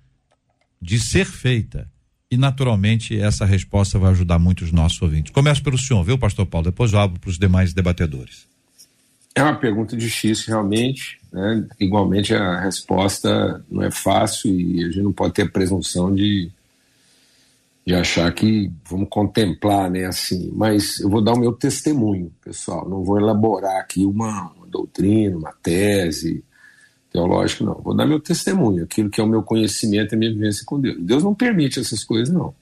de 0.81 0.99
ser 0.99 1.25
feita. 1.25 1.91
E 2.31 2.37
naturalmente 2.37 3.18
essa 3.18 3.45
resposta 3.45 3.99
vai 3.99 4.11
ajudar 4.12 4.39
muito 4.39 4.64
os 4.64 4.73
nossos 4.73 5.01
ouvintes. 5.03 5.33
Começo 5.33 5.62
pelo 5.62 5.77
senhor, 5.77 6.03
viu, 6.05 6.16
pastor 6.16 6.47
Paulo? 6.47 6.66
Depois 6.66 6.93
eu 6.93 7.01
abro 7.01 7.18
para 7.18 7.31
os 7.31 7.39
demais 7.39 7.73
debatedores. 7.73 8.49
É 9.35 9.43
uma 9.43 9.57
pergunta 9.57 9.97
difícil, 9.97 10.47
realmente. 10.49 11.20
Né? 11.33 11.66
Igualmente, 11.78 12.35
a 12.35 12.61
resposta 12.61 13.64
não 13.70 13.83
é 13.83 13.91
fácil 13.91 14.53
e 14.53 14.85
a 14.85 14.87
gente 14.89 15.03
não 15.03 15.12
pode 15.12 15.35
ter 15.35 15.51
presunção 15.51 16.14
de 16.14 16.51
de 17.91 17.95
achar 17.95 18.33
que 18.33 18.70
vamos 18.85 19.09
contemplar, 19.09 19.91
né, 19.91 20.05
assim. 20.05 20.53
Mas 20.55 21.01
eu 21.01 21.09
vou 21.09 21.22
dar 21.22 21.33
o 21.33 21.39
meu 21.39 21.53
testemunho, 21.53 22.33
pessoal. 22.45 22.89
Não 22.89 23.03
vou 23.03 23.18
elaborar 23.18 23.81
aqui 23.81 24.05
uma, 24.05 24.53
uma 24.53 24.66
doutrina, 24.66 25.37
uma 25.37 25.53
tese 25.62 26.45
teológica, 27.11 27.64
não. 27.64 27.74
Vou 27.74 27.95
dar 27.95 28.07
meu 28.07 28.20
testemunho, 28.20 28.85
aquilo 28.85 29.11
que 29.11 29.20
é 29.20 29.24
o 29.24 29.28
meu 29.28 29.43
conhecimento 29.43 30.12
e 30.12 30.14
a 30.14 30.18
minha 30.18 30.33
vivência 30.33 30.64
com 30.64 30.81
Deus. 30.81 30.97
Deus 31.01 31.24
não 31.24 31.35
permite 31.35 31.81
essas 31.81 32.05
coisas, 32.05 32.33
não. 32.33 32.55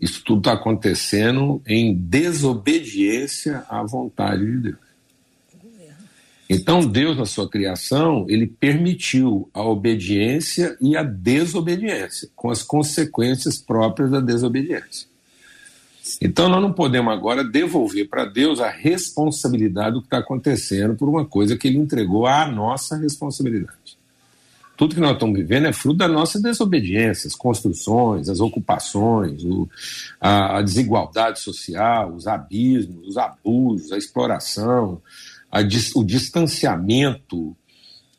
Isso 0.00 0.22
tudo 0.24 0.38
está 0.38 0.52
acontecendo 0.52 1.60
em 1.66 1.94
desobediência 1.94 3.64
à 3.68 3.82
vontade 3.82 4.44
de 4.44 4.58
Deus. 4.58 4.76
Então 6.52 6.86
Deus 6.86 7.16
na 7.16 7.24
sua 7.24 7.48
criação, 7.48 8.26
ele 8.28 8.46
permitiu 8.46 9.48
a 9.54 9.62
obediência 9.62 10.76
e 10.80 10.94
a 10.96 11.02
desobediência, 11.02 12.28
com 12.36 12.50
as 12.50 12.62
consequências 12.62 13.56
próprias 13.56 14.10
da 14.10 14.20
desobediência. 14.20 15.06
Então 16.20 16.48
nós 16.48 16.60
não 16.60 16.72
podemos 16.72 17.12
agora 17.12 17.42
devolver 17.42 18.08
para 18.08 18.26
Deus 18.26 18.60
a 18.60 18.68
responsabilidade 18.68 19.94
do 19.94 20.00
que 20.00 20.08
está 20.08 20.18
acontecendo 20.18 20.94
por 20.94 21.08
uma 21.08 21.24
coisa 21.24 21.56
que 21.56 21.68
ele 21.68 21.78
entregou 21.78 22.26
à 22.26 22.46
nossa 22.46 22.96
responsabilidade. 22.96 23.96
Tudo 24.76 24.94
que 24.94 25.00
nós 25.00 25.12
estamos 25.12 25.38
vivendo 25.38 25.66
é 25.68 25.72
fruto 25.72 25.98
da 25.98 26.08
nossa 26.08 26.40
desobediência, 26.40 27.28
as 27.28 27.36
construções, 27.36 28.28
as 28.28 28.40
ocupações, 28.40 29.44
o, 29.44 29.68
a, 30.20 30.58
a 30.58 30.62
desigualdade 30.62 31.40
social, 31.40 32.12
os 32.12 32.26
abismos, 32.26 33.08
os 33.08 33.16
abusos, 33.16 33.92
a 33.92 33.98
exploração, 33.98 35.00
o 35.94 36.04
distanciamento 36.04 37.56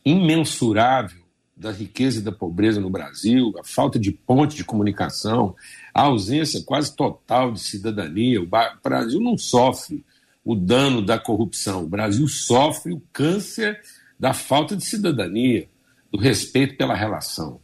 imensurável 0.06 1.24
da 1.56 1.72
riqueza 1.72 2.20
e 2.20 2.24
da 2.24 2.32
pobreza 2.32 2.82
no 2.82 2.90
Brasil, 2.90 3.54
a 3.60 3.64
falta 3.64 3.98
de 3.98 4.12
ponte 4.12 4.56
de 4.56 4.64
comunicação, 4.64 5.56
a 5.94 6.04
ausência 6.04 6.62
quase 6.64 6.96
total 6.96 7.52
de 7.52 7.60
cidadania. 7.60 8.42
O 8.42 8.50
Brasil 8.84 9.20
não 9.20 9.38
sofre 9.38 10.04
o 10.44 10.56
dano 10.56 11.02
da 11.02 11.18
corrupção, 11.18 11.84
o 11.84 11.88
Brasil 11.88 12.28
sofre 12.28 12.94
o 12.94 13.02
câncer 13.14 13.80
da 14.20 14.34
falta 14.34 14.76
de 14.76 14.84
cidadania, 14.84 15.70
do 16.12 16.20
respeito 16.20 16.76
pela 16.76 16.96
relação. 16.96 17.60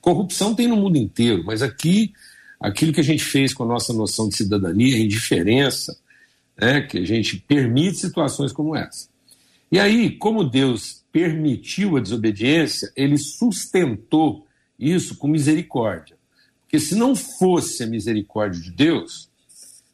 Corrupção 0.00 0.54
tem 0.54 0.68
no 0.68 0.76
mundo 0.76 0.96
inteiro, 0.96 1.42
mas 1.44 1.62
aqui 1.62 2.12
aquilo 2.60 2.92
que 2.92 3.00
a 3.00 3.04
gente 3.04 3.24
fez 3.24 3.54
com 3.54 3.64
a 3.64 3.66
nossa 3.66 3.92
noção 3.92 4.28
de 4.28 4.36
cidadania, 4.36 4.98
indiferença, 4.98 5.96
né, 6.60 6.82
que 6.82 6.98
a 6.98 7.04
gente 7.04 7.36
permite 7.36 7.98
situações 7.98 8.52
como 8.52 8.76
essa. 8.76 9.08
E 9.70 9.78
aí, 9.78 10.10
como 10.10 10.44
Deus 10.44 11.02
permitiu 11.10 11.96
a 11.96 12.00
desobediência, 12.00 12.92
ele 12.96 13.16
sustentou 13.16 14.46
isso 14.78 15.16
com 15.16 15.28
misericórdia. 15.28 16.16
Porque 16.62 16.78
se 16.78 16.94
não 16.94 17.14
fosse 17.14 17.82
a 17.82 17.86
misericórdia 17.86 18.60
de 18.60 18.70
Deus, 18.70 19.30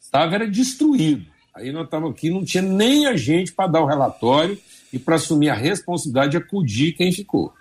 estava 0.01 0.35
era 0.35 0.49
destruído. 0.49 1.27
Aí 1.55 1.73
nós 1.73 1.85
estávamos 1.85 2.17
aqui, 2.17 2.31
não 2.31 2.45
tinha 2.45 2.63
nem 2.63 3.07
a 3.07 3.17
gente 3.17 3.53
para 3.53 3.71
dar 3.71 3.83
o 3.83 3.87
relatório 3.87 4.59
e 4.93 4.99
para 4.99 5.17
assumir 5.17 5.49
a 5.49 5.55
responsabilidade 5.55 6.33
de 6.33 6.37
acudir 6.37 6.93
quem 6.93 7.13
ficou. 7.13 7.53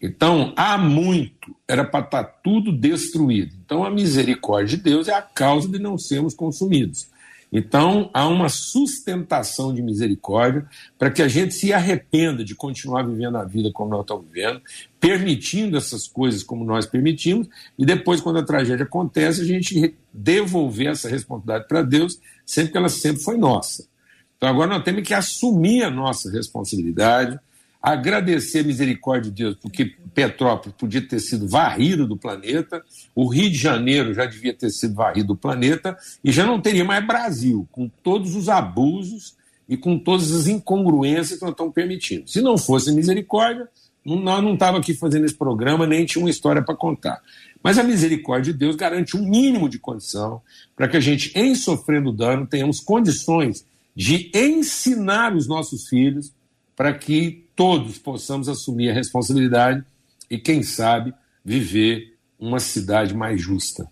Então, 0.00 0.52
há 0.56 0.78
muito, 0.78 1.54
era 1.66 1.84
para 1.84 2.04
estar 2.04 2.24
tá 2.24 2.32
tudo 2.42 2.72
destruído. 2.72 3.54
Então, 3.64 3.84
a 3.84 3.90
misericórdia 3.90 4.76
de 4.76 4.82
Deus 4.82 5.08
é 5.08 5.14
a 5.14 5.22
causa 5.22 5.68
de 5.68 5.78
não 5.78 5.98
sermos 5.98 6.34
consumidos. 6.34 7.08
Então, 7.50 8.10
há 8.12 8.28
uma 8.28 8.48
sustentação 8.48 9.74
de 9.74 9.80
misericórdia 9.80 10.66
para 10.98 11.10
que 11.10 11.22
a 11.22 11.28
gente 11.28 11.54
se 11.54 11.72
arrependa 11.72 12.44
de 12.44 12.54
continuar 12.54 13.06
vivendo 13.06 13.36
a 13.36 13.44
vida 13.44 13.70
como 13.72 13.90
nós 13.90 14.02
estamos 14.02 14.26
vivendo, 14.30 14.60
permitindo 15.00 15.76
essas 15.76 16.06
coisas 16.06 16.42
como 16.42 16.64
nós 16.64 16.84
permitimos, 16.84 17.48
e 17.78 17.86
depois, 17.86 18.20
quando 18.20 18.38
a 18.38 18.44
tragédia 18.44 18.84
acontece, 18.84 19.40
a 19.40 19.44
gente 19.44 19.94
devolver 20.12 20.88
essa 20.88 21.08
responsabilidade 21.08 21.66
para 21.66 21.82
Deus, 21.82 22.20
sempre 22.44 22.72
que 22.72 22.78
ela 22.78 22.88
sempre 22.90 23.22
foi 23.22 23.38
nossa. 23.38 23.88
Então, 24.36 24.48
agora 24.48 24.68
nós 24.68 24.84
temos 24.84 25.02
que 25.02 25.14
assumir 25.14 25.82
a 25.82 25.90
nossa 25.90 26.30
responsabilidade, 26.30 27.40
agradecer 27.80 28.60
a 28.60 28.64
misericórdia 28.64 29.30
de 29.30 29.42
Deus, 29.42 29.56
porque 29.60 29.94
Petrópolis 30.14 30.74
podia 30.76 31.06
ter 31.06 31.20
sido 31.20 31.48
varrido 31.48 32.06
do 32.06 32.16
planeta, 32.16 32.82
o 33.14 33.28
Rio 33.28 33.50
de 33.50 33.56
Janeiro 33.56 34.12
já 34.12 34.26
devia 34.26 34.52
ter 34.52 34.70
sido 34.70 34.94
varrido 34.94 35.28
do 35.28 35.36
planeta, 35.36 35.96
e 36.22 36.32
já 36.32 36.44
não 36.44 36.60
teria 36.60 36.84
mais 36.84 37.06
Brasil, 37.06 37.68
com 37.70 37.88
todos 38.02 38.34
os 38.34 38.48
abusos 38.48 39.36
e 39.68 39.76
com 39.76 39.98
todas 39.98 40.32
as 40.32 40.48
incongruências 40.48 41.38
que 41.38 41.44
nós 41.44 41.52
estamos 41.52 41.72
permitindo. 41.72 42.28
Se 42.28 42.40
não 42.40 42.58
fosse 42.58 42.92
misericórdia, 42.92 43.68
nós 44.04 44.42
não 44.42 44.54
estávamos 44.54 44.80
aqui 44.80 44.94
fazendo 44.94 45.26
esse 45.26 45.34
programa, 45.34 45.86
nem 45.86 46.06
tinha 46.06 46.22
uma 46.22 46.30
história 46.30 46.62
para 46.62 46.74
contar. 46.74 47.20
Mas 47.62 47.78
a 47.78 47.82
misericórdia 47.82 48.52
de 48.52 48.58
Deus 48.58 48.76
garante 48.76 49.16
um 49.16 49.28
mínimo 49.28 49.68
de 49.68 49.78
condição 49.78 50.40
para 50.74 50.88
que 50.88 50.96
a 50.96 51.00
gente, 51.00 51.32
em 51.34 51.54
sofrendo 51.54 52.12
dano, 52.12 52.46
tenhamos 52.46 52.80
condições 52.80 53.64
de 53.94 54.30
ensinar 54.34 55.34
os 55.34 55.46
nossos 55.46 55.88
filhos 55.88 56.32
para 56.76 56.94
que 56.94 57.47
todos 57.58 57.98
possamos 57.98 58.48
assumir 58.48 58.88
a 58.88 58.94
responsabilidade 58.94 59.84
e, 60.30 60.38
quem 60.38 60.62
sabe, 60.62 61.12
viver 61.44 62.16
uma 62.38 62.60
cidade 62.60 63.12
mais 63.12 63.42
justa. 63.42 63.90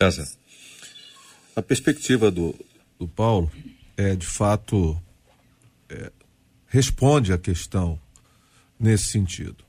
César. 0.00 0.26
A 1.54 1.60
perspectiva 1.60 2.30
do, 2.30 2.54
do 2.98 3.06
Paulo 3.06 3.52
é, 3.98 4.16
de 4.16 4.26
fato, 4.26 4.98
é, 5.90 6.10
responde 6.68 7.34
à 7.34 7.38
questão 7.38 8.00
nesse 8.78 9.08
sentido. 9.08 9.62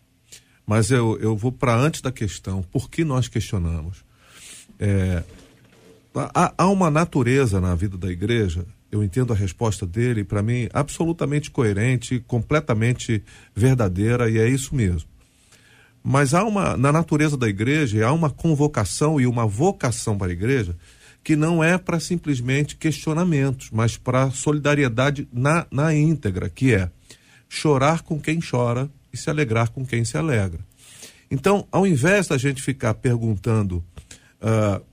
Mas 0.66 0.90
eu, 0.90 1.20
eu 1.20 1.36
vou 1.36 1.52
para 1.52 1.76
antes 1.76 2.00
da 2.00 2.14
questão, 2.14 2.64
por 2.64 2.90
que 2.90 3.04
nós 3.04 3.28
questionamos? 3.28 4.06
É, 4.80 5.22
há, 6.16 6.54
há 6.58 6.70
uma 6.70 6.90
natureza 6.90 7.60
na 7.60 7.76
vida 7.76 7.98
da 7.98 8.10
igreja 8.10 8.66
eu 8.92 9.04
entendo 9.04 9.32
a 9.32 9.36
resposta 9.36 9.86
dele, 9.86 10.24
para 10.24 10.44
mim, 10.44 10.68
absolutamente 10.74 11.50
coerente, 11.50 12.20
completamente 12.28 13.24
verdadeira, 13.56 14.30
e 14.30 14.38
é 14.38 14.50
isso 14.50 14.76
mesmo. 14.76 15.10
Mas 16.04 16.34
há 16.34 16.44
uma, 16.44 16.76
na 16.76 16.92
natureza 16.92 17.38
da 17.38 17.48
igreja, 17.48 18.06
há 18.06 18.12
uma 18.12 18.30
convocação 18.30 19.22
e 19.22 19.26
uma 19.26 19.46
vocação 19.46 20.18
para 20.18 20.28
a 20.28 20.34
igreja 20.34 20.76
que 21.24 21.36
não 21.36 21.64
é 21.64 21.78
para 21.78 22.00
simplesmente 22.00 22.76
questionamentos, 22.76 23.70
mas 23.72 23.96
para 23.96 24.32
solidariedade 24.32 25.28
na, 25.32 25.68
na 25.72 25.94
íntegra, 25.94 26.50
que 26.50 26.74
é 26.74 26.90
chorar 27.48 28.02
com 28.02 28.20
quem 28.20 28.40
chora 28.40 28.90
e 29.14 29.18
se 29.18 29.30
alegrar 29.30 29.70
com 29.70 29.86
quem 29.86 30.04
se 30.04 30.18
alegra. 30.18 30.60
Então, 31.30 31.68
ao 31.72 31.86
invés 31.86 32.28
da 32.28 32.38
gente 32.38 32.62
ficar 32.62 32.96
perguntando 32.96 33.84
uh, 34.42 34.84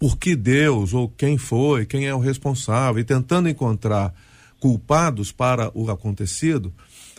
por 0.00 0.16
que 0.16 0.34
Deus 0.34 0.94
ou 0.94 1.10
quem 1.10 1.36
foi, 1.36 1.84
quem 1.84 2.06
é 2.06 2.14
o 2.14 2.18
responsável, 2.18 2.98
e 2.98 3.04
tentando 3.04 3.50
encontrar 3.50 4.14
culpados 4.58 5.30
para 5.30 5.70
o 5.74 5.90
acontecido, 5.90 6.72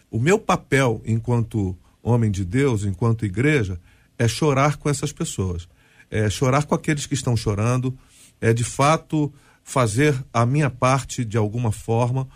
o 0.09 0.19
meu 0.19 0.39
papel 0.39 0.99
enquanto 1.05 1.77
homem 2.01 2.31
de 2.31 2.43
Deus, 2.43 2.83
enquanto 2.83 3.23
igreja, 3.23 3.79
é 4.17 4.27
chorar 4.27 4.77
com 4.77 4.89
essas 4.89 5.11
pessoas, 5.11 5.69
é 6.09 6.27
chorar 6.27 6.65
com 6.65 6.73
aqueles 6.73 7.05
que 7.05 7.13
estão 7.13 7.37
chorando, 7.37 7.95
é 8.41 8.51
de 8.51 8.63
fato 8.63 9.31
fazer 9.63 10.15
a 10.33 10.43
minha 10.43 10.69
parte 10.71 11.23
de 11.23 11.37
alguma 11.37 11.71
forma, 11.71 12.27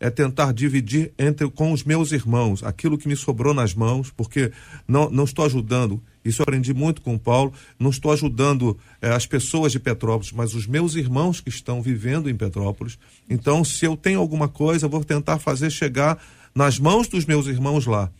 é 0.00 0.10
tentar 0.10 0.52
dividir 0.52 1.12
entre 1.16 1.48
com 1.48 1.70
os 1.70 1.84
meus 1.84 2.10
irmãos 2.10 2.64
aquilo 2.64 2.98
que 2.98 3.06
me 3.06 3.14
sobrou 3.14 3.54
nas 3.54 3.72
mãos, 3.72 4.10
porque 4.10 4.50
não, 4.86 5.08
não 5.08 5.22
estou 5.22 5.44
ajudando. 5.44 6.02
Isso 6.24 6.40
eu 6.40 6.44
aprendi 6.44 6.72
muito 6.72 7.02
com 7.02 7.14
o 7.14 7.18
Paulo. 7.18 7.52
Não 7.78 7.90
estou 7.90 8.12
ajudando 8.12 8.78
eh, 9.00 9.10
as 9.10 9.26
pessoas 9.26 9.72
de 9.72 9.80
Petrópolis, 9.80 10.32
mas 10.32 10.54
os 10.54 10.66
meus 10.66 10.94
irmãos 10.94 11.40
que 11.40 11.48
estão 11.48 11.82
vivendo 11.82 12.30
em 12.30 12.36
Petrópolis. 12.36 12.98
Então, 13.28 13.64
se 13.64 13.84
eu 13.84 13.96
tenho 13.96 14.20
alguma 14.20 14.48
coisa, 14.48 14.88
vou 14.88 15.04
tentar 15.04 15.38
fazer 15.38 15.70
chegar 15.70 16.22
nas 16.54 16.78
mãos 16.78 17.08
dos 17.08 17.24
meus 17.24 17.46
irmãos 17.46 17.86
lá. 17.86 18.10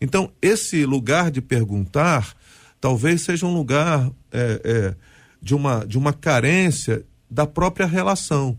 Então, 0.00 0.30
esse 0.40 0.84
lugar 0.86 1.30
de 1.30 1.40
perguntar 1.40 2.36
talvez 2.80 3.22
seja 3.22 3.46
um 3.46 3.54
lugar 3.54 4.10
é, 4.32 4.60
é, 4.64 4.94
de, 5.42 5.54
uma, 5.54 5.84
de 5.84 5.98
uma 5.98 6.12
carência 6.12 7.04
da 7.30 7.46
própria 7.46 7.86
relação. 7.86 8.58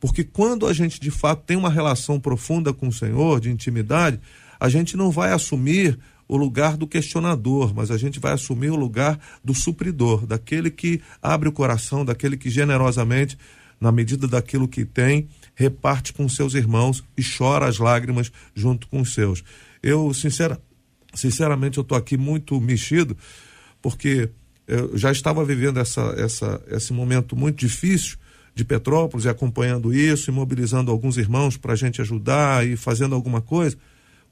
Porque 0.00 0.24
quando 0.24 0.66
a 0.66 0.72
gente 0.72 1.00
de 1.00 1.10
fato 1.10 1.44
tem 1.46 1.56
uma 1.56 1.70
relação 1.70 2.20
profunda 2.20 2.72
com 2.72 2.88
o 2.88 2.92
Senhor, 2.92 3.40
de 3.40 3.50
intimidade, 3.50 4.20
a 4.60 4.68
gente 4.68 4.96
não 4.96 5.10
vai 5.10 5.32
assumir 5.32 5.98
o 6.26 6.36
lugar 6.36 6.76
do 6.76 6.86
questionador, 6.86 7.74
mas 7.74 7.90
a 7.90 7.96
gente 7.96 8.18
vai 8.18 8.32
assumir 8.32 8.70
o 8.70 8.76
lugar 8.76 9.18
do 9.44 9.54
supridor, 9.54 10.26
daquele 10.26 10.70
que 10.70 11.00
abre 11.22 11.48
o 11.48 11.52
coração, 11.52 12.04
daquele 12.04 12.36
que 12.36 12.48
generosamente, 12.48 13.38
na 13.80 13.92
medida 13.92 14.26
daquilo 14.26 14.66
que 14.66 14.84
tem, 14.84 15.28
reparte 15.54 16.12
com 16.12 16.28
seus 16.28 16.54
irmãos 16.54 17.04
e 17.16 17.22
chora 17.22 17.66
as 17.68 17.78
lágrimas 17.78 18.32
junto 18.54 18.88
com 18.88 19.00
os 19.00 19.12
seus. 19.12 19.44
Eu, 19.82 20.12
sincera, 20.14 20.60
sinceramente, 21.14 21.78
eu 21.78 21.82
estou 21.82 21.96
aqui 21.96 22.16
muito 22.16 22.60
mexido, 22.60 23.16
porque 23.82 24.30
eu 24.66 24.96
já 24.96 25.12
estava 25.12 25.44
vivendo 25.44 25.78
essa, 25.78 26.14
essa, 26.16 26.62
esse 26.68 26.92
momento 26.92 27.36
muito 27.36 27.58
difícil 27.58 28.16
de 28.54 28.64
Petrópolis 28.64 29.26
e 29.26 29.28
acompanhando 29.28 29.92
isso, 29.92 30.30
e 30.30 30.32
mobilizando 30.32 30.90
alguns 30.90 31.16
irmãos 31.16 31.56
para 31.56 31.72
a 31.72 31.76
gente 31.76 32.00
ajudar 32.00 32.66
e 32.66 32.76
fazendo 32.76 33.14
alguma 33.14 33.40
coisa. 33.40 33.76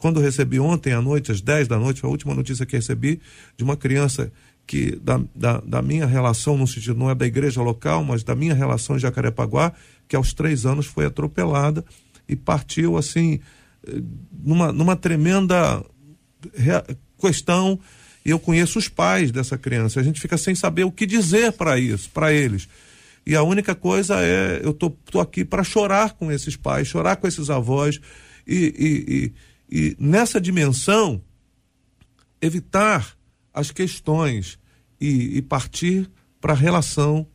Quando 0.03 0.19
recebi 0.19 0.59
ontem 0.59 0.93
à 0.93 1.01
noite, 1.01 1.31
às 1.31 1.41
10 1.41 1.69
da 1.69 1.79
noite, 1.79 2.05
a 2.05 2.09
última 2.09 2.35
notícia 2.35 2.67
que 2.67 2.75
recebi 2.75 3.21
de 3.57 3.63
uma 3.63 3.77
criança 3.77 4.33
que, 4.67 4.97
da, 4.97 5.21
da, 5.33 5.61
da, 5.61 5.81
minha 5.81 6.07
relação, 6.07 6.59
no 6.59 6.67
sentido, 6.67 6.99
não 6.99 7.09
é 7.09 7.15
da 7.15 7.25
igreja 7.25 7.63
local, 7.63 8.03
mas 8.03 8.25
da 8.25 8.35
minha 8.35 8.53
relação 8.53 8.97
em 8.97 8.99
Jacarepaguá, 8.99 9.73
que 10.09 10.17
aos 10.17 10.35
três 10.35 10.67
anos 10.67 10.87
foi 10.87 11.07
atropelada 11.07 11.85
e 12.29 12.35
partiu 12.35 12.97
assim, 12.97 13.39
numa, 14.45 14.73
numa 14.73 14.97
tremenda 14.97 15.81
questão. 17.17 17.79
E 18.27 18.31
eu 18.31 18.41
conheço 18.41 18.81
os 18.81 18.89
pais 18.89 19.31
dessa 19.31 19.57
criança. 19.57 20.01
A 20.01 20.03
gente 20.03 20.21
fica 20.21 20.37
sem 20.37 20.57
saber 20.57 20.83
o 20.83 20.91
que 20.91 21.07
dizer 21.07 21.53
para 21.53 21.79
isso, 21.79 22.11
para 22.11 22.33
eles. 22.33 22.69
E 23.25 23.37
a 23.37 23.45
única 23.45 23.73
coisa 23.73 24.17
é, 24.21 24.63
eu 24.65 24.73
tô, 24.73 24.91
tô 24.91 25.21
aqui 25.21 25.45
para 25.45 25.63
chorar 25.63 26.15
com 26.15 26.33
esses 26.33 26.57
pais, 26.57 26.89
chorar 26.89 27.15
com 27.15 27.29
esses 27.29 27.49
avós 27.51 28.01
e, 28.45 28.57
e, 28.57 29.15
e, 29.15 29.52
e 29.73 29.97
nessa 29.99 30.41
dimensão 30.41 31.23
evitar 32.41 33.17
as 33.55 33.71
questões 33.71 34.59
e, 35.01 35.39
e 35.39 35.43
partir 35.43 36.11
para 36.41 36.53
a 36.53 36.57
relação, 36.57 37.27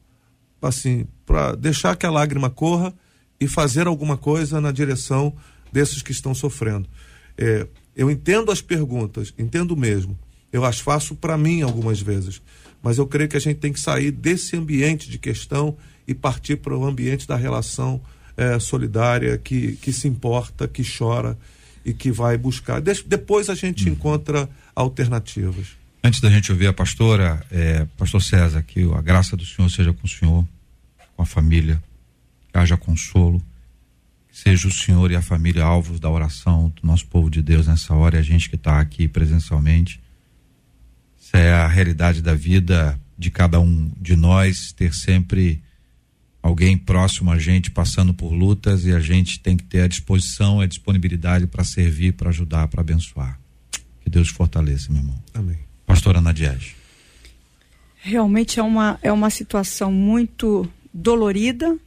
assim, 0.61 1.07
para 1.25 1.55
deixar 1.55 1.95
que 1.95 2.05
a 2.05 2.11
lágrima 2.11 2.49
corra 2.49 2.93
e 3.39 3.47
fazer 3.47 3.88
alguma 3.88 4.17
coisa 4.17 4.61
na 4.61 4.71
direção 4.71 5.35
desses 5.71 6.01
que 6.01 6.11
estão 6.11 6.35
sofrendo. 6.35 6.88
É, 7.38 7.67
eu 7.95 8.11
entendo 8.11 8.51
as 8.51 8.61
perguntas, 8.61 9.33
entendo 9.38 9.75
mesmo. 9.75 10.17
Eu 10.51 10.63
as 10.63 10.79
faço 10.79 11.15
para 11.15 11.38
mim 11.38 11.61
algumas 11.61 11.99
vezes 11.99 12.41
mas 12.81 12.97
eu 12.97 13.07
creio 13.07 13.29
que 13.29 13.38
a 13.38 13.41
gente 13.41 13.57
tem 13.57 13.73
que 13.73 13.79
sair 13.79 14.11
desse 14.11 14.55
ambiente 14.55 15.09
de 15.09 15.17
questão 15.17 15.75
e 16.07 16.13
partir 16.13 16.57
para 16.57 16.75
o 16.75 16.85
ambiente 16.85 17.27
da 17.27 17.35
relação 17.35 18.01
é, 18.35 18.59
solidária, 18.59 19.38
que, 19.38 19.73
que 19.77 19.91
se 19.91 20.07
importa, 20.07 20.67
que 20.67 20.83
chora 20.83 21.38
e 21.88 21.93
que 21.93 22.11
vai 22.11 22.38
buscar. 22.38 22.81
De, 22.81 23.01
depois 23.03 23.49
a 23.49 23.55
gente 23.55 23.85
uhum. 23.85 23.93
encontra 23.93 24.47
alternativas. 24.75 25.67
Antes 26.03 26.21
da 26.21 26.29
gente 26.29 26.51
ouvir 26.51 26.67
a 26.67 26.73
pastora, 26.73 27.43
é, 27.49 27.85
pastor 27.97 28.21
César, 28.21 28.61
que 28.61 28.83
a 28.93 29.01
graça 29.01 29.35
do 29.35 29.45
Senhor 29.45 29.69
seja 29.69 29.93
com 29.93 30.05
o 30.05 30.09
Senhor, 30.09 30.45
com 31.15 31.23
a 31.23 31.25
família, 31.25 31.81
que 32.51 32.57
haja 32.57 32.77
consolo, 32.77 33.41
que 34.29 34.38
seja 34.38 34.67
o 34.67 34.71
Senhor 34.71 35.09
e 35.11 35.15
a 35.15 35.21
família 35.21 35.63
alvos 35.63 35.99
da 35.99 36.09
oração 36.09 36.71
do 36.79 36.85
nosso 36.85 37.07
povo 37.07 37.29
de 37.29 37.41
Deus 37.41 37.67
nessa 37.67 37.95
hora 37.95 38.17
e 38.17 38.19
a 38.19 38.23
gente 38.23 38.49
que 38.49 38.55
está 38.55 38.79
aqui 38.79 39.07
presencialmente 39.07 39.99
essa 41.27 41.39
é 41.39 41.51
a 41.51 41.67
realidade 41.67 42.21
da 42.21 42.33
vida 42.33 42.97
de 43.17 43.29
cada 43.29 43.59
um 43.59 43.91
de 43.99 44.15
nós, 44.15 44.71
ter 44.71 44.93
sempre 44.93 45.61
alguém 46.47 46.77
próximo 46.77 47.29
a 47.29 47.37
gente 47.37 47.69
passando 47.69 48.13
por 48.13 48.31
lutas 48.31 48.85
e 48.85 48.93
a 48.93 48.99
gente 48.99 49.39
tem 49.39 49.57
que 49.57 49.63
ter 49.63 49.81
a 49.81 49.87
disposição, 49.87 50.61
a 50.61 50.65
disponibilidade 50.65 51.45
para 51.45 51.63
servir, 51.63 52.13
para 52.13 52.29
ajudar, 52.29 52.67
para 52.69 52.81
abençoar. 52.81 53.37
Que 54.01 54.09
Deus 54.09 54.29
fortaleça, 54.29 54.91
meu 54.91 55.01
irmão. 55.01 55.19
Amém. 55.33 55.57
Pastora 55.85 56.21
Nadiege. 56.21 56.75
Realmente 57.97 58.59
é 58.59 58.63
uma, 58.63 58.97
é 59.03 59.11
uma 59.11 59.29
situação 59.29 59.91
muito 59.91 60.69
dolorida, 60.93 61.77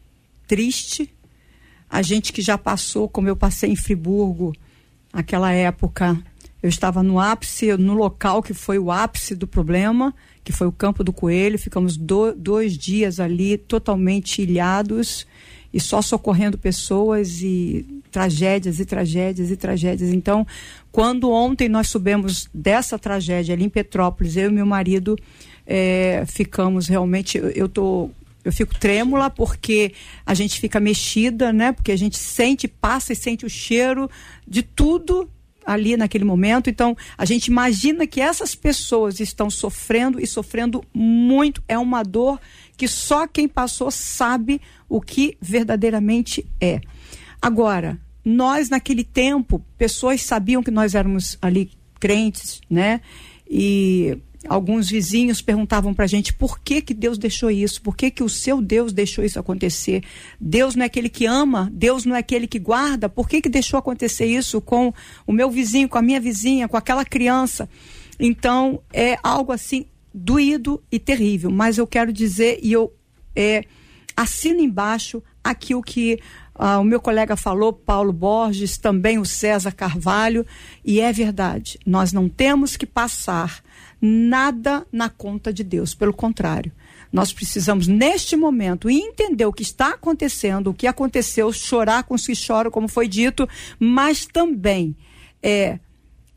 triste. 0.47 1.11
A 1.89 2.03
gente 2.03 2.31
que 2.33 2.43
já 2.43 2.59
passou, 2.59 3.09
como 3.09 3.29
eu 3.29 3.37
passei 3.37 3.71
em 3.71 3.77
Friburgo, 3.77 4.55
aquela 5.11 5.51
época 5.53 6.23
eu 6.63 6.69
estava 6.69 7.03
no 7.03 7.19
ápice, 7.19 7.77
no 7.77 7.95
local 7.95 8.43
que 8.43 8.53
foi 8.53 8.79
o 8.79 8.91
ápice 8.91 9.35
do 9.35 9.47
problema, 9.47 10.15
que 10.45 10.53
foi 10.53 10.67
o 10.67 10.73
Campo 10.73 11.03
do 11.03 11.13
Coelho. 11.13 11.59
Ficamos 11.59 11.97
do, 11.97 12.33
dois 12.35 12.77
dias 12.77 13.19
ali 13.19 13.57
totalmente 13.57 14.43
ilhados 14.43 15.27
e 15.73 15.81
só 15.81 16.03
socorrendo 16.03 16.59
pessoas 16.59 17.41
e 17.43 18.03
tragédias 18.11 18.81
e 18.81 18.85
tragédias 18.85 19.51
e 19.51 19.57
tragédias. 19.57 20.11
Então, 20.11 20.47
quando 20.91 21.31
ontem 21.31 21.69
nós 21.69 21.89
subimos 21.89 22.49
dessa 22.53 22.99
tragédia 22.99 23.55
ali 23.55 23.65
em 23.65 23.69
Petrópolis, 23.69 24.37
eu 24.37 24.51
e 24.51 24.53
meu 24.53 24.67
marido 24.67 25.17
é, 25.67 26.25
ficamos 26.27 26.89
realmente. 26.89 27.41
Eu 27.55 27.69
tô 27.69 28.11
eu 28.43 28.53
fico 28.53 28.75
trêmula 28.79 29.29
porque 29.29 29.93
a 30.25 30.33
gente 30.33 30.59
fica 30.59 30.81
mexida, 30.81 31.53
né? 31.53 31.73
Porque 31.73 31.93
a 31.93 31.97
gente 31.97 32.17
sente, 32.17 32.67
passa 32.67 33.13
e 33.13 33.17
sente 33.17 33.45
o 33.45 33.51
cheiro 33.51 34.11
de 34.49 34.63
tudo 34.63 35.29
ali 35.65 35.97
naquele 35.97 36.25
momento. 36.25 36.71
Então, 36.71 36.97
a 37.17 37.25
gente 37.25 37.47
imagina 37.47 38.07
que 38.07 38.21
essas 38.21 38.55
pessoas 38.55 39.21
estão 39.21 39.51
sofrendo 39.51 40.21
e 40.21 40.27
sofrendo 40.27 40.85
muito. 40.93 41.63
É 41.69 41.79
uma 41.79 42.03
dor 42.03 42.41
que 42.77 42.89
só 42.89 43.27
quem 43.27 43.47
passou 43.47 43.91
sabe 43.91 44.61
o 44.89 45.01
que 45.01 45.37
verdadeiramente 45.41 46.47
é. 46.61 46.81
Agora, 47.41 47.99
nós 48.25 48.69
naquele 48.69 49.05
tempo, 49.05 49.65
pessoas 49.77 50.23
sabiam 50.23 50.63
que 50.63 50.71
nós 50.71 50.95
éramos 50.95 51.39
ali 51.41 51.71
crentes, 51.99 52.61
né? 52.69 53.01
E 53.49 54.17
alguns 54.49 54.89
vizinhos 54.89 55.43
perguntavam 55.43 55.93
para 55.93 56.05
a 56.05 56.09
gente 56.09 56.33
por 56.33 56.61
que, 56.61 56.81
que 56.81 56.95
Deus 56.95 57.19
deixou 57.19 57.51
isso, 57.51 57.83
por 57.83 57.97
que, 57.97 58.11
que 58.11 58.23
o 58.23 58.29
seu 58.29 58.61
Deus 58.61 58.93
deixou 58.93 59.25
isso 59.25 59.39
acontecer. 59.39 60.03
Deus 60.41 60.75
não 60.75 60.83
é 60.83 60.87
aquele 60.87 61.09
que 61.09 61.27
ama, 61.27 61.71
Deus 61.73 62.05
não 62.05 62.17
é 62.17 62.21
aquele 62.21 62.47
que 62.47 62.59
guarda, 62.59 63.09
por 63.09 63.29
que, 63.29 63.43
que 63.43 63.49
deixou 63.49 63.79
acontecer 63.79 64.27
isso 64.27 64.61
com 64.61 64.93
o 65.27 65.33
meu 65.33 65.51
vizinho, 65.51 65.89
com 65.89 65.99
a 65.99 66.03
minha 66.03 66.21
vizinha, 66.21 66.69
com 66.69 66.77
aquela 66.77 67.05
criança? 67.05 67.69
Então, 68.19 68.81
é 68.93 69.19
algo 69.23 69.53
assim 69.53 69.87
doído 70.13 70.83
e 70.91 70.99
terrível, 70.99 71.51
mas 71.51 71.79
eu 71.79 71.87
quero 71.87 72.13
dizer, 72.13 72.59
e 72.63 72.73
eu 72.73 72.93
é, 73.35 73.65
assino 74.17 74.61
embaixo 74.61 75.23
aquilo 75.43 75.83
que 75.83 76.19
ah, 76.63 76.79
o 76.79 76.85
meu 76.85 77.01
colega 77.01 77.37
falou, 77.37 77.73
Paulo 77.73 78.13
Borges, 78.13 78.77
também 78.77 79.19
o 79.19 79.25
César 79.25 79.73
Carvalho, 79.73 80.47
e 80.85 81.01
é 81.01 81.11
verdade, 81.11 81.79
nós 81.87 82.13
não 82.13 82.29
temos 82.29 82.77
que 82.77 82.85
passar 82.85 83.63
nada 83.99 84.87
na 84.93 85.09
conta 85.09 85.51
de 85.55 85.65
Deus, 85.65 85.95
pelo 85.95 86.13
contrário. 86.13 86.71
Nós 87.11 87.33
precisamos, 87.33 87.89
neste 87.89 88.37
momento, 88.37 88.91
entender 88.91 89.47
o 89.47 89.55
que 89.55 89.63
está 89.63 89.95
acontecendo, 89.95 90.69
o 90.69 90.75
que 90.75 90.87
aconteceu, 90.87 91.51
chorar 91.51 92.03
com 92.05 92.15
os 92.15 92.27
que 92.27 92.35
choram, 92.35 92.71
como 92.71 92.89
foi 92.89 93.09
dito, 93.09 93.49
mas 93.79 94.27
também 94.27 94.95
é, 95.43 95.79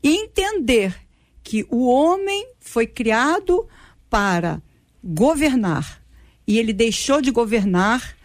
entender 0.02 0.96
que 1.42 1.66
o 1.68 1.86
homem 1.86 2.48
foi 2.60 2.86
criado 2.86 3.68
para 4.08 4.62
governar 5.04 6.00
e 6.46 6.58
ele 6.58 6.72
deixou 6.72 7.20
de 7.20 7.30
governar 7.30 8.16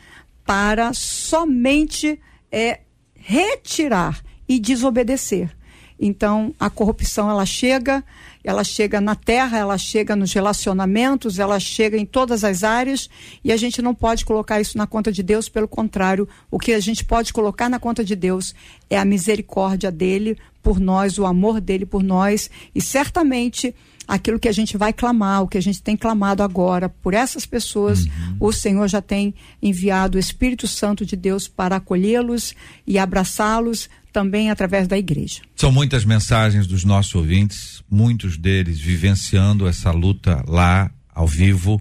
para 0.50 0.94
somente 0.96 2.20
é, 2.52 2.80
retirar 3.14 4.20
e 4.48 4.60
desobedecer. 4.60 5.56
Então, 6.00 6.56
a 6.60 6.72
corrupção 6.72 7.30
ela 7.30 7.46
chega, 7.46 8.04
ela 8.44 8.64
chega 8.64 9.00
na 9.00 9.14
terra, 9.14 9.60
ela 9.60 9.78
chega 9.78 10.16
nos 10.16 10.34
relacionamentos, 10.34 11.38
ela 11.38 11.60
chega 11.60 12.00
em 12.00 12.06
todas 12.06 12.44
as 12.44 12.64
áreas 12.64 13.08
e 13.44 13.52
a 13.52 13.58
gente 13.58 13.80
não 13.80 13.94
pode 13.94 14.26
colocar 14.26 14.60
isso 14.60 14.76
na 14.76 14.88
conta 14.88 15.12
de 15.12 15.22
Deus, 15.22 15.48
pelo 15.48 15.68
contrário, 15.68 16.28
o 16.50 16.58
que 16.58 16.74
a 16.74 16.80
gente 16.80 17.06
pode 17.06 17.32
colocar 17.32 17.70
na 17.70 17.78
conta 17.78 18.04
de 18.04 18.16
Deus 18.16 18.56
é 18.90 18.98
a 18.98 19.06
misericórdia 19.06 19.92
dele 19.92 20.36
por 20.64 20.80
nós, 20.80 21.20
o 21.20 21.28
amor 21.28 21.62
dele 21.62 21.86
por 21.86 22.02
nós 22.02 22.50
e 22.74 22.82
certamente 22.82 23.76
aquilo 24.10 24.40
que 24.40 24.48
a 24.48 24.52
gente 24.52 24.76
vai 24.76 24.92
clamar, 24.92 25.44
o 25.44 25.48
que 25.48 25.58
a 25.58 25.62
gente 25.62 25.84
tem 25.84 25.96
clamado 25.96 26.42
agora 26.42 26.90
por 26.90 27.14
essas 27.14 27.46
pessoas, 27.46 28.06
uhum. 28.06 28.38
o 28.40 28.52
Senhor 28.52 28.88
já 28.88 29.02
tem 29.02 29.36
enviado 29.62 30.18
o 30.18 30.20
Espírito 30.20 30.68
Santo 30.68 31.06
de 31.06 31.16
Deus 31.16 31.48
para 31.48 31.76
acolhê-los 31.76 32.56
e 32.88 32.98
abraçá-los 32.98 33.88
também 34.12 34.50
através 34.50 34.88
da 34.88 34.98
igreja. 34.98 35.42
São 35.56 35.72
muitas 35.72 36.04
mensagens 36.04 36.66
dos 36.66 36.84
nossos 36.84 37.14
ouvintes, 37.14 37.84
muitos 37.90 38.36
deles 38.36 38.80
vivenciando 38.80 39.68
essa 39.68 39.92
luta 39.92 40.44
lá 40.48 40.90
ao 41.14 41.28
vivo, 41.28 41.80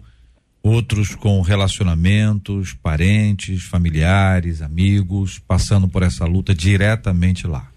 outros 0.62 1.14
com 1.14 1.40
relacionamentos, 1.40 2.74
parentes, 2.74 3.62
familiares, 3.62 4.60
amigos, 4.60 5.38
passando 5.38 5.88
por 5.88 6.02
essa 6.02 6.26
luta 6.26 6.54
diretamente 6.54 7.46
lá. 7.46 7.70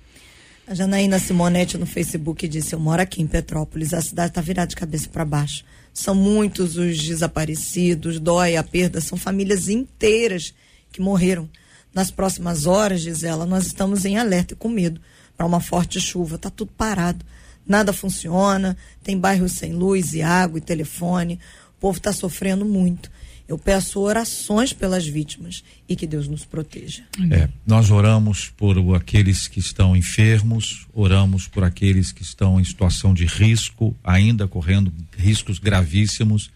A 0.71 0.73
Janaína 0.73 1.19
Simonetti 1.19 1.77
no 1.77 1.85
Facebook 1.85 2.47
disse: 2.47 2.73
Eu 2.73 2.79
moro 2.79 3.01
aqui 3.01 3.21
em 3.21 3.27
Petrópolis, 3.27 3.93
a 3.93 4.01
cidade 4.01 4.29
está 4.29 4.39
virada 4.39 4.69
de 4.69 4.75
cabeça 4.77 5.09
para 5.09 5.25
baixo. 5.25 5.65
São 5.93 6.15
muitos 6.15 6.77
os 6.77 6.97
desaparecidos, 6.97 8.21
dói 8.21 8.55
a 8.55 8.63
perda, 8.63 9.01
são 9.01 9.17
famílias 9.17 9.67
inteiras 9.67 10.53
que 10.89 11.01
morreram. 11.01 11.49
Nas 11.93 12.09
próximas 12.09 12.67
horas, 12.67 13.01
diz 13.01 13.21
ela, 13.21 13.45
nós 13.45 13.65
estamos 13.65 14.05
em 14.05 14.17
alerta 14.17 14.53
e 14.53 14.55
com 14.55 14.69
medo 14.69 15.01
para 15.35 15.45
uma 15.45 15.59
forte 15.59 15.99
chuva. 15.99 16.37
Está 16.37 16.49
tudo 16.49 16.71
parado, 16.77 17.25
nada 17.67 17.91
funciona, 17.91 18.77
tem 19.03 19.19
bairros 19.19 19.51
sem 19.51 19.73
luz 19.73 20.13
e 20.13 20.21
água 20.21 20.57
e 20.57 20.61
telefone. 20.61 21.37
O 21.77 21.81
povo 21.81 21.97
está 21.97 22.13
sofrendo 22.13 22.63
muito. 22.63 23.11
Eu 23.51 23.57
peço 23.57 23.99
orações 23.99 24.71
pelas 24.71 25.05
vítimas 25.05 25.61
e 25.89 25.93
que 25.93 26.07
Deus 26.07 26.25
nos 26.25 26.45
proteja. 26.45 27.03
É, 27.29 27.49
nós 27.67 27.91
oramos 27.91 28.47
por 28.47 28.95
aqueles 28.95 29.45
que 29.49 29.59
estão 29.59 29.93
enfermos, 29.93 30.87
oramos 30.93 31.49
por 31.49 31.61
aqueles 31.61 32.13
que 32.13 32.21
estão 32.21 32.61
em 32.61 32.63
situação 32.63 33.13
de 33.13 33.25
risco, 33.25 33.93
ainda 34.01 34.47
correndo 34.47 34.89
riscos 35.17 35.59
gravíssimos. 35.59 36.49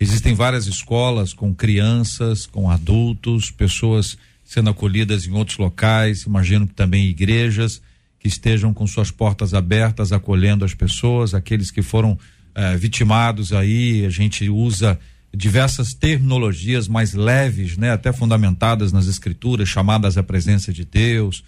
Existem 0.00 0.34
várias 0.34 0.66
escolas 0.66 1.32
com 1.32 1.54
crianças, 1.54 2.44
com 2.44 2.68
adultos, 2.68 3.52
pessoas 3.52 4.18
sendo 4.44 4.68
acolhidas 4.68 5.28
em 5.28 5.30
outros 5.30 5.58
locais, 5.58 6.24
imagino 6.24 6.66
que 6.66 6.74
também 6.74 7.06
igrejas 7.06 7.80
que 8.18 8.26
estejam 8.26 8.74
com 8.74 8.84
suas 8.84 9.12
portas 9.12 9.54
abertas, 9.54 10.10
acolhendo 10.10 10.64
as 10.64 10.74
pessoas, 10.74 11.34
aqueles 11.34 11.70
que 11.70 11.82
foram 11.82 12.18
eh, 12.52 12.76
vitimados 12.76 13.52
aí, 13.52 14.04
a 14.04 14.10
gente 14.10 14.48
usa 14.48 14.98
diversas 15.34 15.94
terminologias 15.94 16.86
mais 16.86 17.14
leves, 17.14 17.76
né, 17.76 17.90
até 17.90 18.12
fundamentadas 18.12 18.92
nas 18.92 19.06
escrituras, 19.06 19.68
chamadas 19.68 20.18
à 20.18 20.22
presença 20.22 20.72
de 20.72 20.84
Deus. 20.84 21.42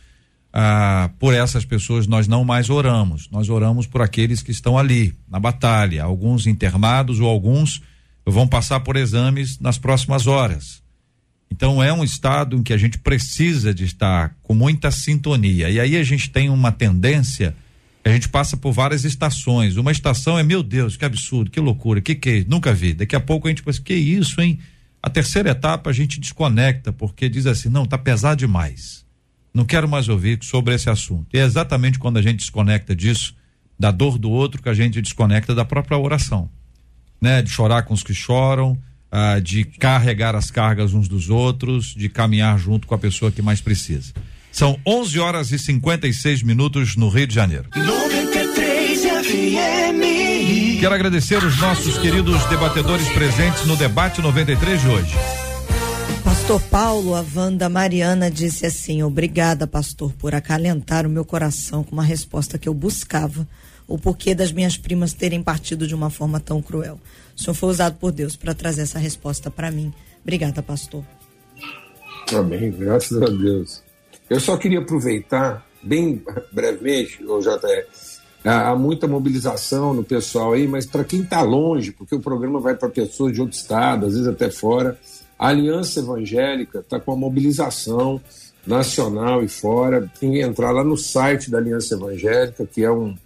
Ah, 0.52 1.10
por 1.18 1.34
essas 1.34 1.64
pessoas 1.64 2.06
nós 2.06 2.28
não 2.28 2.44
mais 2.44 2.70
oramos, 2.70 3.28
nós 3.30 3.48
oramos 3.48 3.86
por 3.86 4.00
aqueles 4.00 4.40
que 4.40 4.52
estão 4.52 4.78
ali 4.78 5.14
na 5.28 5.40
batalha, 5.40 6.04
alguns 6.04 6.46
internados 6.46 7.18
ou 7.20 7.28
alguns 7.28 7.82
vão 8.24 8.46
passar 8.46 8.80
por 8.80 8.96
exames 8.96 9.58
nas 9.58 9.78
próximas 9.78 10.26
horas. 10.26 10.82
Então 11.50 11.82
é 11.82 11.92
um 11.92 12.02
estado 12.02 12.56
em 12.56 12.62
que 12.62 12.72
a 12.72 12.76
gente 12.76 12.98
precisa 12.98 13.74
de 13.74 13.84
estar 13.84 14.34
com 14.42 14.54
muita 14.54 14.90
sintonia. 14.90 15.70
E 15.70 15.78
aí 15.78 15.96
a 15.96 16.02
gente 16.02 16.30
tem 16.30 16.48
uma 16.48 16.72
tendência 16.72 17.54
a 18.04 18.12
gente 18.12 18.28
passa 18.28 18.56
por 18.56 18.72
várias 18.72 19.04
estações. 19.04 19.76
Uma 19.76 19.90
estação 19.90 20.38
é, 20.38 20.42
meu 20.42 20.62
Deus, 20.62 20.96
que 20.96 21.04
absurdo, 21.04 21.50
que 21.50 21.58
loucura, 21.58 22.02
que 22.02 22.14
que 22.14 22.30
é? 22.30 22.44
Nunca 22.46 22.74
vi. 22.74 22.92
Daqui 22.92 23.16
a 23.16 23.20
pouco 23.20 23.48
a 23.48 23.50
gente 23.50 23.62
pensa, 23.62 23.80
que 23.80 23.94
isso, 23.94 24.40
hein? 24.40 24.58
A 25.02 25.08
terceira 25.08 25.50
etapa 25.50 25.90
a 25.90 25.92
gente 25.92 26.20
desconecta, 26.20 26.92
porque 26.92 27.28
diz 27.28 27.46
assim, 27.46 27.68
não, 27.68 27.86
tá 27.86 27.96
pesado 27.96 28.36
demais. 28.36 29.04
Não 29.54 29.64
quero 29.64 29.88
mais 29.88 30.08
ouvir 30.08 30.38
sobre 30.42 30.74
esse 30.74 30.90
assunto. 30.90 31.26
E 31.32 31.38
é 31.38 31.44
exatamente 31.44 31.98
quando 31.98 32.18
a 32.18 32.22
gente 32.22 32.40
desconecta 32.40 32.94
disso, 32.94 33.34
da 33.78 33.90
dor 33.90 34.18
do 34.18 34.30
outro, 34.30 34.62
que 34.62 34.68
a 34.68 34.74
gente 34.74 35.00
desconecta 35.00 35.54
da 35.54 35.64
própria 35.64 35.96
oração. 35.96 36.50
Né? 37.20 37.40
De 37.40 37.50
chorar 37.50 37.84
com 37.84 37.94
os 37.94 38.02
que 38.02 38.12
choram, 38.12 38.78
ah, 39.10 39.38
de 39.38 39.64
carregar 39.64 40.34
as 40.34 40.50
cargas 40.50 40.92
uns 40.92 41.06
dos 41.06 41.30
outros, 41.30 41.94
de 41.94 42.08
caminhar 42.08 42.58
junto 42.58 42.86
com 42.86 42.94
a 42.94 42.98
pessoa 42.98 43.30
que 43.30 43.40
mais 43.40 43.60
precisa. 43.60 44.12
São 44.54 44.78
11 44.86 45.18
horas 45.18 45.50
e 45.50 45.58
56 45.58 46.44
minutos 46.44 46.94
no 46.94 47.08
Rio 47.08 47.26
de 47.26 47.34
Janeiro. 47.34 47.68
93 47.74 49.00
FM. 49.00 50.78
Quero 50.78 50.94
agradecer 50.94 51.42
os 51.42 51.60
nossos 51.60 51.98
queridos 51.98 52.44
debatedores 52.44 53.08
presentes 53.08 53.66
no 53.66 53.76
debate 53.76 54.22
93 54.22 54.80
de 54.80 54.88
hoje. 54.88 55.12
Pastor 56.22 56.60
Paulo, 56.70 57.16
a 57.16 57.24
Wanda 57.34 57.68
Mariana 57.68 58.30
disse 58.30 58.64
assim: 58.64 59.02
Obrigada, 59.02 59.66
pastor, 59.66 60.12
por 60.12 60.36
acalentar 60.36 61.04
o 61.04 61.10
meu 61.10 61.24
coração 61.24 61.82
com 61.82 61.90
uma 61.90 62.04
resposta 62.04 62.56
que 62.56 62.68
eu 62.68 62.74
buscava. 62.74 63.48
O 63.88 63.98
porquê 63.98 64.36
das 64.36 64.52
minhas 64.52 64.76
primas 64.76 65.12
terem 65.12 65.42
partido 65.42 65.84
de 65.84 65.96
uma 65.96 66.10
forma 66.10 66.38
tão 66.38 66.62
cruel. 66.62 67.00
O 67.36 67.42
senhor 67.42 67.54
foi 67.54 67.70
usado 67.70 67.96
por 67.96 68.12
Deus 68.12 68.36
para 68.36 68.54
trazer 68.54 68.82
essa 68.82 69.00
resposta 69.00 69.50
para 69.50 69.72
mim. 69.72 69.92
Obrigada, 70.22 70.62
pastor. 70.62 71.04
Amém, 72.32 72.70
graças 72.70 73.20
a 73.20 73.26
Deus. 73.26 73.83
Eu 74.28 74.40
só 74.40 74.56
queria 74.56 74.80
aproveitar, 74.80 75.66
bem 75.82 76.22
brevemente, 76.52 77.22
o 77.24 77.40
JR, 77.40 77.84
há 78.44 78.74
muita 78.74 79.06
mobilização 79.06 79.94
no 79.94 80.04
pessoal 80.04 80.52
aí, 80.52 80.66
mas 80.66 80.86
para 80.86 81.04
quem 81.04 81.20
está 81.22 81.42
longe, 81.42 81.92
porque 81.92 82.14
o 82.14 82.20
programa 82.20 82.60
vai 82.60 82.74
para 82.74 82.88
pessoas 82.88 83.32
de 83.32 83.40
outro 83.40 83.56
estado, 83.56 84.06
às 84.06 84.12
vezes 84.12 84.26
até 84.26 84.50
fora, 84.50 84.98
a 85.38 85.48
Aliança 85.48 86.00
Evangélica 86.00 86.78
está 86.78 86.98
com 87.00 87.12
a 87.12 87.16
mobilização 87.16 88.20
nacional 88.66 89.42
e 89.44 89.48
fora. 89.48 90.10
Tem 90.18 90.32
que 90.32 90.40
entrar 90.40 90.70
lá 90.70 90.84
no 90.84 90.96
site 90.96 91.50
da 91.50 91.58
Aliança 91.58 91.94
Evangélica, 91.94 92.66
que 92.66 92.82
é 92.82 92.90
um, 92.90 93.16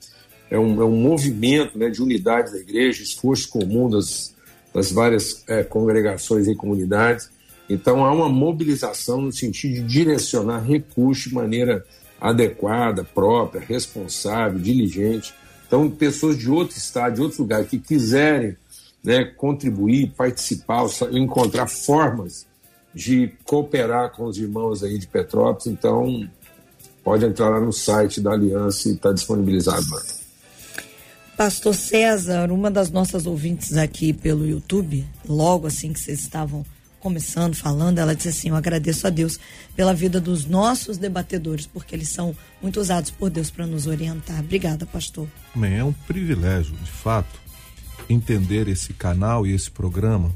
é 0.51 0.59
um, 0.59 0.81
é 0.81 0.85
um 0.85 0.97
movimento 0.97 1.79
né, 1.79 1.89
de 1.91 2.03
unidade 2.03 2.53
da 2.53 2.59
igreja, 2.59 3.03
esforço 3.03 3.49
comum 3.49 3.89
das, 3.89 4.35
das 4.75 4.91
várias 4.91 5.45
é, 5.47 5.63
congregações 5.63 6.49
e 6.49 6.55
comunidades. 6.55 7.31
Então, 7.69 8.05
há 8.05 8.13
uma 8.13 8.29
mobilização 8.29 9.21
no 9.21 9.33
sentido 9.33 9.75
de 9.75 9.83
direcionar 9.83 10.61
recursos 10.61 11.25
de 11.25 11.35
maneira 11.35 11.85
adequada, 12.21 13.05
própria, 13.05 13.61
responsável, 13.61 14.59
diligente. 14.59 15.35
Então, 15.67 15.89
pessoas 15.91 16.39
de 16.39 16.51
outro 16.51 16.77
estado, 16.77 17.17
de 17.17 17.23
outro 17.23 17.43
lugar, 17.43 17.65
que 17.65 17.79
quiserem 17.79 18.57
né, 19.05 19.25
contribuir, 19.25 20.13
participar, 20.17 20.87
encontrar 21.13 21.67
formas 21.67 22.47
de 22.95 23.31
cooperar 23.45 24.11
com 24.13 24.25
os 24.25 24.39
irmãos 24.39 24.83
aí 24.83 24.99
de 24.99 25.07
Petrópolis, 25.07 25.67
então 25.67 26.29
pode 27.05 27.25
entrar 27.25 27.49
lá 27.49 27.61
no 27.61 27.73
site 27.73 28.21
da 28.21 28.33
Aliança 28.33 28.89
e 28.89 28.95
está 28.95 29.13
disponibilizado 29.13 29.85
lá. 29.91 30.03
Pastor 31.37 31.75
César, 31.75 32.51
uma 32.51 32.71
das 32.71 32.91
nossas 32.91 33.25
ouvintes 33.25 33.77
aqui 33.77 34.13
pelo 34.13 34.45
YouTube, 34.45 35.07
logo 35.29 35.69
assim 35.69 35.93
que 35.93 36.01
vocês 36.01 36.19
estavam 36.19 36.65
começando, 37.01 37.55
falando, 37.55 37.99
ela 37.99 38.15
disse 38.15 38.29
assim: 38.29 38.49
Eu 38.49 38.57
agradeço 38.57 39.07
a 39.07 39.11
Deus 39.11 39.39
pela 39.75 39.95
vida 39.95 40.21
dos 40.21 40.45
nossos 40.45 40.99
debatedores, 40.99 41.67
porque 41.67 41.95
eles 41.95 42.09
são 42.09 42.37
muito 42.61 42.81
usados 42.81 43.11
por 43.11 43.31
Deus 43.31 43.51
para 43.51 43.67
nos 43.67 43.87
orientar. 43.87 44.41
Obrigada, 44.41 44.87
pastor. 44.87 45.29
Bem, 45.55 45.77
é 45.77 45.85
um 45.85 45.93
privilégio, 45.93 46.77
de 46.77 46.91
fato, 46.91 47.41
entender 48.09 48.69
esse 48.69 48.93
canal 48.93 49.47
e 49.47 49.55
esse 49.55 49.71
programa 49.71 50.35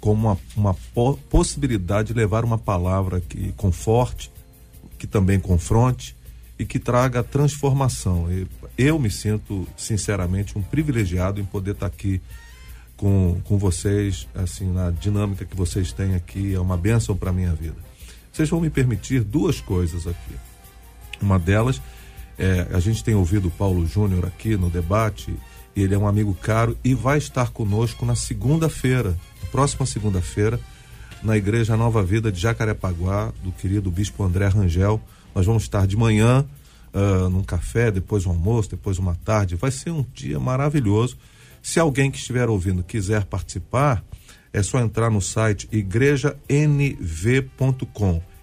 como 0.00 0.28
uma, 0.28 0.38
uma 0.56 0.74
po 0.74 1.16
possibilidade 1.30 2.08
de 2.08 2.14
levar 2.14 2.44
uma 2.44 2.58
palavra 2.58 3.20
que 3.20 3.52
conforte, 3.52 4.32
que 4.98 5.06
também 5.06 5.38
confronte 5.38 6.16
e 6.58 6.66
que 6.66 6.80
traga 6.80 7.22
transformação. 7.22 8.26
Eu 8.76 8.98
me 8.98 9.10
sinto, 9.10 9.66
sinceramente, 9.76 10.58
um 10.58 10.62
privilegiado 10.62 11.40
em 11.40 11.44
poder 11.44 11.72
estar 11.72 11.86
aqui 11.86 12.20
com, 13.02 13.40
com 13.42 13.58
vocês, 13.58 14.28
assim, 14.32 14.72
na 14.72 14.92
dinâmica 14.92 15.44
que 15.44 15.56
vocês 15.56 15.92
têm 15.92 16.14
aqui, 16.14 16.54
é 16.54 16.60
uma 16.60 16.76
bênção 16.76 17.16
para 17.16 17.32
minha 17.32 17.52
vida. 17.52 17.74
Vocês 18.32 18.48
vão 18.48 18.60
me 18.60 18.70
permitir 18.70 19.24
duas 19.24 19.60
coisas 19.60 20.06
aqui. 20.06 20.36
Uma 21.20 21.36
delas, 21.36 21.82
é, 22.38 22.68
a 22.72 22.78
gente 22.78 23.02
tem 23.02 23.16
ouvido 23.16 23.48
o 23.48 23.50
Paulo 23.50 23.84
Júnior 23.88 24.24
aqui 24.24 24.56
no 24.56 24.70
debate, 24.70 25.34
ele 25.74 25.96
é 25.96 25.98
um 25.98 26.06
amigo 26.06 26.32
caro 26.32 26.78
e 26.84 26.94
vai 26.94 27.18
estar 27.18 27.50
conosco 27.50 28.06
na 28.06 28.14
segunda-feira, 28.14 29.18
próxima 29.50 29.84
segunda-feira, 29.84 30.60
na 31.24 31.36
Igreja 31.36 31.76
Nova 31.76 32.04
Vida 32.04 32.30
de 32.30 32.40
Jacarepaguá, 32.40 33.32
do 33.42 33.50
querido 33.50 33.90
Bispo 33.90 34.22
André 34.22 34.46
Rangel. 34.46 35.00
Nós 35.34 35.44
vamos 35.44 35.64
estar 35.64 35.88
de 35.88 35.96
manhã, 35.96 36.46
uh, 36.94 37.28
num 37.28 37.42
café, 37.42 37.90
depois 37.90 38.26
um 38.26 38.30
almoço, 38.30 38.70
depois 38.70 38.96
uma 38.96 39.16
tarde. 39.24 39.56
Vai 39.56 39.72
ser 39.72 39.90
um 39.90 40.06
dia 40.14 40.38
maravilhoso 40.38 41.18
se 41.62 41.78
alguém 41.78 42.10
que 42.10 42.18
estiver 42.18 42.50
ouvindo 42.50 42.82
quiser 42.82 43.24
participar, 43.24 44.04
é 44.52 44.62
só 44.62 44.80
entrar 44.80 45.10
no 45.10 45.20
site 45.20 45.68
igrejanv.com, 45.70 46.42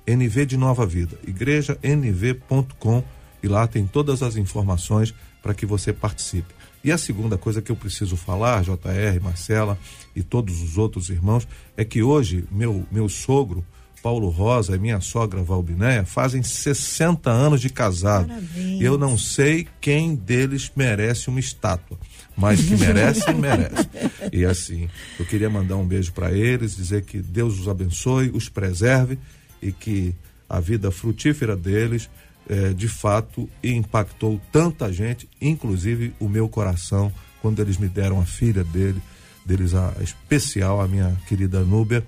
NV 0.08 0.46
de 0.46 0.58
Nova 0.58 0.86
Vida, 0.86 1.20
igrejanv.com 1.28 3.04
e 3.44 3.48
lá 3.48 3.68
tem 3.68 3.86
todas 3.86 4.24
as 4.24 4.38
informações 4.38 5.14
para 5.44 5.54
que 5.54 5.66
você 5.66 5.94
participe. 5.94 6.54
E 6.84 6.92
a 6.92 6.98
segunda 6.98 7.38
coisa 7.38 7.62
que 7.62 7.72
eu 7.72 7.76
preciso 7.76 8.16
falar, 8.16 8.64
JR, 8.64 9.22
Marcela 9.22 9.78
e 10.16 10.24
todos 10.24 10.62
os 10.62 10.78
outros 10.78 11.10
irmãos, 11.10 11.48
é 11.76 11.84
que 11.84 12.02
hoje 12.02 12.46
meu, 12.50 12.88
meu 12.90 13.10
sogro, 13.10 13.66
Paulo 14.02 14.30
Rosa, 14.30 14.76
e 14.76 14.80
minha 14.80 15.02
sogra 15.02 15.44
Valbinéia 15.44 16.06
fazem 16.06 16.42
60 16.42 17.30
anos 17.30 17.60
de 17.60 17.70
casado. 17.70 18.30
Parabéns. 18.30 18.82
Eu 18.82 18.98
não 18.98 19.18
sei 19.18 19.68
quem 19.82 20.16
deles 20.16 20.72
merece 20.74 21.28
uma 21.28 21.40
estátua 21.40 22.00
mas 22.40 22.62
que 22.62 22.76
merecem, 22.78 23.36
merecem. 23.36 23.90
E 24.32 24.46
assim, 24.46 24.90
eu 25.20 25.26
queria 25.26 25.50
mandar 25.50 25.76
um 25.76 25.86
beijo 25.86 26.12
para 26.14 26.32
eles, 26.32 26.76
dizer 26.76 27.04
que 27.04 27.20
Deus 27.22 27.60
os 27.60 27.68
abençoe, 27.68 28.32
os 28.34 28.48
preserve 28.48 29.20
e 29.62 29.72
que 29.72 30.16
a 30.50 30.60
vida 30.60 30.90
frutífera 30.90 31.56
deles 31.56 32.10
eh, 32.48 32.74
de 32.74 32.88
fato 32.88 33.48
impactou 33.64 34.42
tanta 34.52 34.92
gente, 34.92 35.30
inclusive 35.42 36.14
o 36.20 36.28
meu 36.28 36.48
coração, 36.48 37.12
quando 37.42 37.62
eles 37.62 37.78
me 37.78 37.88
deram 37.88 38.20
a 38.20 38.26
filha 38.26 38.64
dele, 38.64 39.02
deles 39.46 39.74
a, 39.74 39.94
a 40.00 40.04
especial, 40.04 40.82
a 40.82 40.88
minha 40.88 41.16
querida 41.28 41.62
Núbia, 41.62 42.06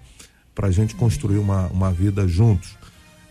para 0.55 0.67
a 0.67 0.71
gente 0.71 0.95
construir 0.95 1.37
uma, 1.37 1.67
uma 1.67 1.91
vida 1.91 2.27
juntos. 2.27 2.75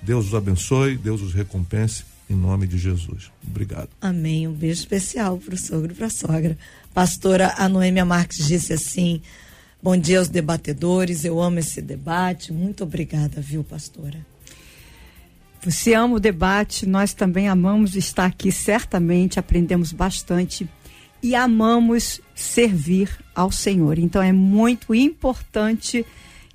Deus 0.02 0.28
os 0.28 0.34
abençoe, 0.34 0.96
Deus 0.96 1.20
os 1.20 1.34
recompense, 1.34 2.04
em 2.28 2.34
nome 2.34 2.66
de 2.66 2.78
Jesus. 2.78 3.30
Obrigado. 3.44 3.88
Amém. 4.00 4.46
Um 4.46 4.52
beijo 4.52 4.80
especial 4.80 5.36
para 5.38 5.54
o 5.54 5.58
sogro 5.58 5.92
e 5.92 5.94
para 5.94 6.06
a 6.06 6.10
sogra. 6.10 6.56
Pastora 6.92 7.54
Anoêmia 7.56 8.04
Marques 8.04 8.46
disse 8.46 8.72
assim: 8.72 9.22
Bom 9.82 9.96
dia 9.96 10.18
aos 10.18 10.28
debatedores, 10.28 11.24
eu 11.24 11.40
amo 11.40 11.58
esse 11.58 11.80
debate. 11.80 12.52
Muito 12.52 12.84
obrigada, 12.84 13.40
viu, 13.40 13.62
pastora? 13.62 14.26
Você 15.62 15.94
ama 15.94 16.16
o 16.16 16.20
debate, 16.20 16.86
nós 16.86 17.12
também 17.12 17.48
amamos 17.48 17.94
estar 17.94 18.24
aqui, 18.24 18.50
certamente 18.50 19.38
aprendemos 19.38 19.92
bastante 19.92 20.68
e 21.22 21.34
amamos 21.34 22.20
servir 22.34 23.10
ao 23.34 23.52
Senhor. 23.52 23.98
Então 23.98 24.22
é 24.22 24.32
muito 24.32 24.94
importante 24.94 26.04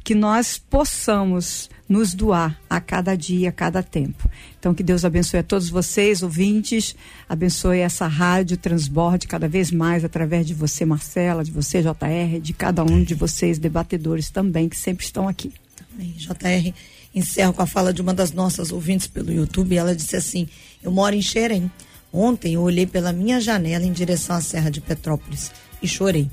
que 0.03 0.15
nós 0.15 0.57
possamos 0.57 1.69
nos 1.88 2.13
doar 2.13 2.59
a 2.69 2.81
cada 2.81 3.15
dia, 3.15 3.49
a 3.49 3.51
cada 3.51 3.83
tempo. 3.83 4.29
Então 4.59 4.73
que 4.73 4.83
Deus 4.83 5.05
abençoe 5.05 5.39
a 5.39 5.43
todos 5.43 5.69
vocês, 5.69 6.23
ouvintes, 6.23 6.95
abençoe 7.29 7.79
essa 7.79 8.07
rádio 8.07 8.57
transborde 8.57 9.27
cada 9.27 9.47
vez 9.47 9.71
mais 9.71 10.03
através 10.03 10.45
de 10.47 10.53
você, 10.53 10.86
Marcela, 10.86 11.43
de 11.43 11.51
você, 11.51 11.81
JR, 11.81 12.39
de 12.41 12.53
cada 12.53 12.83
um 12.83 13.03
de 13.03 13.13
vocês, 13.13 13.59
debatedores 13.59 14.29
também, 14.29 14.67
que 14.67 14.77
sempre 14.77 15.05
estão 15.05 15.27
aqui. 15.27 15.53
Amém. 15.93 16.13
JR, 16.17 16.73
encerro 17.13 17.53
com 17.53 17.61
a 17.61 17.67
fala 17.67 17.93
de 17.93 18.01
uma 18.01 18.13
das 18.13 18.31
nossas 18.31 18.71
ouvintes 18.71 19.07
pelo 19.07 19.31
YouTube. 19.31 19.77
Ela 19.77 19.95
disse 19.95 20.15
assim: 20.15 20.47
Eu 20.83 20.91
moro 20.91 21.15
em 21.15 21.21
Xerém. 21.21 21.71
Ontem 22.11 22.53
eu 22.53 22.61
olhei 22.61 22.86
pela 22.86 23.11
minha 23.11 23.41
janela 23.41 23.86
em 23.86 23.91
direção 23.91 24.38
à 24.38 24.41
Serra 24.41 24.71
de 24.71 24.79
Petrópolis 24.79 25.51
e 25.81 25.88
chorei, 25.88 26.29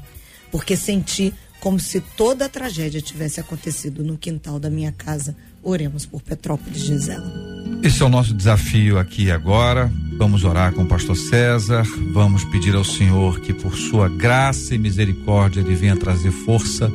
porque 0.50 0.76
senti 0.76 1.34
como 1.62 1.78
se 1.78 2.00
toda 2.00 2.46
a 2.46 2.48
tragédia 2.48 3.00
tivesse 3.00 3.38
acontecido 3.38 4.02
no 4.02 4.18
quintal 4.18 4.58
da 4.58 4.68
minha 4.68 4.90
casa. 4.90 5.36
Oremos 5.62 6.04
por 6.04 6.20
Petrópolis, 6.20 6.82
diz 6.82 7.08
ela. 7.08 7.32
Esse 7.84 8.02
é 8.02 8.04
o 8.04 8.08
nosso 8.08 8.34
desafio 8.34 8.98
aqui 8.98 9.30
agora. 9.30 9.88
Vamos 10.18 10.42
orar 10.42 10.72
com 10.72 10.82
o 10.82 10.86
pastor 10.86 11.16
César. 11.16 11.84
Vamos 12.12 12.44
pedir 12.46 12.74
ao 12.74 12.82
Senhor 12.82 13.38
que, 13.40 13.54
por 13.54 13.76
sua 13.76 14.08
graça 14.08 14.74
e 14.74 14.78
misericórdia, 14.78 15.60
ele 15.60 15.76
venha 15.76 15.96
trazer 15.96 16.32
força 16.32 16.90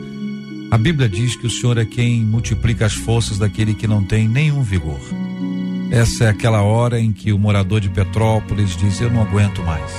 a 0.70 0.78
Bíblia 0.78 1.08
diz 1.08 1.34
que 1.38 1.48
o 1.48 1.50
Senhor 1.50 1.78
é 1.78 1.86
quem 1.86 2.22
multiplica 2.26 2.86
as 2.86 2.94
forças 2.94 3.38
daquele 3.38 3.74
que 3.74 3.88
não 3.88 4.04
tem 4.04 4.28
nenhum 4.28 4.62
vigor. 4.62 5.00
Essa 5.90 6.26
é 6.26 6.28
aquela 6.28 6.62
hora 6.62 7.00
em 7.00 7.14
que 7.14 7.32
o 7.32 7.40
morador 7.40 7.80
de 7.80 7.90
Petrópolis 7.90 8.76
diz: 8.76 9.00
Eu 9.00 9.10
não 9.10 9.22
aguento 9.22 9.64
mais. 9.64 9.90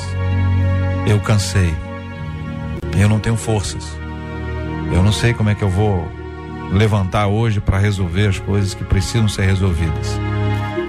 Eu 1.07 1.19
cansei. 1.21 1.75
Eu 3.01 3.09
não 3.09 3.19
tenho 3.19 3.37
forças. 3.37 3.83
Eu 4.93 5.03
não 5.03 5.13
sei 5.13 5.35
como 5.35 5.51
é 5.51 5.55
que 5.55 5.63
eu 5.63 5.71
vou 5.71 6.07
levantar 6.73 7.27
hoje 7.29 7.61
para 7.61 7.79
resolver 7.79 8.29
as 8.29 8.39
coisas 8.39 8.75
que 8.75 8.85
precisam 8.85 9.29
ser 9.29 9.47
resolvidas. 9.47 10.19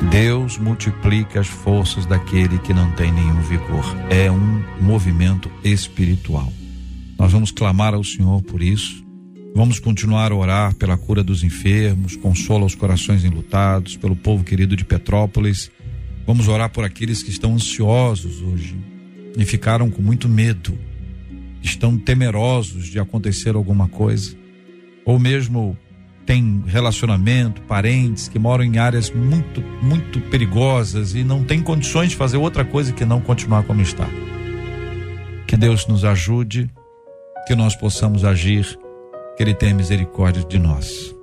Deus 0.09 0.57
multiplica 0.57 1.39
as 1.39 1.47
forças 1.47 2.05
daquele 2.05 2.57
que 2.59 2.73
não 2.73 2.91
tem 2.91 3.11
nenhum 3.11 3.41
vigor. 3.41 3.85
É 4.09 4.31
um 4.31 4.63
movimento 4.79 5.51
espiritual. 5.63 6.51
Nós 7.17 7.31
vamos 7.31 7.51
clamar 7.51 7.93
ao 7.93 8.03
Senhor 8.03 8.41
por 8.43 8.61
isso 8.61 9.09
Vamos 9.55 9.79
continuar 9.79 10.31
a 10.31 10.35
orar 10.35 10.75
pela 10.75 10.97
cura 10.97 11.23
dos 11.23 11.43
enfermos, 11.43 12.15
consola 12.15 12.65
os 12.65 12.75
corações 12.75 13.23
enlutados, 13.23 13.97
pelo 13.97 14.15
povo 14.15 14.43
querido 14.43 14.75
de 14.75 14.85
Petrópolis. 14.85 15.71
Vamos 16.25 16.47
orar 16.47 16.69
por 16.69 16.85
aqueles 16.85 17.23
que 17.23 17.29
estão 17.29 17.55
ansiosos 17.55 18.41
hoje 18.41 18.77
e 19.37 19.45
ficaram 19.45 19.89
com 19.89 20.01
muito 20.01 20.29
medo, 20.29 20.77
estão 21.61 21.97
temerosos 21.97 22.87
de 22.87 22.99
acontecer 22.99 23.55
alguma 23.55 23.87
coisa, 23.87 24.35
ou 25.05 25.19
mesmo 25.19 25.77
têm 26.25 26.63
relacionamento, 26.67 27.61
parentes 27.63 28.27
que 28.27 28.37
moram 28.37 28.63
em 28.63 28.77
áreas 28.77 29.09
muito, 29.09 29.61
muito 29.81 30.21
perigosas 30.21 31.15
e 31.15 31.23
não 31.23 31.43
têm 31.43 31.59
condições 31.59 32.11
de 32.11 32.15
fazer 32.15 32.37
outra 32.37 32.63
coisa 32.63 32.93
que 32.93 33.03
não 33.03 33.19
continuar 33.19 33.63
como 33.63 33.81
está. 33.81 34.07
Que 35.47 35.57
Deus 35.57 35.87
nos 35.87 36.05
ajude, 36.05 36.69
que 37.47 37.55
nós 37.55 37.75
possamos 37.75 38.23
agir 38.23 38.77
que 39.35 39.41
Ele 39.41 39.55
tenha 39.55 39.73
misericórdia 39.73 40.43
de 40.43 40.59
nós. 40.59 41.15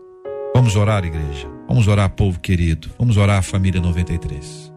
Vamos 0.52 0.74
orar, 0.74 1.04
igreja. 1.04 1.48
Vamos 1.68 1.86
orar, 1.86 2.10
povo 2.10 2.40
querido. 2.40 2.88
Vamos 2.98 3.16
orar, 3.16 3.42
família 3.44 3.80
93. 3.80 4.72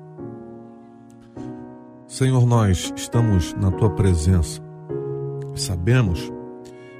Senhor, 2.08 2.46
nós 2.46 2.94
estamos 2.96 3.56
na 3.56 3.72
tua 3.72 3.90
presença. 3.90 4.69
Sabemos 5.60 6.22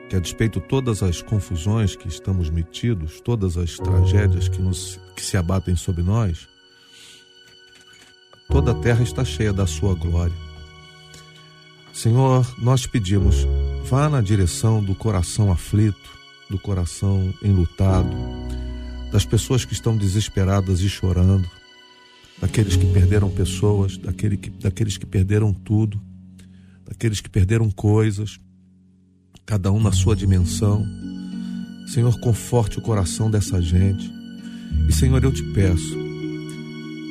que 0.10 0.18
a 0.18 0.20
despeito 0.20 0.60
de 0.60 0.68
todas 0.68 1.02
as 1.02 1.22
confusões 1.22 1.96
que 1.96 2.10
estamos 2.10 2.50
metidos, 2.50 3.22
todas 3.22 3.56
as 3.56 3.78
tragédias 3.78 4.50
que, 4.50 4.62
nos, 4.62 5.00
que 5.16 5.24
se 5.24 5.38
abatem 5.38 5.78
sobre 5.78 6.04
nós, 6.04 6.46
toda 8.50 8.72
a 8.72 8.76
terra 8.76 9.02
está 9.02 9.24
cheia 9.24 9.54
da 9.54 9.66
sua 9.66 9.96
glória. 9.96 10.36
Senhor, 11.94 12.54
nós 12.60 12.86
pedimos, 12.86 13.48
vá 13.86 14.10
na 14.10 14.20
direção 14.20 14.84
do 14.84 14.94
coração 14.94 15.50
aflito, 15.54 16.20
do 16.50 16.60
coração 16.60 17.34
enlutado, 17.42 18.14
das 19.10 19.24
pessoas 19.24 19.64
que 19.64 19.72
estão 19.72 19.96
desesperadas 19.96 20.82
e 20.82 20.90
chorando, 20.90 21.50
daqueles 22.42 22.76
que 22.76 22.86
perderam 22.88 23.30
pessoas, 23.30 23.98
daquele 23.98 24.36
que, 24.36 24.50
daqueles 24.50 24.98
que 24.98 25.06
perderam 25.06 25.54
tudo, 25.54 26.02
daqueles 26.86 27.22
que 27.22 27.30
perderam 27.30 27.72
coisas, 27.72 28.38
cada 29.50 29.72
um 29.72 29.82
na 29.82 29.92
sua 29.92 30.16
dimensão. 30.16 30.88
Senhor, 31.88 32.20
conforte 32.20 32.78
o 32.78 32.82
coração 32.84 33.32
dessa 33.32 33.60
gente. 33.60 34.14
E, 34.88 34.94
Senhor, 34.94 35.24
eu 35.24 35.32
te 35.32 35.42
peço 35.42 35.98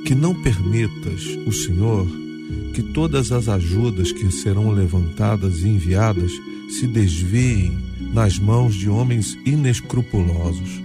que 0.06 0.14
não 0.14 0.40
permitas 0.40 1.20
o 1.44 1.50
Senhor 1.50 2.06
que 2.72 2.80
todas 2.80 3.32
as 3.32 3.48
ajudas 3.48 4.12
que 4.12 4.30
serão 4.30 4.70
levantadas 4.70 5.62
e 5.62 5.68
enviadas 5.68 6.30
se 6.78 6.86
desviem 6.86 7.76
nas 8.14 8.38
mãos 8.38 8.76
de 8.76 8.88
homens 8.88 9.36
inescrupulosos. 9.44 10.80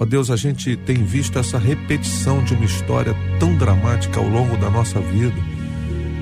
Ó 0.00 0.06
Deus, 0.06 0.30
a 0.30 0.36
gente 0.36 0.78
tem 0.78 1.04
visto 1.04 1.38
essa 1.38 1.58
repetição 1.58 2.42
de 2.42 2.54
uma 2.54 2.64
história 2.64 3.14
tão 3.38 3.54
dramática 3.58 4.18
ao 4.18 4.26
longo 4.26 4.56
da 4.56 4.70
nossa 4.70 4.98
vida, 4.98 5.36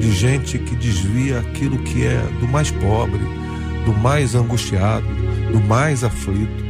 de 0.01 0.11
gente 0.11 0.59
que 0.59 0.75
desvia 0.75 1.39
aquilo 1.39 1.79
que 1.79 2.05
é 2.05 2.21
do 2.41 2.49
mais 2.49 2.73
pobre, 2.73 3.46
do 3.87 3.95
mais 3.95 4.35
angustiado, 4.35 5.07
do 5.51 5.61
mais 5.61 6.05
aflito. 6.05 6.67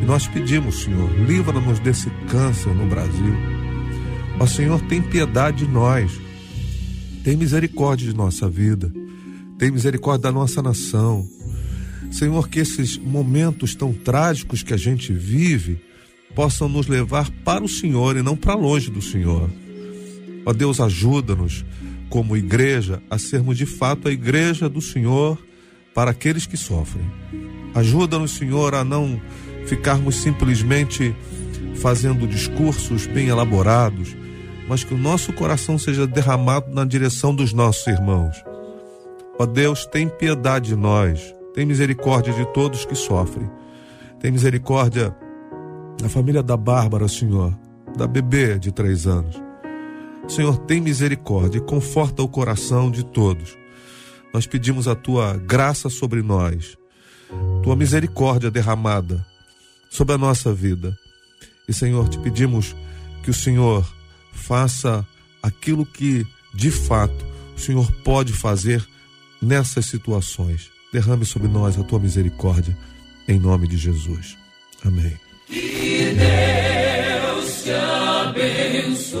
E 0.00 0.04
nós 0.04 0.28
pedimos, 0.28 0.84
Senhor, 0.84 1.10
livra-nos 1.26 1.80
desse 1.80 2.08
câncer 2.28 2.72
no 2.72 2.86
Brasil. 2.86 3.34
Ó 4.38 4.46
Senhor, 4.46 4.80
tem 4.82 5.02
piedade 5.02 5.66
de 5.66 5.72
nós, 5.72 6.12
tem 7.24 7.36
misericórdia 7.36 8.08
de 8.08 8.16
nossa 8.16 8.48
vida, 8.48 8.92
tem 9.58 9.72
misericórdia 9.72 10.22
da 10.22 10.32
nossa 10.32 10.62
nação 10.62 11.28
Senhor, 12.10 12.48
que 12.48 12.58
esses 12.58 12.98
momentos 12.98 13.74
tão 13.74 13.92
trágicos 13.92 14.62
que 14.62 14.74
a 14.74 14.76
gente 14.76 15.12
vive 15.12 15.78
possam 16.34 16.68
nos 16.68 16.88
levar 16.88 17.30
para 17.44 17.64
o 17.64 17.68
Senhor 17.68 18.16
e 18.16 18.22
não 18.22 18.36
para 18.36 18.54
longe 18.54 18.90
do 18.90 19.00
Senhor. 19.00 19.48
Ó 20.44 20.52
Deus, 20.52 20.80
ajuda-nos 20.80 21.64
como 22.08 22.36
igreja 22.36 23.00
a 23.08 23.16
sermos 23.16 23.56
de 23.56 23.66
fato 23.66 24.08
a 24.08 24.12
igreja 24.12 24.68
do 24.68 24.80
Senhor 24.80 25.38
para 25.94 26.10
aqueles 26.10 26.46
que 26.46 26.56
sofrem. 26.56 27.10
Ajuda-nos, 27.74 28.32
Senhor, 28.32 28.74
a 28.74 28.84
não 28.84 29.20
ficarmos 29.66 30.16
simplesmente 30.16 31.14
fazendo 31.76 32.26
discursos 32.26 33.06
bem 33.06 33.28
elaborados, 33.28 34.16
mas 34.68 34.84
que 34.84 34.94
o 34.94 34.98
nosso 34.98 35.32
coração 35.32 35.78
seja 35.78 36.06
derramado 36.06 36.72
na 36.74 36.84
direção 36.84 37.34
dos 37.34 37.52
nossos 37.52 37.86
irmãos. 37.86 38.36
Ó 39.38 39.46
Deus, 39.46 39.86
tem 39.86 40.08
piedade 40.08 40.68
de 40.68 40.76
nós 40.76 41.34
tem 41.52 41.66
misericórdia 41.66 42.32
de 42.32 42.46
todos 42.52 42.84
que 42.84 42.94
sofrem. 42.94 43.50
Tem 44.20 44.30
misericórdia 44.30 45.14
da 46.00 46.08
família 46.08 46.42
da 46.42 46.56
Bárbara, 46.56 47.08
Senhor, 47.08 47.56
da 47.96 48.06
bebê 48.06 48.58
de 48.58 48.70
três 48.70 49.06
anos. 49.06 49.40
Senhor, 50.28 50.56
tem 50.58 50.80
misericórdia 50.80 51.58
e 51.58 51.62
conforta 51.62 52.22
o 52.22 52.28
coração 52.28 52.90
de 52.90 53.04
todos. 53.04 53.58
Nós 54.32 54.46
pedimos 54.46 54.86
a 54.86 54.94
tua 54.94 55.36
graça 55.36 55.88
sobre 55.88 56.22
nós, 56.22 56.76
tua 57.62 57.76
misericórdia 57.76 58.50
derramada 58.50 59.24
sobre 59.90 60.14
a 60.14 60.18
nossa 60.18 60.52
vida. 60.52 60.96
E, 61.68 61.74
Senhor, 61.74 62.08
te 62.08 62.18
pedimos 62.18 62.74
que 63.22 63.30
o 63.30 63.34
Senhor 63.34 63.86
faça 64.32 65.06
aquilo 65.42 65.84
que, 65.84 66.26
de 66.54 66.70
fato, 66.70 67.26
o 67.56 67.60
Senhor 67.60 67.90
pode 68.04 68.32
fazer 68.32 68.86
nessas 69.42 69.86
situações. 69.86 70.70
Derrame 70.92 71.24
sobre 71.24 71.48
nós 71.48 71.78
a 71.78 71.82
tua 71.82 71.98
misericórdia, 71.98 72.76
em 73.28 73.38
nome 73.38 73.66
de 73.68 73.76
Jesus. 73.76 74.36
Amém. 74.84 75.18
Que 75.46 76.14
Deus 76.14 77.62
te 77.62 77.70
abençoe. 77.72 79.20